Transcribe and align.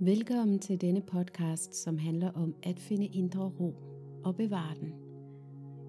Velkommen 0.00 0.58
til 0.58 0.80
denne 0.80 1.00
podcast, 1.00 1.74
som 1.74 1.98
handler 1.98 2.30
om 2.30 2.54
at 2.62 2.80
finde 2.80 3.06
indre 3.06 3.52
ro 3.60 3.74
og 4.24 4.36
bevare 4.36 4.74
den. 4.80 4.92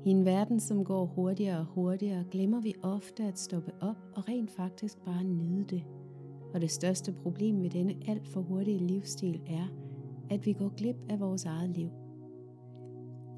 I 0.06 0.10
en 0.10 0.26
verden, 0.26 0.60
som 0.60 0.86
går 0.86 1.06
hurtigere 1.06 1.60
og 1.60 1.66
hurtigere, 1.66 2.24
glemmer 2.32 2.62
vi 2.62 2.74
ofte 2.84 3.24
at 3.24 3.40
stoppe 3.40 3.72
op 3.82 3.96
og 4.16 4.30
rent 4.30 4.52
faktisk 4.52 4.98
bare 5.06 5.24
nyde 5.24 5.64
det. 5.64 5.84
Og 6.54 6.62
det 6.62 6.72
største 6.72 7.12
problem 7.12 7.64
ved 7.64 7.70
denne 7.70 7.96
alt 8.08 8.28
for 8.28 8.42
hurtige 8.42 8.88
livsstil 8.88 9.42
er, 9.48 9.68
at 10.30 10.46
vi 10.46 10.54
går 10.54 10.74
glip 10.78 10.98
af 11.10 11.20
vores 11.20 11.46
eget 11.46 11.70
liv. 11.70 11.90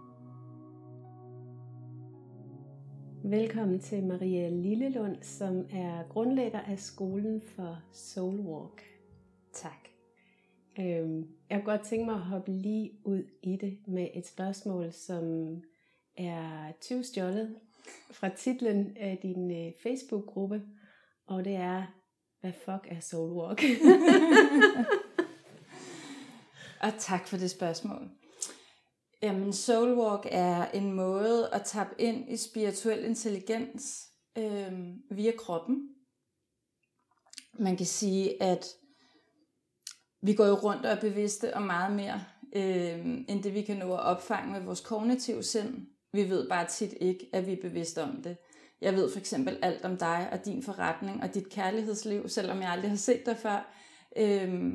Velkommen 3.24 3.80
til 3.80 4.04
Maria 4.04 4.48
Lillelund, 4.48 5.22
som 5.22 5.66
er 5.72 6.08
grundlægger 6.08 6.60
af 6.60 6.78
skolen 6.78 7.40
for 7.40 7.82
Soulwalk. 7.92 8.82
Tak. 9.52 9.88
Øhm, 10.80 11.26
jeg 11.50 11.58
kunne 11.58 11.76
godt 11.76 11.86
tænke 11.86 12.04
mig 12.04 12.14
at 12.14 12.20
hoppe 12.20 12.52
lige 12.52 12.92
ud 13.04 13.22
i 13.42 13.56
det 13.56 13.78
med 13.86 14.08
et 14.14 14.26
spørgsmål, 14.26 14.92
som 14.92 15.56
er 16.16 16.72
20 16.80 17.04
stjålet 17.04 17.56
fra 18.10 18.28
titlen 18.28 18.96
af 18.96 19.18
din 19.22 19.50
øh, 19.50 19.72
Facebook-gruppe, 19.82 20.62
og 21.26 21.44
det 21.44 21.54
er, 21.54 21.82
hvad 22.40 22.52
fuck 22.52 22.86
er 22.88 23.00
Soulwalk? 23.00 23.62
Og 26.80 26.92
tak 26.98 27.28
for 27.28 27.36
det 27.36 27.50
spørgsmål. 27.50 28.10
Jamen, 29.22 29.52
Soulwalk 29.52 30.26
er 30.30 30.70
en 30.70 30.92
måde 30.92 31.48
at 31.52 31.62
tappe 31.64 31.94
ind 31.98 32.32
i 32.32 32.36
spirituel 32.36 33.04
intelligens 33.04 34.08
øh, 34.38 34.72
via 35.10 35.32
kroppen. 35.38 35.88
Man 37.58 37.76
kan 37.76 37.86
sige, 37.86 38.42
at 38.42 38.66
vi 40.22 40.34
går 40.34 40.46
jo 40.46 40.54
rundt 40.54 40.86
og 40.86 40.92
er 40.92 41.00
bevidste 41.00 41.54
om 41.54 41.62
meget 41.62 41.96
mere, 41.96 42.24
øh, 42.52 43.06
end 43.28 43.42
det 43.42 43.54
vi 43.54 43.62
kan 43.62 43.76
nå 43.76 43.94
at 43.94 44.00
opfange 44.00 44.52
med 44.52 44.60
vores 44.60 44.80
kognitive 44.80 45.42
sind. 45.42 45.86
Vi 46.12 46.30
ved 46.30 46.48
bare 46.48 46.66
tit 46.68 46.94
ikke, 47.00 47.30
at 47.32 47.46
vi 47.46 47.52
er 47.52 47.62
bevidste 47.62 48.02
om 48.02 48.22
det. 48.22 48.36
Jeg 48.80 48.94
ved 48.94 49.12
for 49.12 49.18
eksempel 49.18 49.58
alt 49.62 49.84
om 49.84 49.96
dig 49.96 50.28
og 50.32 50.44
din 50.44 50.62
forretning 50.62 51.22
og 51.22 51.34
dit 51.34 51.48
kærlighedsliv, 51.48 52.28
selvom 52.28 52.62
jeg 52.62 52.70
aldrig 52.70 52.90
har 52.90 52.96
set 52.96 53.26
dig 53.26 53.36
før. 53.36 53.74
Øh, 54.16 54.70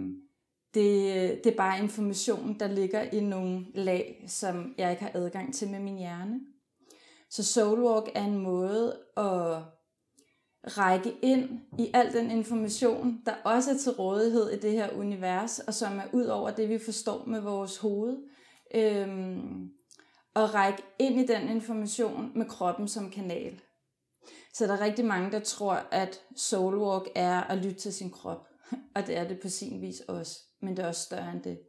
det, 0.76 1.16
øh, 1.16 1.38
det 1.44 1.48
er 1.48 1.58
bare 1.58 1.80
information, 1.80 2.60
der 2.60 2.68
ligger 2.68 3.02
i 3.02 3.20
nogle 3.20 3.66
lag, 3.74 4.26
som 4.28 4.76
jeg 4.78 4.92
ikke 4.92 5.04
har 5.04 5.12
adgang 5.14 5.54
til 5.54 5.70
med 5.70 5.80
min 5.80 5.98
hjerne. 5.98 6.40
Så 7.30 7.44
Soulwalk 7.44 8.10
er 8.16 8.24
en 8.24 8.38
måde 8.38 9.00
at 9.18 9.62
række 10.78 11.14
ind 11.22 11.60
i 11.80 11.92
al 11.94 12.14
den 12.14 12.32
information, 12.32 13.22
der 13.26 13.34
også 13.44 13.72
er 13.72 13.78
til 13.78 13.92
rådighed 13.92 14.50
i 14.50 14.60
det 14.60 14.72
her 14.72 14.94
univers, 14.94 15.60
og 15.60 15.74
som 15.74 15.98
er 15.98 16.06
ud 16.14 16.26
over 16.26 16.52
det, 16.52 16.70
vi 16.70 16.80
forstår 16.80 17.26
med 17.26 17.40
vores 17.42 17.78
hoved. 17.78 18.18
Øhm, 18.76 19.70
og 20.36 20.54
række 20.54 20.84
ind 21.00 21.20
i 21.20 21.26
den 21.26 21.50
information 21.50 22.32
med 22.36 22.46
kroppen 22.46 22.88
som 22.88 23.12
kanal. 23.12 23.62
Så 24.54 24.68
der 24.68 24.74
er 24.74 24.82
rigtig 24.82 25.06
mange, 25.06 25.32
der 25.32 25.40
tror, 25.40 25.74
at 25.92 26.22
Soulwalk 26.36 27.08
er 27.16 27.42
at 27.42 27.58
lytte 27.58 27.80
til 27.80 27.94
sin 27.94 28.12
krop. 28.12 28.48
Og 28.96 29.08
det 29.08 29.18
er 29.18 29.28
det 29.28 29.40
på 29.42 29.50
sin 29.50 29.82
vis 29.82 30.00
også 30.00 30.40
men 30.66 30.78
det 30.78 30.84
er 30.84 30.88
også 30.88 31.02
større 31.02 31.32
end 31.32 31.42
det. 31.44 31.60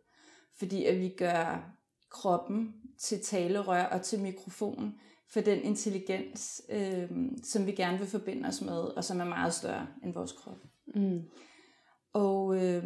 Fordi 0.59 0.85
at 0.85 1.01
vi 1.01 1.09
gør 1.09 1.71
kroppen 2.11 2.75
til 2.99 3.21
talerør 3.23 3.85
og 3.85 4.03
til 4.03 4.21
mikrofon 4.21 4.95
for 5.29 5.41
den 5.41 5.63
intelligens, 5.63 6.63
øh, 6.69 7.11
som 7.45 7.67
vi 7.67 7.73
gerne 7.73 7.99
vil 7.99 8.07
forbinde 8.07 8.49
os 8.49 8.61
med, 8.61 8.79
og 8.79 9.05
som 9.05 9.21
er 9.21 9.25
meget 9.25 9.55
større 9.55 9.87
end 10.05 10.15
vores 10.15 10.33
krop. 10.33 10.59
Mm. 10.95 11.23
Og 12.13 12.65
øh, 12.65 12.85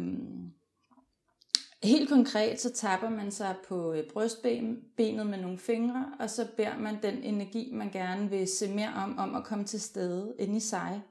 helt 1.83 2.09
konkret, 2.09 2.61
så 2.61 2.73
tapper 2.73 3.09
man 3.09 3.31
sig 3.31 3.55
på 3.67 3.93
øh, 3.93 4.03
brystbenet 4.13 5.27
med 5.27 5.41
nogle 5.41 5.57
fingre, 5.57 6.05
og 6.19 6.29
så 6.29 6.47
beder 6.57 6.77
man 6.77 7.03
den 7.03 7.23
energi, 7.23 7.71
man 7.73 7.91
gerne 7.91 8.29
vil 8.29 8.47
se 8.47 8.73
mere 8.73 8.93
om, 8.95 9.17
om 9.17 9.35
at 9.35 9.43
komme 9.43 9.65
til 9.65 9.81
stede 9.81 10.35
inde 10.39 10.57
i 10.57 10.59
sig. 10.59 11.01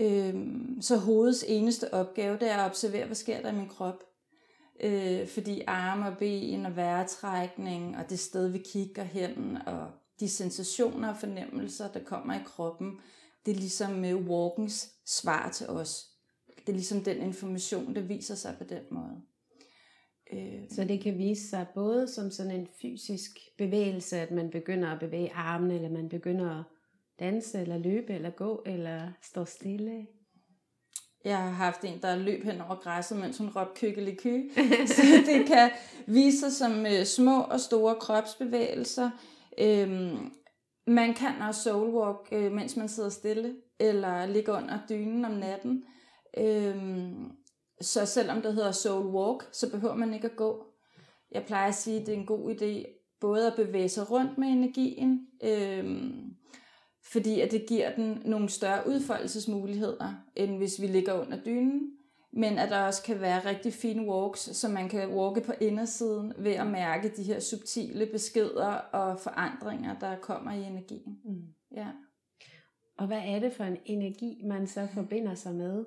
Øhm, 0.00 0.82
så 0.82 0.96
hovedets 0.96 1.44
eneste 1.48 1.94
opgave, 1.94 2.38
det 2.38 2.50
er 2.50 2.56
at 2.56 2.70
observere, 2.70 3.06
hvad 3.06 3.16
sker 3.16 3.42
der 3.42 3.52
i 3.52 3.54
min 3.54 3.68
krop. 3.68 4.04
Øh, 4.80 5.28
fordi 5.28 5.62
arme 5.66 6.06
og 6.06 6.18
ben 6.18 6.66
og 6.66 6.76
vejrtrækning 6.76 7.96
og 7.96 8.10
det 8.10 8.18
sted, 8.18 8.48
vi 8.48 8.58
kigger 8.58 9.02
hen, 9.02 9.58
og 9.66 9.90
de 10.20 10.28
sensationer 10.28 11.08
og 11.08 11.16
fornemmelser, 11.16 11.92
der 11.92 12.04
kommer 12.04 12.34
i 12.34 12.42
kroppen, 12.46 13.00
det 13.46 13.52
er 13.52 13.58
ligesom 13.58 13.92
øh, 13.92 13.98
med 13.98 14.14
walkens 14.14 14.92
svar 15.06 15.50
til 15.50 15.68
os. 15.68 16.06
Det 16.58 16.68
er 16.68 16.76
ligesom 16.76 17.04
den 17.04 17.16
information, 17.16 17.94
der 17.94 18.00
viser 18.00 18.34
sig 18.34 18.54
på 18.58 18.64
den 18.64 18.82
måde. 18.90 19.22
Øh. 20.32 20.70
Så 20.70 20.84
det 20.84 21.02
kan 21.02 21.18
vise 21.18 21.48
sig 21.48 21.66
både 21.74 22.08
som 22.08 22.30
sådan 22.30 22.52
en 22.52 22.68
fysisk 22.82 23.30
bevægelse, 23.58 24.16
at 24.16 24.30
man 24.30 24.50
begynder 24.50 24.88
at 24.88 25.00
bevæge 25.00 25.32
armene, 25.32 25.74
eller 25.74 25.90
man 25.90 26.08
begynder 26.08 26.58
at 26.58 26.64
danse, 27.20 27.60
eller 27.60 27.78
løbe, 27.78 28.14
eller 28.14 28.30
gå, 28.30 28.62
eller 28.66 29.12
stå 29.22 29.44
stille? 29.44 30.06
Jeg 31.24 31.38
har 31.38 31.50
haft 31.50 31.84
en, 31.84 32.02
der 32.02 32.16
løb 32.16 32.44
hen 32.44 32.60
over 32.60 32.74
græsset, 32.74 33.18
mens 33.18 33.38
hun 33.38 33.48
råbte 33.48 33.80
kykkeliky. 33.80 34.52
Så 34.96 35.02
det 35.26 35.46
kan 35.46 35.70
vise 36.06 36.40
sig 36.40 36.52
som 36.52 36.86
øh, 36.86 37.04
små 37.04 37.40
og 37.40 37.60
store 37.60 37.94
kropsbevægelser. 37.94 39.10
Øhm, 39.58 40.32
man 40.86 41.14
kan 41.14 41.42
også 41.48 41.62
soulwalk, 41.62 42.28
øh, 42.32 42.52
mens 42.52 42.76
man 42.76 42.88
sidder 42.88 43.08
stille, 43.08 43.56
eller 43.80 44.26
ligger 44.26 44.56
under 44.56 44.78
dynen 44.88 45.24
om 45.24 45.32
natten. 45.32 45.84
Øhm, 46.38 47.30
så 47.80 48.06
selvom 48.06 48.42
det 48.42 48.54
hedder 48.54 48.72
soul 48.72 49.06
walk, 49.06 49.48
så 49.52 49.70
behøver 49.70 49.94
man 49.94 50.14
ikke 50.14 50.30
at 50.30 50.36
gå. 50.36 50.66
Jeg 51.32 51.44
plejer 51.46 51.68
at 51.68 51.74
sige, 51.74 52.00
at 52.00 52.06
det 52.06 52.14
er 52.14 52.18
en 52.18 52.26
god 52.26 52.54
idé 52.54 52.98
både 53.20 53.46
at 53.46 53.56
bevæge 53.56 53.88
sig 53.88 54.10
rundt 54.10 54.38
med 54.38 54.48
energien, 54.48 55.26
øhm, 55.44 56.34
fordi 57.12 57.40
at 57.40 57.50
det 57.50 57.66
giver 57.68 57.94
den 57.94 58.22
nogle 58.24 58.48
større 58.48 58.88
udfoldelsesmuligheder, 58.88 60.14
end 60.36 60.56
hvis 60.56 60.80
vi 60.80 60.86
ligger 60.86 61.12
under 61.12 61.44
dynen, 61.44 61.92
men 62.32 62.58
at 62.58 62.70
der 62.70 62.80
også 62.80 63.02
kan 63.02 63.20
være 63.20 63.50
rigtig 63.50 63.72
fine 63.72 64.10
walks, 64.10 64.40
så 64.40 64.68
man 64.68 64.88
kan 64.88 65.10
walke 65.10 65.40
på 65.40 65.52
indersiden 65.60 66.32
ved 66.38 66.52
at 66.52 66.66
mærke 66.66 67.12
de 67.16 67.22
her 67.22 67.40
subtile 67.40 68.06
beskeder 68.06 68.66
og 68.74 69.20
forandringer, 69.20 69.98
der 69.98 70.16
kommer 70.16 70.52
i 70.52 70.62
energien. 70.62 71.18
Mm. 71.24 71.42
Ja. 71.76 71.86
Og 72.98 73.06
hvad 73.06 73.20
er 73.24 73.38
det 73.38 73.52
for 73.52 73.64
en 73.64 73.76
energi, 73.84 74.42
man 74.44 74.66
så 74.66 74.88
forbinder 74.94 75.34
sig 75.34 75.54
med? 75.54 75.84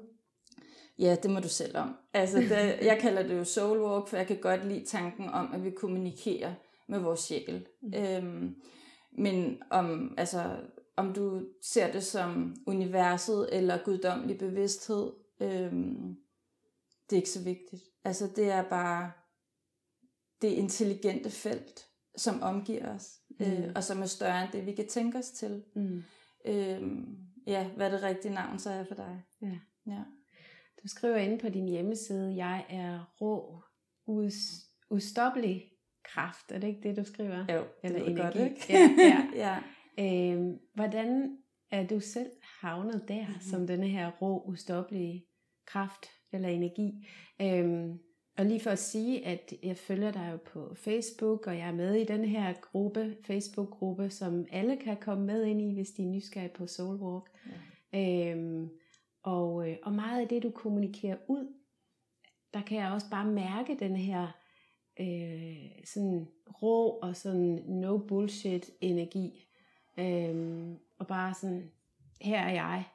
Ja, 0.99 1.15
det 1.23 1.31
må 1.31 1.39
du 1.39 1.49
selv 1.49 1.77
om. 1.77 1.95
Altså, 2.13 2.37
det, 2.37 2.85
jeg 2.85 2.97
kalder 3.01 3.23
det 3.23 3.37
jo 3.37 3.43
soul 3.43 3.81
walk, 3.81 4.07
for 4.07 4.17
jeg 4.17 4.27
kan 4.27 4.37
godt 4.41 4.67
lide 4.67 4.85
tanken 4.85 5.29
om, 5.29 5.53
at 5.53 5.63
vi 5.63 5.71
kommunikerer 5.71 6.53
med 6.87 6.99
vores 6.99 7.19
sjæl. 7.19 7.67
Mm. 7.81 7.93
Øhm, 7.95 8.55
men 9.17 9.61
om, 9.69 10.13
altså, 10.17 10.55
om 11.01 11.13
du 11.13 11.47
ser 11.61 11.91
det 11.91 12.03
som 12.03 12.55
universet 12.67 13.49
eller 13.51 13.83
guddommelig 13.83 14.37
bevidsthed, 14.37 15.11
øhm, 15.39 16.17
det 17.09 17.15
er 17.15 17.21
ikke 17.21 17.29
så 17.29 17.43
vigtigt. 17.43 17.83
Altså 18.03 18.29
det 18.35 18.51
er 18.51 18.69
bare 18.69 19.11
det 20.41 20.47
intelligente 20.47 21.29
felt, 21.29 21.87
som 22.17 22.41
omgiver 22.41 22.95
os, 22.95 23.19
mm. 23.39 23.45
øh, 23.45 23.71
og 23.75 23.83
som 23.83 24.01
er 24.01 24.05
større 24.05 24.43
end 24.43 24.51
det, 24.51 24.65
vi 24.65 24.71
kan 24.71 24.87
tænke 24.87 25.17
os 25.17 25.29
til. 25.29 25.63
Mm. 25.75 26.03
Øhm, 26.45 27.17
ja, 27.47 27.69
hvad 27.69 27.91
det 27.91 28.03
rigtige 28.03 28.33
navn 28.33 28.59
så 28.59 28.69
er 28.69 28.83
for 28.83 28.95
dig. 28.95 29.23
Ja. 29.41 29.57
ja. 29.87 30.01
Du 30.83 30.87
skriver 30.87 31.17
inde 31.17 31.37
på 31.37 31.49
din 31.49 31.67
hjemmeside, 31.67 32.35
jeg 32.35 32.65
er 32.69 33.13
rå, 33.21 33.63
us, 34.05 34.33
ustoppelig 34.89 35.71
kraft. 36.03 36.51
Er 36.51 36.59
det 36.59 36.67
ikke 36.67 36.89
det, 36.89 36.97
du 36.97 37.03
skriver? 37.03 37.37
Jo, 37.37 37.59
det 37.59 37.67
Eller 37.83 37.99
energi. 37.99 38.21
godt, 38.21 38.35
ikke? 38.35 38.65
Ja, 38.69 38.89
ja. 38.97 39.27
ja. 39.47 39.63
Øh, 40.01 40.53
hvordan 40.73 41.37
er 41.71 41.87
du 41.87 41.99
selv 41.99 42.31
havnet 42.61 43.03
der, 43.07 43.27
mm-hmm. 43.27 43.41
som 43.41 43.67
denne 43.67 43.87
her 43.87 44.11
rå, 44.21 44.43
ustoppelige 44.47 45.25
kraft 45.65 46.05
eller 46.31 46.49
energi? 46.49 47.07
Øh, 47.41 47.89
og 48.37 48.45
lige 48.45 48.59
for 48.59 48.69
at 48.69 48.79
sige, 48.79 49.25
at 49.25 49.53
jeg 49.63 49.77
følger 49.77 50.11
dig 50.11 50.29
jo 50.31 50.37
på 50.37 50.75
Facebook, 50.75 51.47
og 51.47 51.57
jeg 51.57 51.67
er 51.67 51.73
med 51.73 51.95
i 51.95 52.03
den 52.03 52.25
her 52.25 52.53
gruppe, 52.53 53.17
Facebook-gruppe, 53.23 54.09
som 54.09 54.45
alle 54.51 54.77
kan 54.77 54.97
komme 54.97 55.25
med 55.25 55.45
ind 55.45 55.61
i, 55.61 55.73
hvis 55.73 55.91
de 55.91 56.03
er 56.03 56.07
nysgerrige 56.07 56.53
på 56.53 56.67
Soulwalk. 56.67 57.29
Ja. 57.93 58.31
Øhm, 58.33 58.69
og, 59.23 59.69
øh, 59.69 59.77
og 59.83 59.93
meget 59.93 60.21
af 60.21 60.27
det, 60.27 60.43
du 60.43 60.49
kommunikerer 60.49 61.17
ud, 61.27 61.53
der 62.53 62.61
kan 62.61 62.77
jeg 62.77 62.91
også 62.91 63.09
bare 63.09 63.31
mærke 63.31 63.77
den 63.79 63.95
her 63.95 64.27
øh, 64.99 65.85
sådan 65.85 66.27
rå 66.61 66.89
og 66.89 67.15
sådan 67.15 67.63
no 67.67 67.97
bullshit 67.97 68.69
energi. 68.81 69.50
Øhm, 69.97 70.77
og 70.99 71.07
bare 71.07 71.33
sådan, 71.33 71.71
her 72.21 72.39
er 72.39 72.51
jeg. 72.51 72.85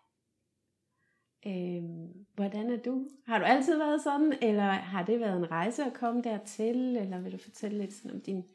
Øhm, 1.46 2.26
hvordan 2.34 2.70
er 2.70 2.76
du? 2.76 3.04
Har 3.26 3.38
du 3.38 3.44
altid 3.44 3.78
været 3.78 4.02
sådan, 4.02 4.38
eller 4.42 4.62
har 4.62 5.04
det 5.04 5.20
været 5.20 5.36
en 5.36 5.50
rejse 5.50 5.84
at 5.84 5.94
komme 5.94 6.22
dertil, 6.22 6.96
eller 6.96 7.20
vil 7.20 7.32
du 7.32 7.38
fortælle 7.38 7.78
lidt 7.78 7.92
sådan 7.94 8.10
om 8.10 8.20
din, 8.20 8.36
din 8.36 8.46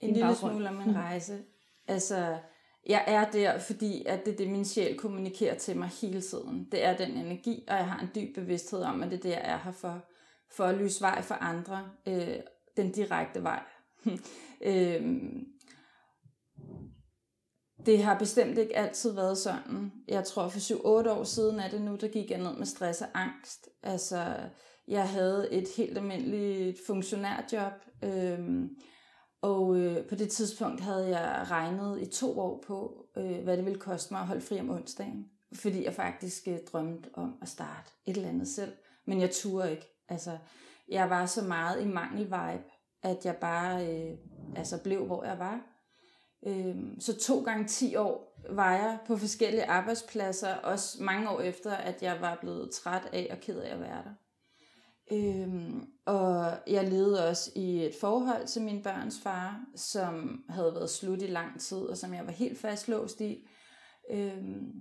En 0.00 0.08
lille 0.08 0.28
baggrund? 0.28 0.52
smule 0.52 0.68
om 0.68 0.80
en 0.80 0.96
rejse. 0.96 1.38
Altså, 1.88 2.38
jeg 2.86 3.04
er 3.06 3.30
der, 3.30 3.58
fordi 3.58 4.04
at 4.06 4.24
det 4.24 4.32
er 4.32 4.36
det, 4.36 4.48
min 4.50 4.64
sjæl 4.64 4.96
kommunikerer 4.96 5.54
til 5.54 5.76
mig 5.76 5.88
hele 5.88 6.20
tiden. 6.20 6.68
Det 6.72 6.84
er 6.84 6.96
den 6.96 7.10
energi, 7.10 7.64
og 7.68 7.76
jeg 7.76 7.88
har 7.88 8.00
en 8.00 8.08
dyb 8.14 8.34
bevidsthed 8.34 8.82
om, 8.82 9.02
at 9.02 9.10
det 9.10 9.18
er 9.18 9.22
det, 9.22 9.30
jeg 9.30 9.42
er 9.44 9.58
her 9.58 9.72
for. 9.72 10.04
For 10.50 10.64
at 10.64 10.78
lyse 10.78 11.00
vej 11.00 11.22
for 11.22 11.34
andre. 11.34 11.90
Øh, 12.06 12.36
den 12.76 12.92
direkte 12.92 13.42
vej. 13.42 13.62
øh, 14.60 15.22
det 17.88 18.02
har 18.02 18.18
bestemt 18.18 18.58
ikke 18.58 18.76
altid 18.76 19.12
været 19.12 19.38
sådan. 19.38 19.92
Jeg 20.08 20.24
tror 20.24 20.48
for 20.48 20.58
7-8 20.58 21.10
år 21.10 21.24
siden 21.24 21.60
er 21.60 21.68
det 21.70 21.82
nu, 21.82 21.96
der 21.96 22.08
gik 22.08 22.30
jeg 22.30 22.38
ned 22.38 22.56
med 22.56 22.66
stress 22.66 23.02
og 23.02 23.08
angst. 23.14 23.68
Altså, 23.82 24.34
jeg 24.88 25.08
havde 25.08 25.52
et 25.52 25.68
helt 25.76 25.98
almindeligt 25.98 26.78
funktionærjob, 26.86 27.72
øhm, 28.04 28.68
og 29.42 29.76
øh, 29.76 30.06
på 30.06 30.14
det 30.14 30.30
tidspunkt 30.30 30.80
havde 30.80 31.08
jeg 31.08 31.46
regnet 31.50 32.02
i 32.02 32.06
to 32.06 32.40
år 32.40 32.64
på, 32.66 33.06
øh, 33.16 33.42
hvad 33.42 33.56
det 33.56 33.64
ville 33.64 33.80
koste 33.80 34.14
mig 34.14 34.20
at 34.20 34.26
holde 34.26 34.40
fri 34.40 34.60
om 34.60 34.70
onsdagen. 34.70 35.26
Fordi 35.54 35.84
jeg 35.84 35.94
faktisk 35.94 36.48
øh, 36.48 36.58
drømte 36.72 37.08
om 37.14 37.34
at 37.42 37.48
starte 37.48 37.90
et 38.06 38.16
eller 38.16 38.28
andet 38.28 38.48
selv. 38.48 38.72
Men 39.06 39.20
jeg 39.20 39.30
turde 39.30 39.70
ikke. 39.70 40.04
Altså, 40.08 40.38
jeg 40.88 41.10
var 41.10 41.26
så 41.26 41.42
meget 41.42 41.82
i 41.82 41.86
mangel-vibe, 41.86 42.70
at 43.02 43.24
jeg 43.24 43.36
bare 43.36 43.86
øh, 43.86 44.18
altså 44.56 44.82
blev, 44.82 45.06
hvor 45.06 45.24
jeg 45.24 45.38
var. 45.38 45.77
Øhm, 46.46 47.00
så 47.00 47.18
to 47.18 47.42
gange 47.42 47.66
10 47.66 47.96
år 47.96 48.40
var 48.50 48.72
jeg 48.72 48.98
på 49.06 49.16
forskellige 49.16 49.64
arbejdspladser, 49.64 50.54
også 50.54 51.02
mange 51.02 51.30
år 51.30 51.40
efter, 51.40 51.72
at 51.72 52.02
jeg 52.02 52.20
var 52.20 52.38
blevet 52.40 52.70
træt 52.70 53.08
af 53.12 53.28
og 53.30 53.38
ked 53.38 53.58
af 53.58 53.74
at 53.74 53.80
være 53.80 54.02
der. 54.04 54.14
Øhm, 55.12 55.86
og 56.06 56.58
jeg 56.66 56.90
levede 56.90 57.28
også 57.28 57.50
i 57.56 57.84
et 57.84 57.94
forhold 58.00 58.46
til 58.46 58.62
min 58.62 58.82
børns 58.82 59.20
far, 59.22 59.64
som 59.76 60.44
havde 60.48 60.74
været 60.74 60.90
slut 60.90 61.22
i 61.22 61.26
lang 61.26 61.60
tid, 61.60 61.78
og 61.78 61.96
som 61.96 62.14
jeg 62.14 62.26
var 62.26 62.32
helt 62.32 62.58
fastlåst 62.58 63.20
i. 63.20 63.48
Øhm, 64.10 64.72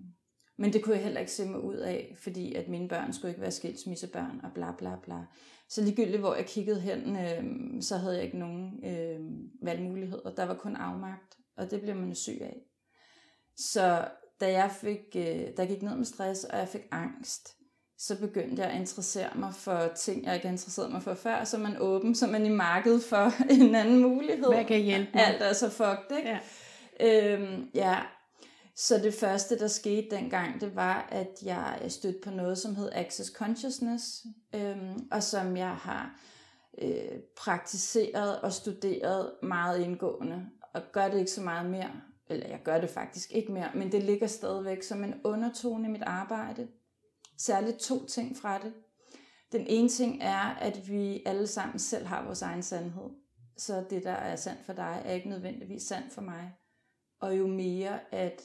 men 0.57 0.73
det 0.73 0.83
kunne 0.83 0.95
jeg 0.95 1.03
heller 1.03 1.19
ikke 1.19 1.31
se 1.31 1.45
mig 1.45 1.59
ud 1.59 1.75
af, 1.75 2.15
fordi 2.23 2.55
at 2.55 2.67
mine 2.67 2.89
børn 2.89 3.13
skulle 3.13 3.31
ikke 3.31 3.41
være 3.41 3.51
skilsmissebørn 3.51 4.41
og 4.43 4.51
bla 4.53 4.71
bla 4.77 4.95
bla. 5.03 5.25
Så 5.69 5.83
ligegyldigt 5.83 6.19
hvor 6.19 6.35
jeg 6.35 6.45
kiggede 6.45 6.81
hen, 6.81 7.15
øhm, 7.15 7.81
så 7.81 7.97
havde 7.97 8.15
jeg 8.15 8.23
ikke 8.23 8.39
nogen 8.39 8.85
øhm, 8.85 9.49
valgmuligheder. 9.61 10.35
Der 10.35 10.45
var 10.45 10.55
kun 10.55 10.75
afmagt 10.75 11.37
og 11.57 11.71
det 11.71 11.81
bliver 11.81 11.95
man 11.95 12.15
syg 12.15 12.37
af. 12.41 12.57
Så 13.57 14.07
da 14.39 14.51
jeg 14.51 14.71
fik, 14.71 14.99
øh, 15.15 15.23
da 15.23 15.61
jeg 15.61 15.67
gik 15.67 15.81
ned 15.81 15.95
med 15.95 16.05
stress, 16.05 16.43
og 16.43 16.57
jeg 16.57 16.67
fik 16.67 16.81
angst, 16.91 17.57
så 17.97 18.19
begyndte 18.19 18.61
jeg 18.61 18.71
at 18.71 18.79
interessere 18.79 19.29
mig 19.35 19.53
for 19.55 19.91
ting, 19.95 20.25
jeg 20.25 20.35
ikke 20.35 20.47
interesseret 20.47 20.91
mig 20.91 21.03
for 21.03 21.13
før, 21.13 21.43
så 21.43 21.57
man 21.57 21.77
åben, 21.79 22.15
så 22.15 22.27
man 22.27 22.45
i 22.45 22.49
markedet 22.49 23.03
for 23.03 23.31
en 23.61 23.75
anden 23.75 24.01
mulighed. 24.01 24.47
Hvad 24.53 24.65
kan 24.65 24.81
hjælpe 24.81 25.11
mig? 25.13 25.25
Alt 25.25 25.41
er 25.41 25.53
så 25.53 25.69
fucked, 25.69 26.17
ikke? 26.17 26.39
Ja. 26.99 27.33
Øhm, 27.33 27.69
ja. 27.73 27.99
Så 28.75 28.97
det 28.97 29.13
første, 29.13 29.59
der 29.59 29.67
skete 29.67 30.15
dengang, 30.15 30.61
det 30.61 30.75
var, 30.75 31.07
at 31.11 31.29
jeg 31.43 31.85
stødte 31.87 32.19
på 32.23 32.29
noget, 32.29 32.57
som 32.57 32.75
hed 32.75 32.89
Access 32.93 33.31
Consciousness, 33.35 34.25
øhm, 34.55 35.07
og 35.11 35.23
som 35.23 35.57
jeg 35.57 35.75
har 35.75 36.19
øh, 36.81 37.19
praktiseret 37.37 38.41
og 38.41 38.53
studeret 38.53 39.31
meget 39.43 39.79
indgående 39.79 40.45
og 40.77 40.91
gør 40.91 41.07
det 41.09 41.19
ikke 41.19 41.31
så 41.31 41.41
meget 41.41 41.69
mere, 41.69 42.01
eller 42.29 42.47
jeg 42.47 42.59
gør 42.63 42.81
det 42.81 42.89
faktisk 42.89 43.31
ikke 43.31 43.51
mere, 43.51 43.71
men 43.75 43.91
det 43.91 44.03
ligger 44.03 44.27
stadigvæk 44.27 44.83
som 44.83 45.03
en 45.03 45.21
undertone 45.23 45.87
i 45.87 45.91
mit 45.91 46.01
arbejde. 46.01 46.67
Særligt 47.37 47.77
to 47.77 48.05
ting 48.05 48.37
fra 48.37 48.59
det. 48.59 48.73
Den 49.51 49.67
ene 49.67 49.89
ting 49.89 50.23
er, 50.23 50.39
at 50.39 50.89
vi 50.89 51.23
alle 51.25 51.47
sammen 51.47 51.79
selv 51.79 52.05
har 52.05 52.25
vores 52.25 52.41
egen 52.41 52.63
sandhed. 52.63 53.09
Så 53.57 53.85
det, 53.89 54.03
der 54.03 54.11
er 54.11 54.35
sandt 54.35 54.65
for 54.65 54.73
dig, 54.73 55.01
er 55.05 55.13
ikke 55.13 55.29
nødvendigvis 55.29 55.83
sandt 55.83 56.13
for 56.13 56.21
mig. 56.21 56.53
Og 57.19 57.37
jo 57.37 57.47
mere, 57.47 58.13
at 58.13 58.41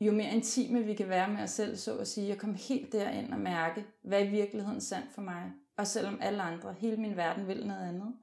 jo 0.00 0.12
mere 0.12 0.34
intime 0.34 0.82
vi 0.82 0.94
kan 0.94 1.08
være 1.08 1.28
med 1.28 1.42
os 1.42 1.50
selv, 1.50 1.76
så 1.76 1.98
at 1.98 2.08
sige, 2.08 2.32
at 2.32 2.38
komme 2.38 2.56
helt 2.56 2.92
derind 2.92 3.32
og 3.32 3.40
mærke, 3.40 3.86
hvad 4.02 4.20
er 4.20 4.24
i 4.24 4.30
virkeligheden 4.30 4.80
sandt 4.80 5.12
for 5.12 5.22
mig. 5.22 5.52
Og 5.76 5.86
selvom 5.86 6.18
alle 6.20 6.42
andre, 6.42 6.72
hele 6.72 6.96
min 6.96 7.16
verden 7.16 7.46
vil 7.46 7.66
noget 7.66 7.88
andet. 7.88 8.14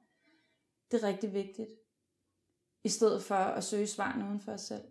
Det 0.91 1.03
er 1.03 1.07
rigtig 1.07 1.33
vigtigt 1.33 1.80
i 2.83 2.89
stedet 2.89 3.23
for 3.23 3.35
at 3.35 3.63
søge 3.63 3.87
svar 3.87 4.25
uden 4.29 4.39
for 4.39 4.51
os 4.51 4.61
selv. 4.61 4.83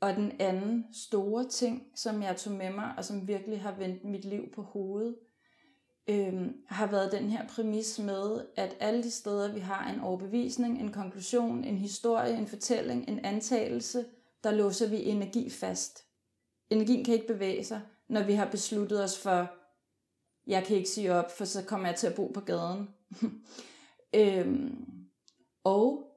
Og 0.00 0.16
den 0.16 0.32
anden 0.40 0.86
store 0.92 1.48
ting, 1.48 1.86
som 1.94 2.22
jeg 2.22 2.36
tog 2.36 2.52
med 2.52 2.72
mig, 2.72 2.94
og 2.96 3.04
som 3.04 3.28
virkelig 3.28 3.60
har 3.60 3.72
vendt 3.72 4.04
mit 4.04 4.24
liv 4.24 4.52
på 4.54 4.62
hovedet, 4.62 5.16
øhm, 6.08 6.56
har 6.66 6.86
været 6.86 7.12
den 7.12 7.30
her 7.30 7.48
præmis 7.48 7.98
med, 7.98 8.46
at 8.56 8.76
alle 8.80 9.02
de 9.02 9.10
steder, 9.10 9.52
vi 9.52 9.60
har 9.60 9.92
en 9.92 10.00
overbevisning, 10.00 10.80
en 10.80 10.92
konklusion, 10.92 11.64
en 11.64 11.78
historie, 11.78 12.36
en 12.36 12.46
fortælling, 12.46 13.08
en 13.08 13.18
antagelse, 13.24 14.04
der 14.44 14.50
låser 14.50 14.88
vi 14.88 15.04
energi 15.04 15.50
fast. 15.50 16.04
Energien 16.70 17.04
kan 17.04 17.14
ikke 17.14 17.26
bevæge 17.26 17.64
sig, 17.64 17.80
når 18.08 18.22
vi 18.22 18.32
har 18.32 18.50
besluttet 18.50 19.04
os 19.04 19.18
for, 19.18 19.50
jeg 20.46 20.64
kan 20.64 20.76
ikke 20.76 20.88
sige 20.88 21.14
op, 21.14 21.36
for 21.36 21.44
så 21.44 21.64
kommer 21.64 21.88
jeg 21.88 21.96
til 21.96 22.06
at 22.06 22.14
bo 22.14 22.26
på 22.26 22.40
gaden. 22.40 22.88
øhm, 24.14 24.86
og 25.64 26.09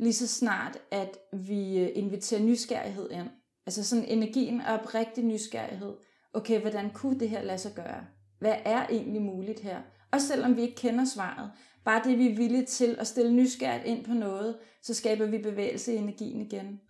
lige 0.00 0.12
så 0.12 0.28
snart, 0.28 0.78
at 0.90 1.18
vi 1.32 1.78
øh, 1.78 1.88
inviterer 1.94 2.42
nysgerrighed 2.42 3.10
ind. 3.10 3.28
Altså 3.66 3.84
sådan 3.84 4.04
energien 4.04 4.60
og 4.60 4.74
oprigtig 4.74 5.24
nysgerrighed. 5.24 5.94
Okay, 6.34 6.60
hvordan 6.60 6.90
kunne 6.90 7.20
det 7.20 7.30
her 7.30 7.42
lade 7.42 7.58
sig 7.58 7.72
gøre? 7.74 8.06
Hvad 8.38 8.54
er 8.64 8.86
egentlig 8.86 9.22
muligt 9.22 9.60
her? 9.60 9.78
Og 10.12 10.20
selvom 10.20 10.56
vi 10.56 10.62
ikke 10.62 10.74
kender 10.74 11.04
svaret, 11.04 11.50
bare 11.84 12.02
det 12.04 12.18
vi 12.18 12.30
er 12.32 12.36
villige 12.36 12.66
til 12.66 12.96
at 12.98 13.06
stille 13.06 13.32
nysgerrigt 13.32 13.86
ind 13.86 14.04
på 14.04 14.12
noget, 14.12 14.56
så 14.82 14.94
skaber 14.94 15.26
vi 15.26 15.38
bevægelse 15.38 15.94
i 15.94 15.96
energien 15.96 16.40
igen. 16.40 16.80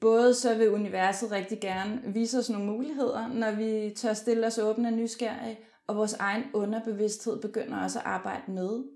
Både 0.00 0.34
så 0.34 0.54
vil 0.54 0.70
universet 0.70 1.30
rigtig 1.30 1.60
gerne 1.60 2.02
vise 2.06 2.38
os 2.38 2.50
nogle 2.50 2.66
muligheder, 2.66 3.28
når 3.28 3.50
vi 3.50 3.94
tør 3.96 4.12
stille 4.12 4.46
os 4.46 4.58
åbne 4.58 4.88
og 4.88 4.94
nysgerrige, 4.94 5.58
og 5.86 5.96
vores 5.96 6.12
egen 6.12 6.44
underbevidsthed 6.54 7.40
begynder 7.40 7.82
også 7.82 7.98
at 7.98 8.06
arbejde 8.06 8.52
med. 8.52 8.95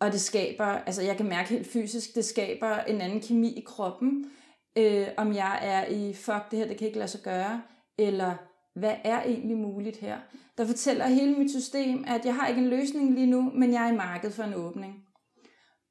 Og 0.00 0.12
det 0.12 0.20
skaber, 0.20 0.64
altså 0.64 1.02
jeg 1.02 1.16
kan 1.16 1.28
mærke 1.28 1.48
helt 1.48 1.66
fysisk, 1.66 2.14
det 2.14 2.24
skaber 2.24 2.76
en 2.76 3.00
anden 3.00 3.20
kemi 3.20 3.48
i 3.48 3.64
kroppen. 3.66 4.30
Øh, 4.78 5.08
om 5.16 5.34
jeg 5.34 5.58
er 5.62 5.86
i, 5.86 6.14
fuck 6.14 6.50
det 6.50 6.58
her, 6.58 6.66
det 6.66 6.76
kan 6.76 6.86
ikke 6.86 6.98
lade 6.98 7.10
sig 7.10 7.20
gøre, 7.20 7.62
eller 7.98 8.34
hvad 8.74 8.94
er 9.04 9.22
egentlig 9.22 9.56
muligt 9.56 9.96
her? 9.96 10.18
Der 10.58 10.66
fortæller 10.66 11.06
hele 11.06 11.34
mit 11.34 11.50
system, 11.50 12.04
at 12.06 12.24
jeg 12.24 12.34
har 12.34 12.46
ikke 12.46 12.60
en 12.60 12.68
løsning 12.68 13.14
lige 13.14 13.26
nu, 13.26 13.50
men 13.54 13.72
jeg 13.72 13.88
er 13.88 13.92
i 13.92 13.96
markedet 13.96 14.34
for 14.34 14.42
en 14.42 14.54
åbning. 14.54 14.94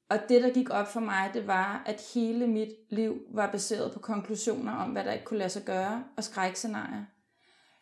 Og 0.10 0.18
det, 0.30 0.44
der 0.44 0.54
gik 0.54 0.70
op 0.70 0.88
for 0.88 1.00
mig, 1.00 1.30
det 1.34 1.48
var, 1.48 1.84
at 1.86 2.02
hele 2.14 2.48
mit 2.48 2.70
liv 2.90 3.18
var 3.34 3.52
baseret 3.52 3.94
på 3.94 4.00
konklusioner 4.00 4.76
om, 4.76 4.90
hvad 4.90 5.04
der 5.04 5.12
ikke 5.12 5.26
kunne 5.26 5.40
lade 5.40 5.50
sig 5.50 5.64
gøre, 5.66 6.04
og 6.18 6.24
skrækscenarier. 6.24 7.06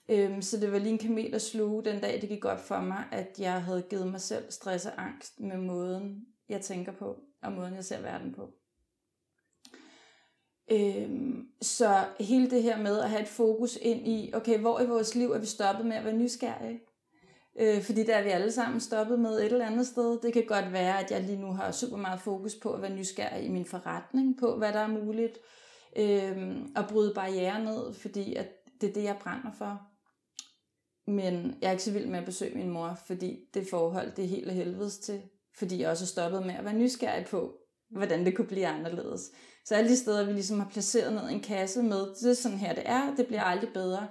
Øhm, 0.10 0.42
så 0.42 0.58
det 0.58 0.72
var 0.72 0.80
lige 0.80 0.92
en 0.92 0.98
kamel 0.98 1.36
at 1.36 1.42
sluge 1.42 1.84
den 1.84 2.02
dag, 2.02 2.22
det 2.22 2.30
gik 2.30 2.42
godt 2.42 2.60
for 2.60 2.80
mig, 2.80 3.04
at 3.12 3.40
jeg 3.40 3.64
havde 3.64 3.86
givet 3.90 4.08
mig 4.08 4.22
selv 4.22 4.52
stress 4.52 4.86
og 4.86 4.92
angst 4.98 5.40
med 5.40 5.58
måden, 5.58 6.26
jeg 6.50 6.62
tænker 6.62 6.92
på, 6.92 7.20
og 7.42 7.52
måden, 7.52 7.76
jeg 7.76 7.86
ser 7.86 8.02
verden 8.02 8.34
på. 8.34 8.50
Øhm, 10.72 11.48
så 11.62 12.06
hele 12.20 12.50
det 12.50 12.64
her 12.64 12.82
med 12.82 13.00
at 13.00 13.10
have 13.10 13.22
et 13.22 13.28
fokus 13.28 13.78
ind 13.82 14.08
i, 14.08 14.32
okay, 14.34 14.60
hvor 14.60 14.80
i 14.80 14.86
vores 14.86 15.16
liv 15.16 15.32
er 15.32 15.40
vi 15.40 15.46
stoppet 15.46 15.86
med 15.86 15.96
at 15.96 16.06
være 16.06 16.18
nysgerrige? 16.18 16.82
Øh, 17.60 17.82
fordi 17.82 18.04
der 18.04 18.16
er 18.16 18.24
vi 18.24 18.30
alle 18.30 18.52
sammen 18.52 18.80
stoppet 18.80 19.20
med 19.20 19.40
et 19.40 19.46
eller 19.46 19.66
andet 19.66 19.88
sted. 19.88 20.22
Det 20.22 20.34
kan 20.34 20.46
godt 20.46 20.72
være, 20.72 21.00
at 21.00 21.12
jeg 21.12 21.24
lige 21.24 21.42
nu 21.42 21.52
har 21.52 21.72
super 21.72 21.98
meget 21.98 22.22
fokus 22.22 22.56
på 22.56 22.74
at 22.74 22.82
være 22.82 22.96
nysgerrig 22.96 23.46
i 23.46 23.50
min 23.50 23.66
forretning, 23.66 24.40
på 24.40 24.58
hvad 24.58 24.74
der 24.74 24.80
er 24.80 24.88
muligt, 24.88 25.38
øh, 25.96 26.56
og 26.76 26.88
bryde 26.90 27.14
barriere 27.14 27.64
ned, 27.64 27.94
fordi 27.94 28.36
at 28.36 28.48
det 28.82 28.90
er 28.90 28.94
det, 28.94 29.04
jeg 29.04 29.18
brænder 29.22 29.52
for. 29.58 29.82
Men 31.08 31.58
jeg 31.62 31.68
er 31.68 31.72
ikke 31.72 31.84
så 31.84 31.92
vild 31.92 32.08
med 32.08 32.20
at 32.20 32.26
besøge 32.26 32.58
min 32.58 32.70
mor, 32.70 33.00
fordi 33.06 33.40
det 33.54 33.70
forhold, 33.70 34.12
det 34.16 34.24
er 34.24 34.30
helt 34.30 34.50
af 34.50 34.56
helvedes 34.56 34.98
til. 34.98 35.22
Fordi 35.58 35.82
jeg 35.82 35.90
også 35.90 36.04
er 36.04 36.08
stoppet 36.08 36.46
med 36.46 36.56
at 36.56 36.66
være 36.66 36.74
nysgerrig 36.74 37.26
på, 37.26 37.54
hvordan 37.90 38.26
det 38.26 38.36
kunne 38.36 38.48
blive 38.48 38.68
anderledes. 38.68 39.32
Så 39.66 39.76
alle 39.76 39.90
de 39.90 39.98
steder, 39.98 40.26
vi 40.26 40.32
ligesom 40.32 40.60
har 40.60 40.70
placeret 40.70 41.14
ned 41.14 41.30
en 41.30 41.42
kasse 41.42 41.84
med, 41.84 42.16
det 42.22 42.30
er 42.30 42.34
sådan 42.34 42.58
her, 42.58 42.76
det 42.76 42.84
er, 42.86 43.16
det 43.16 43.28
bliver 43.28 43.42
aldrig 43.42 43.70
bedre, 43.74 44.08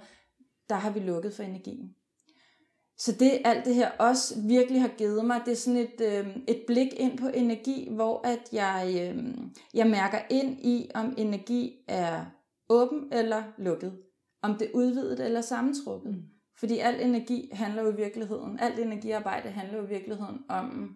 der 0.69 0.75
har 0.75 0.91
vi 0.91 0.99
lukket 0.99 1.33
for 1.33 1.43
energien. 1.43 1.95
så 2.97 3.11
det 3.11 3.41
alt 3.45 3.65
det 3.65 3.75
her 3.75 3.91
også 3.91 4.41
virkelig 4.41 4.81
har 4.81 4.91
givet 4.97 5.25
mig, 5.25 5.41
det 5.45 5.51
er 5.51 5.55
sådan 5.55 5.79
et, 5.79 6.01
øh, 6.01 6.37
et 6.47 6.63
blik 6.67 6.93
ind 6.93 7.17
på 7.17 7.27
energi, 7.27 7.89
hvor 7.91 8.27
at 8.27 8.49
jeg, 8.51 9.13
øh, 9.15 9.33
jeg 9.73 9.87
mærker 9.87 10.19
ind 10.29 10.65
i, 10.65 10.91
om 10.95 11.13
energi 11.17 11.83
er 11.87 12.25
åben 12.69 13.13
eller 13.13 13.43
lukket. 13.57 13.97
Om 14.41 14.55
det 14.57 14.67
er 14.67 14.71
udvidet 14.73 15.19
eller 15.19 15.41
sammentrukket. 15.41 16.11
Mm. 16.11 16.36
Fordi 16.59 16.79
al 16.79 17.01
energi 17.01 17.49
handler 17.53 17.83
jo 17.83 17.91
i 17.91 17.95
virkeligheden, 17.95 18.59
alt 18.59 18.79
energiarbejde 18.79 19.49
handler 19.49 19.77
jo 19.77 19.85
i 19.85 19.89
virkeligheden 19.89 20.39
om 20.49 20.95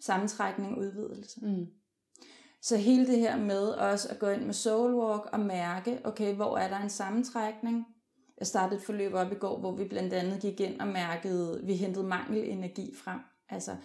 sammentrækning 0.00 0.72
og 0.72 0.78
udvidelse. 0.78 1.40
Mm. 1.42 1.66
Så 2.62 2.76
hele 2.76 3.06
det 3.06 3.18
her 3.18 3.36
med 3.36 3.68
også 3.68 4.08
at 4.08 4.18
gå 4.18 4.28
ind 4.28 4.44
med 4.44 4.54
soulwalk 4.54 5.28
og 5.32 5.40
mærke, 5.40 6.00
okay, 6.04 6.34
hvor 6.34 6.58
er 6.58 6.68
der 6.68 6.80
en 6.80 6.90
sammentrækning? 6.90 7.86
Jeg 8.38 8.46
startede 8.46 8.80
et 8.80 8.86
forløb 8.86 9.14
op 9.14 9.32
i 9.32 9.34
går, 9.34 9.58
hvor 9.58 9.76
vi 9.76 9.84
blandt 9.84 10.12
andet 10.12 10.40
gik 10.42 10.60
ind 10.60 10.80
og 10.80 10.86
mærkede, 10.86 11.60
vi 11.64 11.74
hentede 11.74 12.06
mangelenergi 12.06 12.94
frem. 12.94 13.20
Altså 13.48 13.76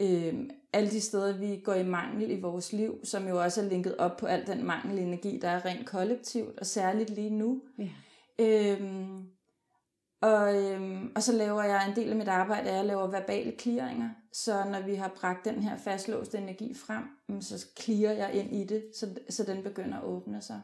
øh, 0.00 0.34
alle 0.72 0.90
de 0.90 1.00
steder, 1.00 1.38
vi 1.38 1.60
går 1.64 1.74
i 1.74 1.86
mangel 1.86 2.30
i 2.30 2.40
vores 2.40 2.72
liv, 2.72 3.04
som 3.04 3.28
jo 3.28 3.42
også 3.42 3.62
er 3.62 3.68
linket 3.68 3.96
op 3.96 4.16
på 4.16 4.26
al 4.26 4.46
den 4.46 4.64
mangelenergi, 4.64 5.38
der 5.42 5.48
er 5.48 5.64
rent 5.64 5.86
kollektivt, 5.86 6.58
og 6.58 6.66
særligt 6.66 7.10
lige 7.10 7.30
nu. 7.30 7.62
Ja. 7.78 7.90
Øh, 8.38 8.80
og, 10.20 10.62
øhm, 10.62 11.12
og 11.16 11.22
så 11.22 11.32
laver 11.32 11.62
jeg 11.62 11.88
en 11.88 11.96
del 11.96 12.10
af 12.10 12.16
mit 12.16 12.28
arbejde, 12.28 12.70
at 12.70 12.76
jeg 12.76 12.84
laver 12.84 13.06
verbale 13.06 13.54
clearinger. 13.60 14.10
Så 14.32 14.64
når 14.64 14.80
vi 14.80 14.94
har 14.94 15.12
bragt 15.20 15.44
den 15.44 15.62
her 15.62 15.76
fastlåste 15.76 16.38
energi 16.38 16.74
frem, 16.74 17.04
så 17.40 17.66
clearer 17.80 18.14
jeg 18.14 18.34
ind 18.34 18.56
i 18.56 18.64
det, 18.64 18.84
så, 18.94 19.14
så 19.28 19.44
den 19.44 19.62
begynder 19.62 19.98
at 19.98 20.04
åbne 20.04 20.42
sig. 20.42 20.60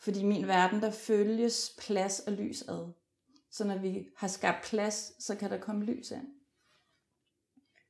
Fordi 0.00 0.20
i 0.20 0.24
min 0.24 0.46
verden, 0.46 0.80
der 0.80 0.90
følges 0.90 1.76
plads 1.78 2.20
og 2.20 2.32
lys 2.32 2.62
ad. 2.62 2.92
Så 3.50 3.64
når 3.64 3.78
vi 3.78 4.08
har 4.16 4.28
skabt 4.28 4.64
plads, 4.64 5.24
så 5.24 5.34
kan 5.34 5.50
der 5.50 5.58
komme 5.58 5.84
lys 5.84 6.10
ind. 6.10 6.26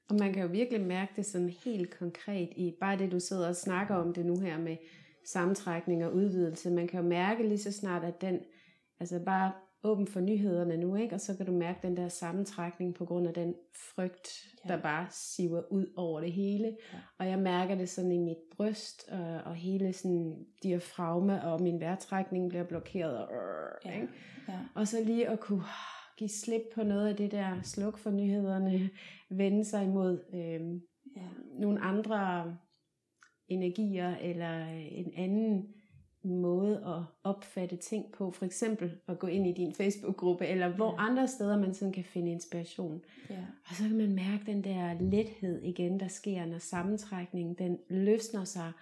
Og 0.08 0.16
man 0.18 0.32
kan 0.32 0.42
jo 0.42 0.48
virkelig 0.48 0.80
mærke 0.80 1.12
det 1.16 1.26
sådan 1.26 1.50
helt 1.64 1.98
konkret 1.98 2.48
i 2.56 2.76
bare 2.80 2.98
det, 2.98 3.12
du 3.12 3.20
sidder 3.20 3.48
og 3.48 3.56
snakker 3.56 3.94
om 3.94 4.14
det 4.14 4.26
nu 4.26 4.40
her 4.40 4.58
med 4.58 4.76
sammentrækning 5.26 6.04
og 6.04 6.14
udvidelse. 6.14 6.70
Man 6.70 6.88
kan 6.88 7.00
jo 7.02 7.08
mærke 7.08 7.48
lige 7.48 7.58
så 7.58 7.72
snart, 7.72 8.04
at 8.04 8.20
den, 8.20 8.40
altså 9.00 9.18
bare 9.24 9.52
åben 9.84 10.06
for 10.06 10.20
nyhederne 10.20 10.76
nu, 10.76 10.94
ikke? 10.94 11.14
og 11.14 11.20
så 11.20 11.36
kan 11.36 11.46
du 11.46 11.52
mærke 11.52 11.78
den 11.82 11.96
der 11.96 12.08
sammentrækning 12.08 12.94
på 12.94 13.04
grund 13.04 13.26
af 13.26 13.34
den 13.34 13.54
frygt, 13.94 14.46
ja. 14.64 14.74
der 14.74 14.82
bare 14.82 15.06
siver 15.10 15.62
ud 15.70 15.86
over 15.96 16.20
det 16.20 16.32
hele. 16.32 16.76
Ja. 16.92 16.98
Og 17.18 17.28
jeg 17.28 17.38
mærker 17.38 17.74
det 17.74 17.88
sådan 17.88 18.12
i 18.12 18.18
mit 18.18 18.36
bryst, 18.56 19.08
og, 19.08 19.40
og 19.44 19.54
hele 19.54 19.92
sådan 19.92 20.46
diafragma, 20.62 21.38
og 21.38 21.62
min 21.62 21.80
vejrtrækning 21.80 22.48
bliver 22.48 22.64
blokeret. 22.64 23.18
Og, 23.18 23.34
ja. 23.84 23.94
Ikke? 23.94 24.08
Ja. 24.48 24.58
og 24.74 24.88
så 24.88 25.04
lige 25.04 25.28
at 25.28 25.40
kunne 25.40 25.64
give 26.16 26.30
slip 26.30 26.62
på 26.74 26.82
noget 26.82 27.08
af 27.08 27.16
det 27.16 27.30
der 27.30 27.62
sluk 27.62 27.98
for 27.98 28.10
nyhederne, 28.10 28.90
vende 29.30 29.64
sig 29.64 29.84
imod 29.84 30.24
øh, 30.34 30.60
ja. 31.16 31.28
nogle 31.60 31.80
andre 31.80 32.56
energier, 33.48 34.16
eller 34.16 34.66
en 34.90 35.12
anden 35.16 35.74
måde 36.28 36.76
at 36.86 37.02
opfatte 37.24 37.76
ting 37.76 38.12
på, 38.12 38.30
for 38.30 38.44
eksempel 38.44 38.92
at 39.08 39.18
gå 39.18 39.26
ind 39.26 39.46
i 39.46 39.52
din 39.52 39.74
Facebook-gruppe, 39.74 40.46
eller 40.46 40.68
hvor 40.68 40.90
ja. 40.92 41.08
andre 41.08 41.28
steder 41.28 41.58
man 41.58 41.74
sådan 41.74 41.92
kan 41.92 42.04
finde 42.04 42.30
inspiration. 42.30 43.04
Ja. 43.30 43.44
Og 43.70 43.74
så 43.74 43.82
kan 43.82 43.96
man 43.96 44.14
mærke 44.14 44.42
den 44.46 44.64
der 44.64 44.94
lethed 45.00 45.62
igen, 45.62 46.00
der 46.00 46.08
sker, 46.08 46.46
når 46.46 46.58
sammentrækningen 46.58 47.54
den 47.54 47.78
løsner 47.90 48.44
sig 48.44 48.72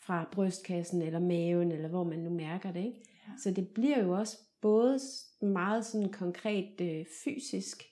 fra 0.00 0.28
brystkassen 0.32 1.02
eller 1.02 1.20
maven, 1.20 1.72
eller 1.72 1.88
hvor 1.88 2.04
man 2.04 2.18
nu 2.18 2.30
mærker 2.30 2.72
det. 2.72 2.84
Ikke? 2.84 3.00
Ja. 3.28 3.32
Så 3.42 3.50
det 3.50 3.68
bliver 3.68 4.04
jo 4.04 4.18
også 4.18 4.38
både 4.62 4.98
meget 5.42 5.84
sådan 5.84 6.12
konkret 6.12 6.80
øh, 6.80 7.04
fysisk, 7.24 7.82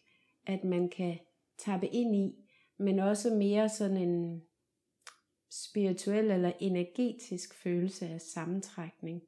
at 0.47 0.65
man 0.65 0.89
kan 0.89 1.19
tappe 1.59 1.87
ind 1.87 2.17
i, 2.17 2.35
men 2.79 2.99
også 2.99 3.35
mere 3.35 3.69
sådan 3.69 3.97
en 3.97 4.43
spirituel 5.53 6.31
eller 6.31 6.53
energetisk 6.61 7.55
følelse 7.55 8.07
af 8.07 8.21
sammentrækning. 8.21 9.23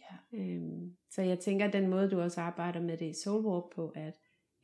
Ja. 0.00 0.38
Øhm, 0.38 0.96
så 1.10 1.22
jeg 1.22 1.38
tænker, 1.38 1.66
at 1.66 1.72
den 1.72 1.88
måde, 1.88 2.10
du 2.10 2.20
også 2.20 2.40
arbejder 2.40 2.80
med 2.80 2.96
det 2.96 3.06
i 3.06 3.22
Soulwalk 3.22 3.74
på, 3.74 3.92
at 3.94 4.14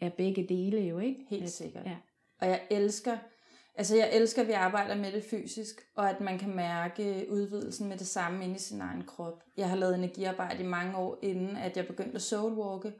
er 0.00 0.08
begge 0.08 0.46
dele 0.48 0.80
jo, 0.80 0.98
ikke? 0.98 1.26
Helt 1.30 1.42
at, 1.42 1.50
sikkert. 1.50 1.86
Ja. 1.86 1.96
Og 2.40 2.48
jeg 2.48 2.62
elsker, 2.70 3.18
altså 3.74 3.96
jeg 3.96 4.10
elsker, 4.12 4.42
at 4.42 4.48
vi 4.48 4.52
arbejder 4.52 4.94
med 4.94 5.12
det 5.12 5.24
fysisk, 5.24 5.80
og 5.96 6.10
at 6.10 6.20
man 6.20 6.38
kan 6.38 6.56
mærke 6.56 7.26
udvidelsen 7.30 7.88
med 7.88 7.96
det 7.98 8.06
samme 8.06 8.44
inde 8.44 8.54
i 8.54 8.58
sin 8.58 8.80
egen 8.80 9.04
krop. 9.04 9.42
Jeg 9.56 9.68
har 9.68 9.76
lavet 9.76 9.94
energiarbejde 9.94 10.62
i 10.62 10.66
mange 10.66 10.96
år, 10.96 11.18
inden 11.22 11.56
at 11.56 11.76
jeg 11.76 11.86
begyndte 11.86 12.14
at 12.14 12.22
soulwalke. 12.22 12.92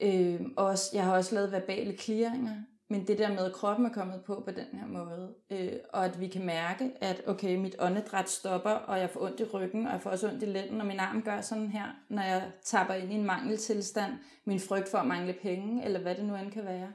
Øhm, 0.00 0.54
også, 0.56 0.90
jeg 0.94 1.04
har 1.04 1.16
også 1.16 1.34
lavet 1.34 1.52
verbale 1.52 1.96
clearinger, 1.96 2.62
men 2.88 3.06
det 3.06 3.18
der 3.18 3.28
med, 3.28 3.44
at 3.44 3.52
kroppen 3.52 3.86
er 3.86 3.92
kommet 3.92 4.24
på 4.24 4.42
på 4.44 4.50
den 4.50 4.78
her 4.78 4.86
måde, 4.86 5.34
øh, 5.50 5.72
og 5.92 6.04
at 6.04 6.20
vi 6.20 6.28
kan 6.28 6.46
mærke, 6.46 6.92
at 7.00 7.22
okay, 7.26 7.56
mit 7.56 7.76
åndedræt 7.78 8.28
stopper, 8.28 8.70
og 8.70 8.98
jeg 9.00 9.10
får 9.10 9.20
ondt 9.20 9.40
i 9.40 9.44
ryggen, 9.44 9.86
og 9.86 9.92
jeg 9.92 10.02
får 10.02 10.10
også 10.10 10.28
ondt 10.28 10.42
i 10.42 10.46
lænden, 10.46 10.80
og 10.80 10.86
min 10.86 11.00
arm 11.00 11.22
gør 11.22 11.40
sådan 11.40 11.68
her, 11.68 11.86
når 12.10 12.22
jeg 12.22 12.52
tapper 12.64 12.94
ind 12.94 13.12
i 13.12 13.14
en 13.14 13.26
mangeltilstand, 13.26 14.12
min 14.44 14.60
frygt 14.60 14.88
for 14.88 14.98
at 14.98 15.06
mangle 15.06 15.32
penge, 15.42 15.84
eller 15.84 16.00
hvad 16.00 16.14
det 16.14 16.24
nu 16.24 16.36
end 16.36 16.52
kan 16.52 16.64
være. 16.64 16.92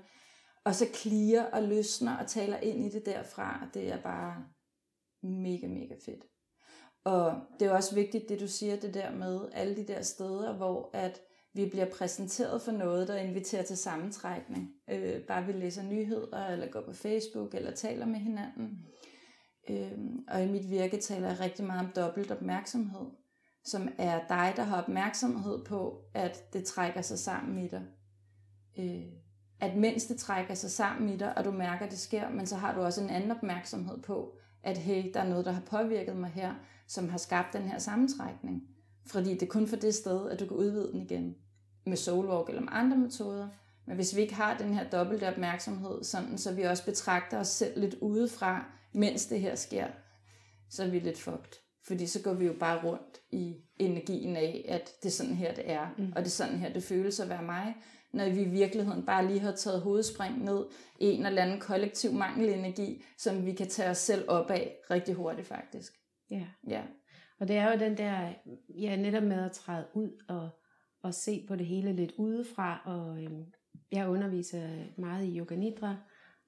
Og 0.66 0.76
så 0.76 0.86
kliger 0.94 1.44
og 1.44 1.64
løsner 1.64 2.18
og 2.18 2.28
taler 2.28 2.58
ind 2.58 2.86
i 2.86 2.90
det 2.90 3.06
derfra, 3.06 3.60
og 3.62 3.74
det 3.74 3.92
er 3.92 4.02
bare 4.02 4.36
mega, 5.24 5.68
mega 5.68 5.96
fedt. 6.06 6.24
Og 7.04 7.42
det 7.60 7.68
er 7.68 7.72
også 7.72 7.96
vigtigt, 7.96 8.30
det 8.30 8.40
du 8.40 8.48
siger, 8.48 8.76
det 8.76 8.94
der 8.94 9.12
med 9.12 9.50
alle 9.54 9.76
de 9.76 9.88
der 9.88 10.02
steder, 10.02 10.58
hvor 10.58 10.90
at 10.94 11.22
vi 11.54 11.70
bliver 11.70 11.86
præsenteret 11.86 12.62
for 12.62 12.72
noget, 12.72 13.08
der 13.08 13.16
inviterer 13.16 13.64
til 13.64 13.78
sammentrækning. 13.78 14.70
Øh, 14.90 15.22
bare 15.22 15.46
vi 15.46 15.52
læser 15.52 15.84
nyheder, 15.84 16.48
eller 16.48 16.72
går 16.72 16.82
på 16.82 16.94
Facebook, 16.94 17.56
eller 17.56 17.72
taler 17.72 18.06
med 18.06 18.20
hinanden. 18.20 18.86
Øh, 19.70 20.00
og 20.28 20.44
i 20.44 20.52
mit 20.52 20.70
virke 20.70 20.98
taler 20.98 21.28
jeg 21.28 21.40
rigtig 21.40 21.66
meget 21.66 21.86
om 21.86 21.92
dobbelt 21.96 22.32
opmærksomhed, 22.32 23.06
som 23.66 23.90
er 23.98 24.20
dig, 24.30 24.54
der 24.56 24.64
har 24.64 24.82
opmærksomhed 24.82 25.66
på, 25.66 26.04
at 26.14 26.54
det 26.54 26.64
trækker 26.64 27.02
sig 27.02 27.20
sammen 27.20 27.58
i 27.58 27.68
dig. 27.68 27.84
Øh, 28.80 29.04
at 29.60 29.78
mens 29.78 30.06
det 30.06 30.18
trækker 30.18 30.54
sig 30.54 30.72
sammen 30.72 31.10
i 31.10 31.18
dig, 31.18 31.38
og 31.38 31.46
du 31.46 31.52
mærker, 31.52 31.86
at 31.86 31.92
det 31.92 32.00
sker, 32.00 32.30
men 32.30 32.48
så 32.48 32.56
har 32.56 32.76
du 32.76 32.82
også 32.82 33.04
en 33.04 33.10
anden 33.10 33.32
opmærksomhed 33.32 34.02
på, 34.02 34.38
at 34.64 34.78
hey, 34.78 35.12
der 35.14 35.20
er 35.20 35.30
noget, 35.30 35.46
der 35.46 35.52
har 35.52 35.62
påvirket 35.62 36.16
mig 36.16 36.30
her, 36.30 36.56
som 36.88 37.10
har 37.10 37.18
skabt 37.18 37.54
den 37.54 37.62
her 37.62 37.80
sammentrækning. 37.80 38.64
Fordi 39.06 39.34
det 39.34 39.42
er 39.42 39.48
kun 39.48 39.68
for 39.68 39.76
det 39.76 39.96
sted, 39.96 40.30
at 40.30 40.40
du 40.40 40.46
kan 40.46 40.58
udvide 40.58 40.92
den 40.92 41.02
igen 41.02 41.36
med 41.86 41.98
soulwalk 41.98 42.50
eller 42.50 42.62
med 42.62 42.70
andre 42.72 42.98
metoder. 42.98 43.48
Men 43.88 43.96
hvis 43.96 44.16
vi 44.16 44.22
ikke 44.22 44.34
har 44.34 44.58
den 44.58 44.74
her 44.74 44.90
dobbelte 44.90 45.28
opmærksomhed, 45.28 46.04
sådan, 46.04 46.38
så 46.38 46.54
vi 46.54 46.62
også 46.62 46.86
betragter 46.86 47.40
os 47.40 47.48
selv 47.48 47.80
lidt 47.80 47.96
udefra, 48.02 48.66
mens 48.94 49.26
det 49.26 49.42
her 49.42 49.56
sker, 49.56 49.88
så 50.70 50.84
er 50.84 50.88
vi 50.88 51.00
lidt 51.00 51.20
fucked. 51.20 51.62
Fordi 51.88 52.08
så 52.08 52.22
går 52.22 52.34
vi 52.34 52.46
jo 52.46 52.54
bare 52.60 52.84
rundt 52.84 53.22
i 53.32 53.56
energien 53.80 54.36
af, 54.36 54.66
at 54.70 54.92
det 55.04 55.10
er 55.10 55.14
sådan 55.14 55.36
her, 55.36 55.54
det 55.54 55.72
er. 55.72 55.88
Mm. 55.98 56.14
Og 56.16 56.22
det 56.22 56.26
er 56.26 56.30
sådan 56.30 56.60
her, 56.60 56.74
det 56.74 56.84
føles 56.84 57.20
at 57.20 57.30
være 57.30 57.44
mig. 57.44 57.76
Når 58.14 58.30
vi 58.30 58.42
i 58.42 58.50
virkeligheden 58.50 59.06
bare 59.06 59.28
lige 59.28 59.40
har 59.40 59.52
taget 59.52 59.82
hovedspring 59.82 60.44
ned 60.44 60.66
i 61.00 61.06
en 61.06 61.26
eller 61.26 61.42
anden 61.42 61.60
kollektiv 61.60 62.14
mangelenergi, 62.14 63.04
som 63.18 63.46
vi 63.46 63.54
kan 63.54 63.68
tage 63.68 63.90
os 63.90 63.98
selv 63.98 64.26
op 64.28 64.50
af 64.50 64.76
rigtig 64.92 65.16
hurtigt 65.16 65.48
faktisk. 65.48 65.94
Ja. 66.32 66.46
ja. 66.68 66.82
Og 67.42 67.48
det 67.48 67.56
er 67.56 67.72
jo 67.72 67.80
den 67.80 67.98
der, 67.98 68.34
ja, 68.70 68.96
netop 68.96 69.24
med 69.24 69.46
at 69.46 69.52
træde 69.52 69.88
ud 69.94 70.24
og, 70.28 70.50
og 71.02 71.14
se 71.14 71.46
på 71.48 71.56
det 71.56 71.66
hele 71.66 71.94
lidt 71.94 72.12
udefra. 72.18 72.82
Og 72.86 73.24
øhm, 73.24 73.46
jeg 73.92 74.10
underviser 74.10 74.86
meget 74.98 75.28
i 75.28 75.40
Yoga 75.40 75.56
Nidra, 75.56 75.96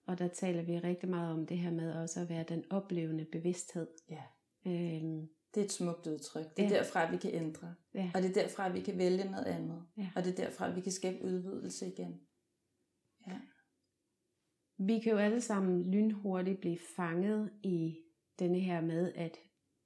og 0.05 0.19
der 0.19 0.27
taler 0.27 0.61
vi 0.61 0.79
rigtig 0.79 1.09
meget 1.09 1.33
om 1.33 1.45
det 1.45 1.57
her 1.57 1.71
med 1.71 1.93
også 1.93 2.19
at 2.19 2.29
være 2.29 2.45
den 2.49 2.63
oplevende 2.69 3.25
bevidsthed. 3.25 3.87
Ja. 4.09 4.23
Øhm, 4.65 5.27
det 5.55 5.61
er 5.61 5.65
et 5.65 5.71
smukt 5.71 6.07
udtryk. 6.07 6.57
Det 6.57 6.65
er 6.65 6.69
ja. 6.69 6.75
derfra, 6.75 7.11
vi 7.11 7.17
kan 7.17 7.33
ændre. 7.33 7.75
Ja. 7.93 8.11
Og 8.15 8.21
det 8.21 8.29
er 8.29 8.41
derfra, 8.41 8.69
vi 8.69 8.79
kan 8.79 8.97
vælge 8.97 9.31
noget 9.31 9.45
andet. 9.45 9.83
Ja. 9.97 10.09
Og 10.15 10.23
det 10.23 10.39
er 10.39 10.45
derfra, 10.45 10.69
vi 10.69 10.81
kan 10.81 10.91
skabe 10.91 11.23
udvidelse 11.23 11.87
igen. 11.87 12.21
Ja. 13.27 13.39
Vi 14.77 14.99
kan 14.99 15.11
jo 15.11 15.17
alle 15.17 15.41
sammen 15.41 15.91
lynhurtigt 15.91 16.59
blive 16.59 16.77
fanget 16.95 17.51
i 17.63 17.97
denne 18.39 18.59
her 18.59 18.81
med, 18.81 19.13
at 19.15 19.37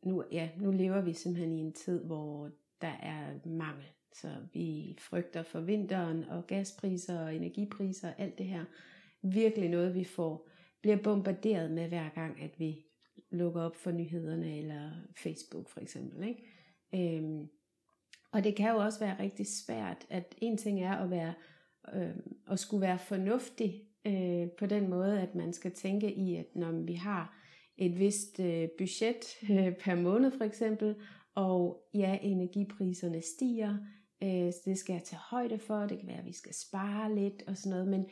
nu, 0.08 0.24
ja, 0.32 0.50
nu 0.58 0.72
lever 0.72 1.02
vi 1.02 1.14
simpelthen 1.14 1.54
i 1.54 1.60
en 1.60 1.74
tid, 1.74 2.04
hvor 2.04 2.52
der 2.82 2.94
er 3.02 3.48
mangel. 3.48 3.86
Så 4.14 4.28
vi 4.54 4.98
frygter 5.00 5.44
for 5.44 5.60
vinteren 5.60 6.24
og 6.24 6.48
gaspriser 6.48 7.20
og 7.20 7.36
energipriser 7.36 8.08
og 8.08 8.16
alt 8.18 8.38
det 8.38 8.46
her. 8.46 8.66
Virkelig 9.22 9.70
noget, 9.70 9.96
vi 9.96 10.04
får 10.04 10.48
bliver 10.82 10.98
bombarderet 10.98 11.72
med 11.72 11.88
hver 11.88 12.10
gang, 12.10 12.42
at 12.42 12.60
vi 12.60 12.86
lukker 13.32 13.62
op 13.62 13.76
for 13.76 13.92
nyhederne 13.92 14.58
eller 14.58 14.92
Facebook 15.24 15.70
for 15.70 15.80
eksempel. 15.80 16.28
Ikke? 16.28 17.18
Øhm, 17.18 17.50
og 18.32 18.44
det 18.44 18.56
kan 18.56 18.72
jo 18.72 18.78
også 18.78 19.00
være 19.00 19.20
rigtig 19.20 19.48
svært, 19.48 20.06
at 20.10 20.36
en 20.38 20.58
ting 20.58 20.84
er 20.84 20.94
at 20.94 21.10
være 21.10 21.34
øh, 21.94 22.16
at 22.52 22.60
skulle 22.60 22.82
være 22.82 23.00
fornuftig 23.00 23.84
øh, 24.06 24.50
på 24.50 24.66
den 24.66 24.90
måde, 24.90 25.22
at 25.22 25.36
man 25.36 25.54
skal 25.54 25.72
tænke 25.72 26.14
i, 26.14 26.36
at 26.36 26.56
når 26.56 26.72
vi 26.72 26.94
har 26.94 27.38
et 27.77 28.00
vist 28.00 28.39
øh, 28.39 28.69
budget 28.77 29.25
øh, 29.51 29.75
per 29.75 29.96
måned 29.96 30.31
for 30.31 30.43
eksempel, 30.43 30.96
og 31.36 31.88
ja, 31.93 32.17
energipriserne 32.22 33.22
stiger, 33.22 33.77
øh, 34.24 34.51
det 34.65 34.77
skal 34.77 34.93
jeg 34.93 35.03
tage 35.03 35.19
højde 35.19 35.60
for, 35.60 35.79
det 35.79 36.00
kan 36.00 36.07
være, 36.07 36.17
at 36.19 36.25
vi 36.25 36.34
skal 36.34 36.53
spare 36.53 37.15
lidt 37.15 37.43
og 37.48 37.57
sådan 37.57 37.69
noget, 37.69 37.88
men 37.88 38.05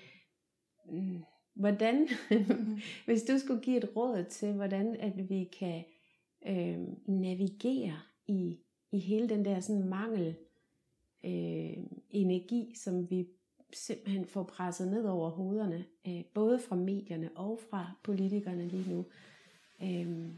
mm, 0.90 1.24
hvordan, 1.54 2.08
hvis 3.06 3.24
du 3.24 3.40
skulle 3.40 3.62
give 3.62 3.78
et 3.78 3.96
råd 3.96 4.26
til, 4.30 4.54
hvordan 4.54 4.96
at 4.96 5.30
vi 5.30 5.50
kan 5.60 5.84
øh, 6.48 6.78
navigere 7.08 8.00
i, 8.28 8.60
i 8.92 9.00
hele 9.00 9.30
den 9.30 9.46
der 9.46 9.60
sådan 9.60 9.90
mangel 9.90 10.36
øh, 11.26 11.84
energi, 12.10 12.74
som 12.84 13.10
vi 13.10 13.28
simpelthen 13.74 14.26
får 14.26 14.44
presset 14.44 14.88
ned 14.88 15.06
over 15.06 15.30
hovederne, 15.30 15.86
øh, 16.08 16.24
både 16.34 16.60
fra 16.60 16.76
medierne 16.76 17.30
og 17.36 17.60
fra 17.70 17.92
politikerne 18.04 18.68
lige 18.68 18.94
nu. 18.94 19.06
Øhm, 19.86 20.38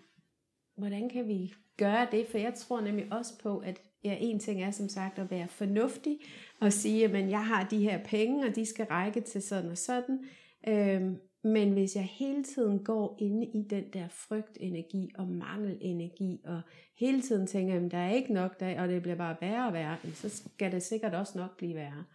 hvordan 0.75 1.09
kan 1.09 1.27
vi 1.27 1.53
gøre 1.77 2.07
det? 2.11 2.27
For 2.27 2.37
jeg 2.37 2.53
tror 2.53 2.81
nemlig 2.81 3.13
også 3.13 3.33
på, 3.43 3.57
at 3.57 3.81
ja, 4.03 4.17
en 4.19 4.39
ting 4.39 4.63
er 4.63 4.71
som 4.71 4.89
sagt 4.89 5.19
at 5.19 5.31
være 5.31 5.47
fornuftig 5.47 6.19
og 6.59 6.73
sige, 6.73 7.05
at 7.05 7.29
jeg 7.29 7.45
har 7.45 7.67
de 7.67 7.77
her 7.77 8.03
penge, 8.03 8.47
og 8.47 8.55
de 8.55 8.65
skal 8.65 8.85
række 8.85 9.21
til 9.21 9.41
sådan 9.41 9.71
og 9.71 9.77
sådan. 9.77 10.25
Øhm, 10.67 11.17
men 11.43 11.73
hvis 11.73 11.95
jeg 11.95 12.03
hele 12.03 12.43
tiden 12.43 12.83
går 12.83 13.17
inde 13.19 13.47
i 13.47 13.63
den 13.69 13.93
der 13.93 14.07
frygtenergi 14.07 15.11
og 15.17 15.27
mangelenergi, 15.27 16.41
og 16.45 16.61
hele 16.99 17.21
tiden 17.21 17.47
tænker, 17.47 17.85
at 17.85 17.91
der 17.91 17.97
er 17.97 18.13
ikke 18.13 18.33
nok, 18.33 18.59
der, 18.59 18.81
og 18.81 18.87
det 18.87 19.01
bliver 19.01 19.17
bare 19.17 19.37
værre 19.41 19.67
og 19.67 19.73
værre, 19.73 19.97
så 20.13 20.29
skal 20.29 20.71
det 20.71 20.83
sikkert 20.83 21.13
også 21.13 21.37
nok 21.37 21.57
blive 21.57 21.75
værre. 21.75 22.05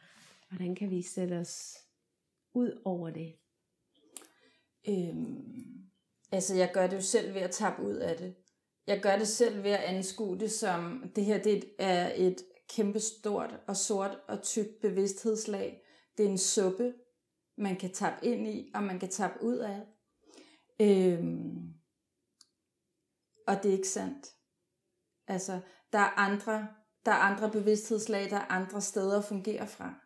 Hvordan 0.48 0.74
kan 0.74 0.90
vi 0.90 1.02
sætte 1.02 1.32
os 1.38 1.76
ud 2.54 2.80
over 2.84 3.10
det? 3.10 3.32
Øhm, 4.88 5.81
altså 6.32 6.54
jeg 6.54 6.70
gør 6.74 6.86
det 6.86 6.96
jo 6.96 7.02
selv 7.02 7.34
ved 7.34 7.40
at 7.40 7.50
tappe 7.50 7.82
ud 7.82 7.94
af 7.94 8.16
det. 8.16 8.34
Jeg 8.86 9.00
gør 9.02 9.16
det 9.16 9.28
selv 9.28 9.62
ved 9.62 9.70
at 9.70 9.84
anskue 9.84 10.38
det 10.38 10.52
som, 10.52 11.10
det 11.16 11.24
her 11.24 11.42
det 11.42 11.64
er 11.78 12.12
et 12.14 12.44
kæmpestort 12.68 13.60
og 13.66 13.76
sort 13.76 14.18
og 14.28 14.42
tykt 14.42 14.80
bevidsthedslag. 14.80 15.82
Det 16.16 16.26
er 16.26 16.30
en 16.30 16.38
suppe, 16.38 16.94
man 17.58 17.76
kan 17.76 17.92
tappe 17.92 18.26
ind 18.26 18.46
i, 18.46 18.70
og 18.74 18.82
man 18.82 18.98
kan 18.98 19.08
tappe 19.08 19.42
ud 19.42 19.56
af. 19.56 19.80
Øhm, 20.80 21.72
og 23.46 23.62
det 23.62 23.68
er 23.68 23.76
ikke 23.76 23.88
sandt. 23.88 24.26
Altså, 25.26 25.60
der 25.92 25.98
er 25.98 26.18
andre, 26.18 26.68
der 27.04 27.12
er 27.12 27.16
andre 27.16 27.50
bevidsthedslag, 27.50 28.30
der 28.30 28.36
er 28.36 28.46
andre 28.50 28.80
steder 28.80 29.18
at 29.18 29.24
fungere 29.24 29.68
fra. 29.68 30.01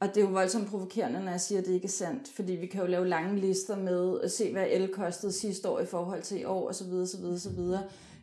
Og 0.00 0.08
det 0.08 0.16
er 0.16 0.20
jo 0.20 0.32
voldsomt 0.32 0.68
provokerende, 0.68 1.24
når 1.24 1.30
jeg 1.30 1.40
siger, 1.40 1.60
at 1.60 1.66
det 1.66 1.72
ikke 1.72 1.84
er 1.84 1.88
sandt, 1.88 2.28
fordi 2.36 2.52
vi 2.52 2.66
kan 2.66 2.80
jo 2.80 2.86
lave 2.86 3.08
lange 3.08 3.40
lister 3.40 3.76
med 3.76 4.20
at 4.20 4.32
se, 4.32 4.52
hvad 4.52 4.66
el 4.70 4.88
kostede 4.88 5.32
sidste 5.32 5.68
år 5.68 5.80
i 5.80 5.86
forhold 5.86 6.22
til 6.22 6.40
i 6.40 6.44
år, 6.44 6.68
osv. 6.68 6.92
osv., 6.92 7.24
osv. 7.24 7.58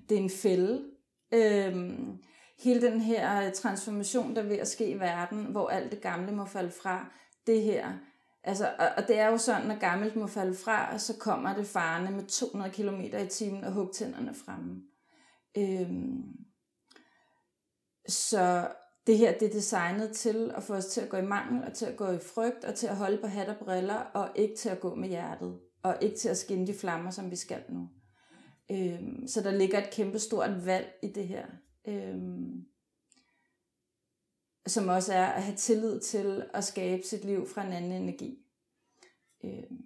Det 0.10 0.18
er 0.18 0.22
en 0.22 0.30
fælde. 0.30 0.84
Øhm, 1.34 2.18
hele 2.60 2.82
den 2.82 3.01
her 3.01 3.51
transformation, 3.51 4.36
der 4.36 4.42
er 4.42 4.48
ved 4.48 4.58
at 4.58 4.68
ske 4.68 4.90
i 4.90 5.00
verden, 5.00 5.46
hvor 5.46 5.68
alt 5.68 5.92
det 5.92 6.01
gamle 6.01 6.32
må 6.32 6.46
falde 6.46 6.72
fra, 6.72 7.13
det 7.48 7.62
her, 7.62 7.92
Altså, 8.44 8.74
og, 8.80 8.90
og 8.98 9.08
det 9.08 9.20
er 9.20 9.28
jo 9.28 9.38
sådan, 9.38 9.68
når 9.68 9.80
gammelt 9.80 10.16
må 10.16 10.28
falde 10.28 10.56
fra, 10.56 10.98
så 10.98 11.18
kommer 11.18 11.56
det 11.56 11.68
farne 11.68 12.12
med 12.12 12.25
200 12.25 12.72
km 12.72 13.01
i 13.01 13.28
timen 13.28 13.63
og 13.63 13.72
hugtænderne 13.72 14.34
fremme. 14.34 14.82
Øhm, 15.58 16.24
så 18.08 18.68
det 19.08 19.17
her 19.17 19.38
det 19.38 19.48
er 19.48 19.51
designet 19.51 20.12
til 20.12 20.51
at 20.55 20.63
få 20.63 20.74
os 20.74 20.86
til 20.86 21.01
at 21.01 21.10
gå 21.10 21.17
i 21.17 21.25
mangel, 21.25 21.63
og 21.63 21.74
til 21.74 21.86
at 21.86 21.98
gå 21.98 22.12
i 22.12 22.20
frygt, 22.20 22.65
og 22.65 22.75
til 22.75 22.88
at 22.88 22.96
holde 22.96 23.17
på 23.17 23.27
hat 23.27 23.50
og 23.50 23.55
briller, 23.58 24.00
og 24.00 24.29
ikke 24.36 24.55
til 24.55 24.70
at 24.70 24.79
gå 24.79 24.96
med 24.96 25.10
hjertet, 25.10 25.60
og 25.84 25.98
ikke 26.01 26.17
til 26.17 26.29
at 26.29 26.38
skinne 26.38 26.67
de 26.67 26.74
flammer, 26.74 27.12
som 27.12 27.31
vi 27.31 27.36
skal 27.36 27.63
nu. 27.70 27.89
Øhm, 28.72 29.27
så 29.27 29.41
der 29.41 29.51
ligger 29.51 29.77
et 29.77 29.91
kæmpe 29.91 30.20
stort 30.20 30.65
valg 30.65 30.93
i 31.03 31.08
det 31.08 31.27
her. 31.27 31.46
Øhm, 31.88 32.65
som 34.67 34.88
også 34.88 35.13
er 35.13 35.25
at 35.25 35.43
have 35.43 35.58
tillid 35.58 36.00
til 36.00 36.46
at 36.53 36.63
skabe 36.63 37.03
sit 37.03 37.25
liv 37.25 37.48
fra 37.48 37.65
en 37.65 37.74
anden 37.74 37.91
energi. 37.91 38.38
Øhm, 39.43 39.81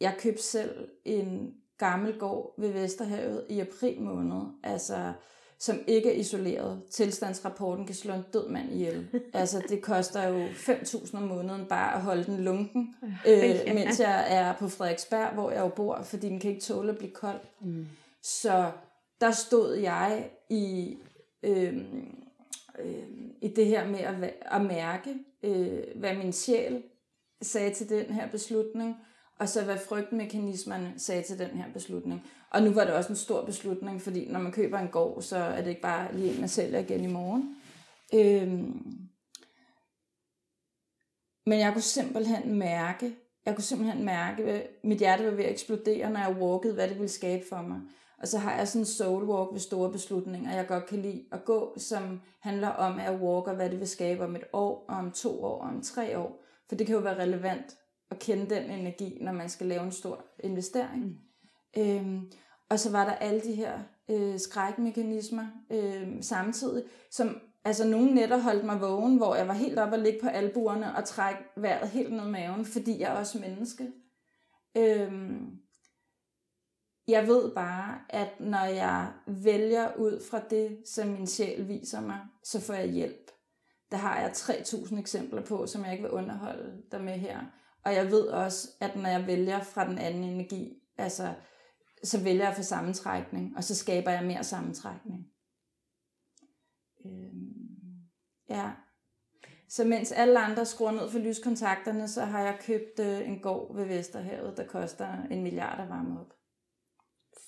jeg 0.00 0.16
købte 0.18 0.42
selv 0.42 0.88
en 1.04 1.54
gammel 1.78 2.18
gård 2.18 2.54
ved 2.60 2.72
Vesterhavet 2.72 3.46
i 3.48 3.60
april 3.60 4.02
måned, 4.02 4.42
altså 4.62 5.12
som 5.62 5.78
ikke 5.86 6.12
er 6.14 6.20
isoleret. 6.20 6.82
Tilstandsrapporten 6.90 7.86
kan 7.86 7.94
slå 7.94 8.14
en 8.14 8.24
død 8.32 8.48
mand 8.48 8.72
ihjel. 8.72 9.08
Altså, 9.32 9.62
det 9.68 9.82
koster 9.82 10.28
jo 10.28 10.46
5.000 10.46 11.16
om 11.16 11.22
måneden 11.22 11.66
bare 11.66 11.94
at 11.94 12.00
holde 12.00 12.24
den 12.24 12.44
lunken, 12.44 12.94
øh, 13.26 13.60
mens 13.74 14.00
jeg 14.00 14.26
er 14.28 14.54
på 14.58 14.68
Frederiksberg, 14.68 15.34
hvor 15.34 15.50
jeg 15.50 15.60
jo 15.60 15.68
bor, 15.68 16.02
fordi 16.02 16.28
den 16.28 16.40
kan 16.40 16.50
ikke 16.50 16.62
tåle 16.62 16.90
at 16.90 16.98
blive 16.98 17.10
kold. 17.10 17.40
Mm. 17.60 17.86
Så 18.22 18.70
der 19.20 19.30
stod 19.30 19.74
jeg 19.74 20.30
i, 20.50 20.96
øh, 21.42 21.76
øh, 22.78 23.02
i 23.42 23.48
det 23.48 23.66
her 23.66 23.88
med 23.88 24.00
at, 24.00 24.34
at 24.52 24.62
mærke, 24.62 25.14
øh, 25.42 25.82
hvad 25.96 26.14
min 26.14 26.32
sjæl 26.32 26.82
sagde 27.42 27.74
til 27.74 27.88
den 27.88 28.06
her 28.06 28.30
beslutning, 28.30 28.96
og 29.38 29.48
så 29.48 29.64
hvad 29.64 29.78
frygtmekanismerne 29.78 30.94
sagde 30.96 31.22
til 31.22 31.38
den 31.38 31.50
her 31.50 31.72
beslutning. 31.72 32.22
Og 32.52 32.62
nu 32.62 32.70
var 32.70 32.84
det 32.84 32.94
også 32.94 33.10
en 33.10 33.16
stor 33.16 33.44
beslutning, 33.44 34.02
fordi 34.02 34.28
når 34.28 34.40
man 34.40 34.52
køber 34.52 34.78
en 34.78 34.88
gård, 34.88 35.22
så 35.22 35.36
er 35.36 35.60
det 35.60 35.70
ikke 35.70 35.82
bare 35.82 36.14
lige 36.14 36.34
en, 36.34 36.40
man 36.40 36.48
sælger 36.48 36.78
igen 36.78 37.04
i 37.04 37.12
morgen. 37.12 37.56
Øhm, 38.14 39.08
men 41.46 41.58
jeg 41.58 41.72
kunne 41.72 41.82
simpelthen 41.82 42.58
mærke, 42.58 43.16
jeg 43.46 43.54
kunne 43.54 43.64
simpelthen 43.64 44.04
mærke, 44.04 44.44
at 44.44 44.66
mit 44.84 44.98
hjerte 44.98 45.24
var 45.24 45.30
ved 45.30 45.44
at 45.44 45.50
eksplodere, 45.50 46.10
når 46.10 46.20
jeg 46.20 46.36
walkede, 46.40 46.74
hvad 46.74 46.88
det 46.88 46.96
ville 46.96 47.08
skabe 47.08 47.44
for 47.48 47.62
mig. 47.62 47.80
Og 48.18 48.28
så 48.28 48.38
har 48.38 48.56
jeg 48.56 48.68
sådan 48.68 48.82
en 48.82 48.86
soul 48.86 49.24
walk 49.24 49.52
ved 49.52 49.60
store 49.60 49.92
beslutninger, 49.92 50.56
jeg 50.56 50.66
godt 50.66 50.86
kan 50.86 51.02
lide 51.02 51.24
at 51.32 51.44
gå, 51.44 51.74
som 51.78 52.20
handler 52.40 52.68
om, 52.68 52.98
at 52.98 53.04
jeg 53.04 53.22
walker, 53.22 53.54
hvad 53.54 53.70
det 53.70 53.80
vil 53.80 53.88
skabe 53.88 54.24
om 54.24 54.36
et 54.36 54.44
år, 54.52 54.84
om 54.88 55.12
to 55.12 55.44
år, 55.44 55.62
om 55.62 55.82
tre 55.82 56.18
år. 56.18 56.44
For 56.68 56.76
det 56.76 56.86
kan 56.86 56.94
jo 56.96 57.00
være 57.00 57.22
relevant 57.22 57.76
at 58.10 58.18
kende 58.18 58.54
den 58.54 58.70
energi, 58.70 59.18
når 59.20 59.32
man 59.32 59.48
skal 59.48 59.66
lave 59.66 59.82
en 59.82 59.92
stor 59.92 60.24
investering. 60.40 61.31
Øhm, 61.78 62.32
og 62.68 62.78
så 62.78 62.90
var 62.90 63.04
der 63.04 63.12
alle 63.12 63.40
de 63.40 63.54
her 63.54 63.78
øh, 64.10 64.38
skrækmekanismer 64.38 65.46
øh, 65.70 66.22
samtidig, 66.22 66.84
som 67.10 67.40
altså 67.64 67.88
nogle 67.88 68.14
nætter 68.14 68.38
holdt 68.38 68.64
mig 68.64 68.80
vågen, 68.80 69.16
hvor 69.16 69.34
jeg 69.34 69.48
var 69.48 69.54
helt 69.54 69.78
oppe 69.78 69.96
og 69.96 70.02
ligge 70.02 70.20
på 70.22 70.28
albuerne 70.28 70.96
og 70.96 71.04
trække 71.04 71.40
vejret 71.56 71.88
helt 71.88 72.12
ned 72.12 72.26
i 72.26 72.30
maven, 72.30 72.64
fordi 72.64 73.00
jeg 73.00 73.12
er 73.12 73.18
også 73.18 73.38
menneske. 73.38 73.92
Øhm, 74.76 75.58
jeg 77.08 77.26
ved 77.26 77.54
bare, 77.54 77.98
at 78.08 78.40
når 78.40 78.64
jeg 78.64 79.12
vælger 79.26 79.96
ud 79.96 80.22
fra 80.30 80.40
det, 80.50 80.78
som 80.86 81.08
min 81.08 81.26
sjæl 81.26 81.68
viser 81.68 82.00
mig, 82.00 82.20
så 82.44 82.60
får 82.60 82.74
jeg 82.74 82.88
hjælp. 82.88 83.30
Der 83.90 83.96
har 83.96 84.20
jeg 84.20 84.30
3.000 84.30 84.98
eksempler 84.98 85.42
på, 85.42 85.66
som 85.66 85.84
jeg 85.84 85.92
ikke 85.92 86.02
vil 86.02 86.10
underholde 86.10 86.82
dig 86.92 87.04
med 87.04 87.12
her. 87.12 87.40
Og 87.84 87.94
jeg 87.94 88.10
ved 88.10 88.26
også, 88.26 88.68
at 88.80 88.96
når 88.96 89.08
jeg 89.08 89.26
vælger 89.26 89.62
fra 89.62 89.88
den 89.88 89.98
anden 89.98 90.24
energi, 90.24 90.82
altså, 90.98 91.34
så 92.04 92.22
vælger 92.22 92.44
jeg 92.44 92.54
for 92.54 92.62
sammentrækning, 92.62 93.56
og 93.56 93.64
så 93.64 93.74
skaber 93.74 94.10
jeg 94.10 94.24
mere 94.24 94.44
sammentrækning. 94.44 95.26
Øhm, 97.06 97.52
ja. 98.50 98.70
Så 99.68 99.84
mens 99.84 100.12
alle 100.12 100.38
andre 100.38 100.66
skruer 100.66 100.92
ned 100.92 101.10
for 101.10 101.18
lyskontakterne, 101.18 102.08
så 102.08 102.24
har 102.24 102.40
jeg 102.40 102.58
købt 102.60 103.00
øh, 103.00 103.28
en 103.28 103.38
gård 103.40 103.76
ved 103.76 103.84
Vesterhavet, 103.86 104.56
der 104.56 104.66
koster 104.66 105.22
en 105.30 105.42
milliard 105.42 105.80
at 105.80 105.88
varme 105.88 106.20
op. 106.20 106.32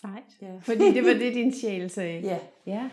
Sejt. 0.01 0.43
Ja. 0.43 0.59
Fordi 0.59 0.95
det 0.95 1.05
var 1.05 1.13
det, 1.13 1.35
din 1.35 1.53
sjæl 1.55 1.91
sagde. 1.91 2.21
Ja. 2.21 2.39
ja. 2.67 2.91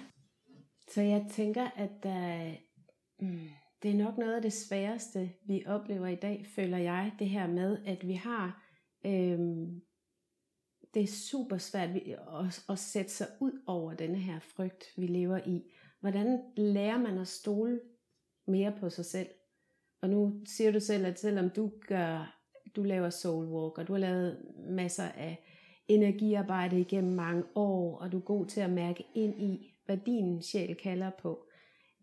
Så 0.88 1.02
jeg 1.02 1.26
tænker, 1.32 1.70
at 1.76 2.06
uh, 2.06 2.54
mm, 3.28 3.50
det 3.84 3.92
er 3.92 3.96
nok 3.96 4.18
noget 4.18 4.36
af 4.36 4.42
det 4.42 4.54
sværeste, 4.54 5.32
vi 5.48 5.64
oplever 5.68 6.08
i 6.08 6.16
dag, 6.16 6.46
føler 6.56 6.78
jeg, 6.78 7.12
det 7.20 7.30
her 7.30 7.48
med, 7.48 7.78
at 7.86 8.08
vi 8.08 8.14
har, 8.14 8.64
øhm, 9.06 9.82
det 10.94 11.04
er 11.04 11.08
super 11.08 11.58
svært 11.58 11.90
at, 11.90 12.66
at 12.70 12.80
sætte 12.80 13.12
sig 13.12 13.28
ud 13.40 13.62
over 13.68 13.94
denne 13.94 14.18
her 14.18 14.40
frygt, 14.40 14.84
vi 14.98 15.08
lever 15.08 15.40
i. 15.48 15.62
Hvordan 16.00 16.40
lærer 16.58 16.98
man 16.98 17.18
at 17.18 17.28
stole 17.28 17.80
mere 18.48 18.74
på 18.80 18.90
sig 18.90 19.06
selv? 19.06 19.28
Og 20.02 20.10
nu 20.10 20.42
siger 20.46 20.72
du 20.72 20.80
selv, 20.80 21.06
at 21.06 21.20
selvom 21.20 21.50
du 21.50 21.72
gør, 21.88 22.42
du 22.76 22.84
laver 22.84 23.10
soul 23.10 23.46
walk, 23.46 23.78
og 23.78 23.88
du 23.88 23.94
har 23.94 24.00
lavet 24.00 24.46
masser 24.70 25.04
af 25.04 25.44
energiarbejde 25.88 26.80
igennem 26.80 27.14
mange 27.14 27.44
år, 27.56 27.98
og 27.98 28.12
du 28.12 28.18
er 28.18 28.22
god 28.22 28.46
til 28.46 28.62
at 28.62 28.70
mærke 28.70 29.06
ind 29.16 29.42
i, 29.42 29.74
hvad 29.86 29.98
din 29.98 30.42
sjæl 30.42 30.76
kalder 30.76 31.12
på. 31.22 31.48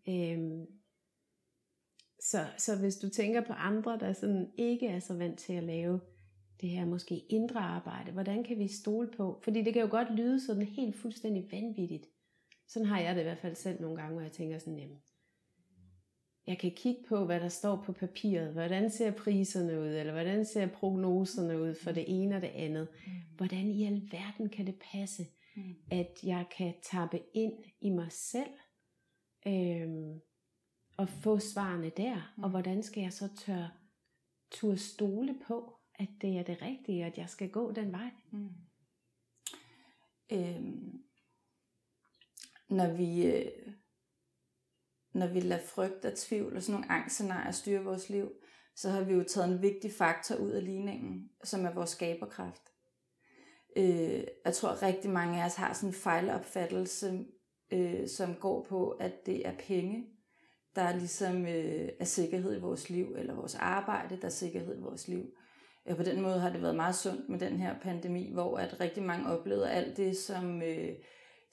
Øhm, 0.09 0.65
så, 2.19 2.45
så 2.57 2.79
hvis 2.79 2.95
du 2.95 3.09
tænker 3.09 3.41
på 3.41 3.53
andre, 3.53 3.99
der 3.99 4.13
sådan 4.13 4.51
ikke 4.57 4.87
er 4.87 4.99
så 4.99 5.13
vant 5.13 5.39
til 5.39 5.53
at 5.53 5.63
lave 5.63 6.01
det 6.61 6.69
her 6.69 6.85
måske 6.85 7.17
indre 7.29 7.59
arbejde, 7.59 8.11
hvordan 8.11 8.43
kan 8.43 8.59
vi 8.59 8.67
stole 8.67 9.11
på? 9.17 9.39
Fordi 9.43 9.61
det 9.61 9.73
kan 9.73 9.81
jo 9.81 9.87
godt 9.91 10.15
lyde 10.15 10.45
sådan 10.45 10.65
helt 10.65 10.95
fuldstændig 10.95 11.51
vanvittigt. 11.51 12.05
Sådan 12.67 12.85
har 12.85 12.99
jeg 12.99 13.15
det 13.15 13.21
i 13.21 13.23
hvert 13.23 13.37
fald 13.37 13.55
selv 13.55 13.81
nogle 13.81 13.97
gange, 13.97 14.13
hvor 14.13 14.21
jeg 14.21 14.31
tænker 14.31 14.59
sådan, 14.59 14.79
jamen, 14.79 14.97
jeg 16.47 16.57
kan 16.57 16.71
kigge 16.71 17.03
på, 17.09 17.25
hvad 17.25 17.39
der 17.39 17.49
står 17.49 17.83
på 17.85 17.93
papiret. 17.93 18.53
Hvordan 18.53 18.89
ser 18.89 19.11
priserne 19.11 19.79
ud, 19.79 19.87
eller 19.87 20.13
hvordan 20.13 20.45
ser 20.45 20.67
prognoserne 20.67 21.61
ud 21.61 21.75
for 21.83 21.91
det 21.91 22.05
ene 22.07 22.35
og 22.35 22.41
det 22.41 22.47
andet. 22.47 22.87
Mm. 23.07 23.11
Hvordan 23.37 23.67
i 23.67 23.85
alverden 23.85 24.49
kan 24.49 24.67
det 24.67 24.75
passe, 24.91 25.25
mm. 25.55 25.75
at 25.91 26.19
jeg 26.23 26.45
kan 26.57 26.73
tappe 26.91 27.19
ind 27.33 27.53
i 27.81 27.89
mig 27.89 28.11
selv, 28.11 28.49
øhm, 29.47 30.21
og 30.97 31.09
få 31.09 31.39
svarene 31.39 31.91
der, 31.97 32.33
og 32.37 32.49
hvordan 32.49 32.83
skal 32.83 33.01
jeg 33.01 33.13
så 33.13 33.29
tør 33.35 33.79
turde 34.51 34.77
stole 34.77 35.35
på, 35.47 35.78
at 35.99 36.09
det 36.21 36.37
er 36.37 36.43
det 36.43 36.61
rigtige, 36.61 37.05
at 37.05 37.17
jeg 37.17 37.29
skal 37.29 37.49
gå 37.49 37.71
den 37.71 37.91
vej? 37.91 38.09
Mm. 38.31 38.49
Øhm, 40.31 41.03
når 42.69 42.93
vi 42.93 43.25
øh, 43.25 43.73
når 45.13 45.27
vi 45.27 45.39
lader 45.39 45.61
frygt 45.61 46.05
og 46.05 46.17
tvivl 46.17 46.55
og 46.55 46.63
sådan 46.63 46.73
nogle 46.73 46.91
angstscenarier 46.91 47.51
styre 47.51 47.83
vores 47.83 48.09
liv, 48.09 48.31
så 48.75 48.89
har 48.89 49.03
vi 49.03 49.13
jo 49.13 49.23
taget 49.23 49.49
en 49.53 49.61
vigtig 49.61 49.91
faktor 49.93 50.35
ud 50.35 50.49
af 50.49 50.65
ligningen, 50.65 51.29
som 51.43 51.65
er 51.65 51.73
vores 51.73 51.89
skaberkraft. 51.89 52.61
Øh, 53.77 54.23
jeg 54.45 54.53
tror 54.53 54.81
rigtig 54.83 55.11
mange 55.11 55.41
af 55.41 55.45
os 55.45 55.55
har 55.55 55.73
sådan 55.73 55.89
en 55.89 55.93
fejlopfattelse, 55.93 57.25
øh, 57.71 58.07
som 58.07 58.35
går 58.35 58.65
på, 58.69 58.89
at 58.89 59.25
det 59.25 59.47
er 59.47 59.57
penge, 59.67 60.05
der 60.75 60.81
er 60.81 60.95
ligesom 60.95 61.45
øh, 61.45 61.89
er 61.99 62.05
sikkerhed 62.05 62.57
i 62.57 62.61
vores 62.61 62.89
liv, 62.89 63.15
eller 63.17 63.35
vores 63.35 63.55
arbejde, 63.55 64.17
der 64.17 64.25
er 64.25 64.29
sikkerhed 64.29 64.77
i 64.77 64.81
vores 64.81 65.07
liv. 65.07 65.25
Og 65.85 65.97
på 65.97 66.03
den 66.03 66.21
måde 66.21 66.39
har 66.39 66.49
det 66.49 66.61
været 66.61 66.75
meget 66.75 66.95
sundt 66.95 67.29
med 67.29 67.39
den 67.39 67.59
her 67.59 67.79
pandemi, 67.81 68.31
hvor 68.33 68.57
at 68.57 68.79
rigtig 68.79 69.03
mange 69.03 69.29
oplevede 69.29 69.71
alt 69.71 69.97
det, 69.97 70.17
som, 70.17 70.61
øh, 70.61 70.89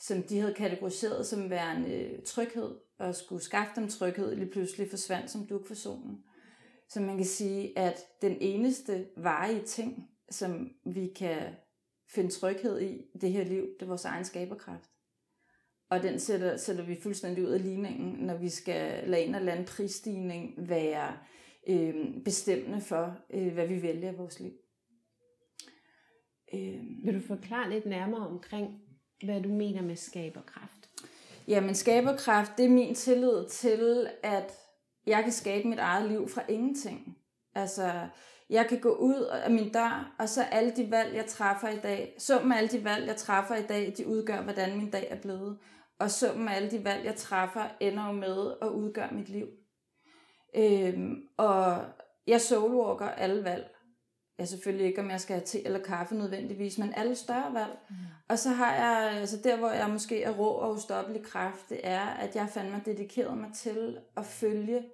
som 0.00 0.22
de 0.22 0.38
havde 0.38 0.54
kategoriseret 0.54 1.26
som 1.26 1.50
værende 1.50 1.94
øh, 1.94 2.22
tryghed, 2.22 2.74
og 2.98 3.14
skulle 3.14 3.42
skaffe 3.42 3.72
dem 3.80 3.88
tryghed, 3.88 4.36
lige 4.36 4.50
pludselig 4.50 4.90
forsvandt 4.90 5.30
som 5.30 5.46
duk 5.46 5.66
for 5.66 5.74
solen. 5.74 6.18
Så 6.88 7.00
man 7.00 7.16
kan 7.16 7.26
sige, 7.26 7.78
at 7.78 8.00
den 8.22 8.36
eneste 8.40 9.06
varige 9.16 9.62
ting, 9.62 10.10
som 10.30 10.70
vi 10.86 11.12
kan 11.16 11.54
finde 12.14 12.30
tryghed 12.30 12.80
i 12.80 13.02
det 13.20 13.32
her 13.32 13.44
liv, 13.44 13.62
det 13.62 13.82
er 13.82 13.86
vores 13.86 14.04
egen 14.04 14.24
skaberkraft. 14.24 14.90
Og 15.90 16.02
den 16.02 16.20
sætter, 16.20 16.56
sætter 16.56 16.84
vi 16.84 17.00
fuldstændig 17.02 17.44
ud 17.44 17.50
af 17.50 17.62
ligningen, 17.62 18.26
når 18.26 18.36
vi 18.36 18.48
skal 18.48 19.08
lade 19.08 19.22
en 19.22 19.34
eller 19.34 19.52
anden 19.52 19.66
prisstigning 19.66 20.54
være 20.68 21.08
øh, 21.08 21.18
bestemmende 22.24 22.80
for, 22.80 23.18
øh, 23.30 23.52
hvad 23.52 23.66
vi 23.66 23.82
vælger 23.82 24.12
i 24.12 24.16
vores 24.16 24.40
liv. 24.40 24.52
Øh, 26.54 26.80
Vil 27.04 27.14
du 27.14 27.20
forklare 27.26 27.70
lidt 27.70 27.86
nærmere 27.86 28.26
omkring, 28.26 28.80
hvad 29.24 29.42
du 29.42 29.48
mener 29.48 29.82
med 29.82 29.96
skaberkraft? 29.96 30.90
Jamen 31.48 31.74
skaberkraft, 31.74 32.52
det 32.56 32.64
er 32.64 32.70
min 32.70 32.94
tillid 32.94 33.48
til, 33.48 34.08
at 34.22 34.52
jeg 35.06 35.22
kan 35.22 35.32
skabe 35.32 35.68
mit 35.68 35.78
eget 35.78 36.10
liv 36.10 36.28
fra 36.28 36.42
ingenting. 36.48 37.18
Altså, 37.54 38.08
jeg 38.50 38.66
kan 38.68 38.80
gå 38.80 38.94
ud 38.94 39.22
af 39.44 39.50
min 39.50 39.72
dør, 39.72 40.14
og 40.18 40.28
så 40.28 40.42
alle 40.42 40.70
de 40.76 40.90
valg, 40.90 41.14
jeg 41.14 41.26
træffer 41.26 41.68
i 41.68 41.80
dag, 41.80 42.14
summen 42.18 42.52
af 42.52 42.56
alle 42.56 42.68
de 42.68 42.84
valg, 42.84 43.06
jeg 43.06 43.16
træffer 43.16 43.54
i 43.56 43.66
dag, 43.66 43.94
de 43.96 44.06
udgør, 44.06 44.42
hvordan 44.42 44.76
min 44.76 44.90
dag 44.90 45.06
er 45.10 45.20
blevet. 45.20 45.58
Og 45.98 46.10
summen 46.10 46.48
af 46.48 46.56
alle 46.56 46.70
de 46.70 46.84
valg, 46.84 47.04
jeg 47.04 47.14
træffer, 47.14 47.68
ender 47.80 48.06
jo 48.06 48.12
med 48.12 48.54
at 48.62 48.68
udgøre 48.68 49.14
mit 49.14 49.28
liv. 49.28 49.46
Øhm, 50.56 51.28
og 51.36 51.84
jeg 52.26 52.40
soulwalker 52.40 53.08
alle 53.08 53.44
valg. 53.44 53.72
Jeg 54.38 54.48
selvfølgelig 54.48 54.86
ikke, 54.86 55.00
om 55.00 55.10
jeg 55.10 55.20
skal 55.20 55.36
have 55.36 55.46
te 55.46 55.64
eller 55.64 55.82
kaffe 55.82 56.14
nødvendigvis, 56.14 56.78
men 56.78 56.94
alle 56.94 57.14
større 57.14 57.54
valg. 57.54 57.78
Mm. 57.90 57.96
Og 58.28 58.38
så 58.38 58.50
har 58.50 58.74
jeg, 58.74 59.20
altså 59.20 59.36
der 59.44 59.56
hvor 59.58 59.70
jeg 59.70 59.90
måske 59.90 60.22
er 60.22 60.30
rå 60.30 60.48
og 60.48 60.72
ustoppelig 60.72 61.22
kraft, 61.22 61.68
det 61.68 61.80
er, 61.82 62.06
at 62.06 62.36
jeg 62.36 62.48
fandme 62.48 62.82
dedikeret 62.84 63.38
mig 63.38 63.50
til 63.54 63.98
at 64.16 64.26
følge 64.26 64.84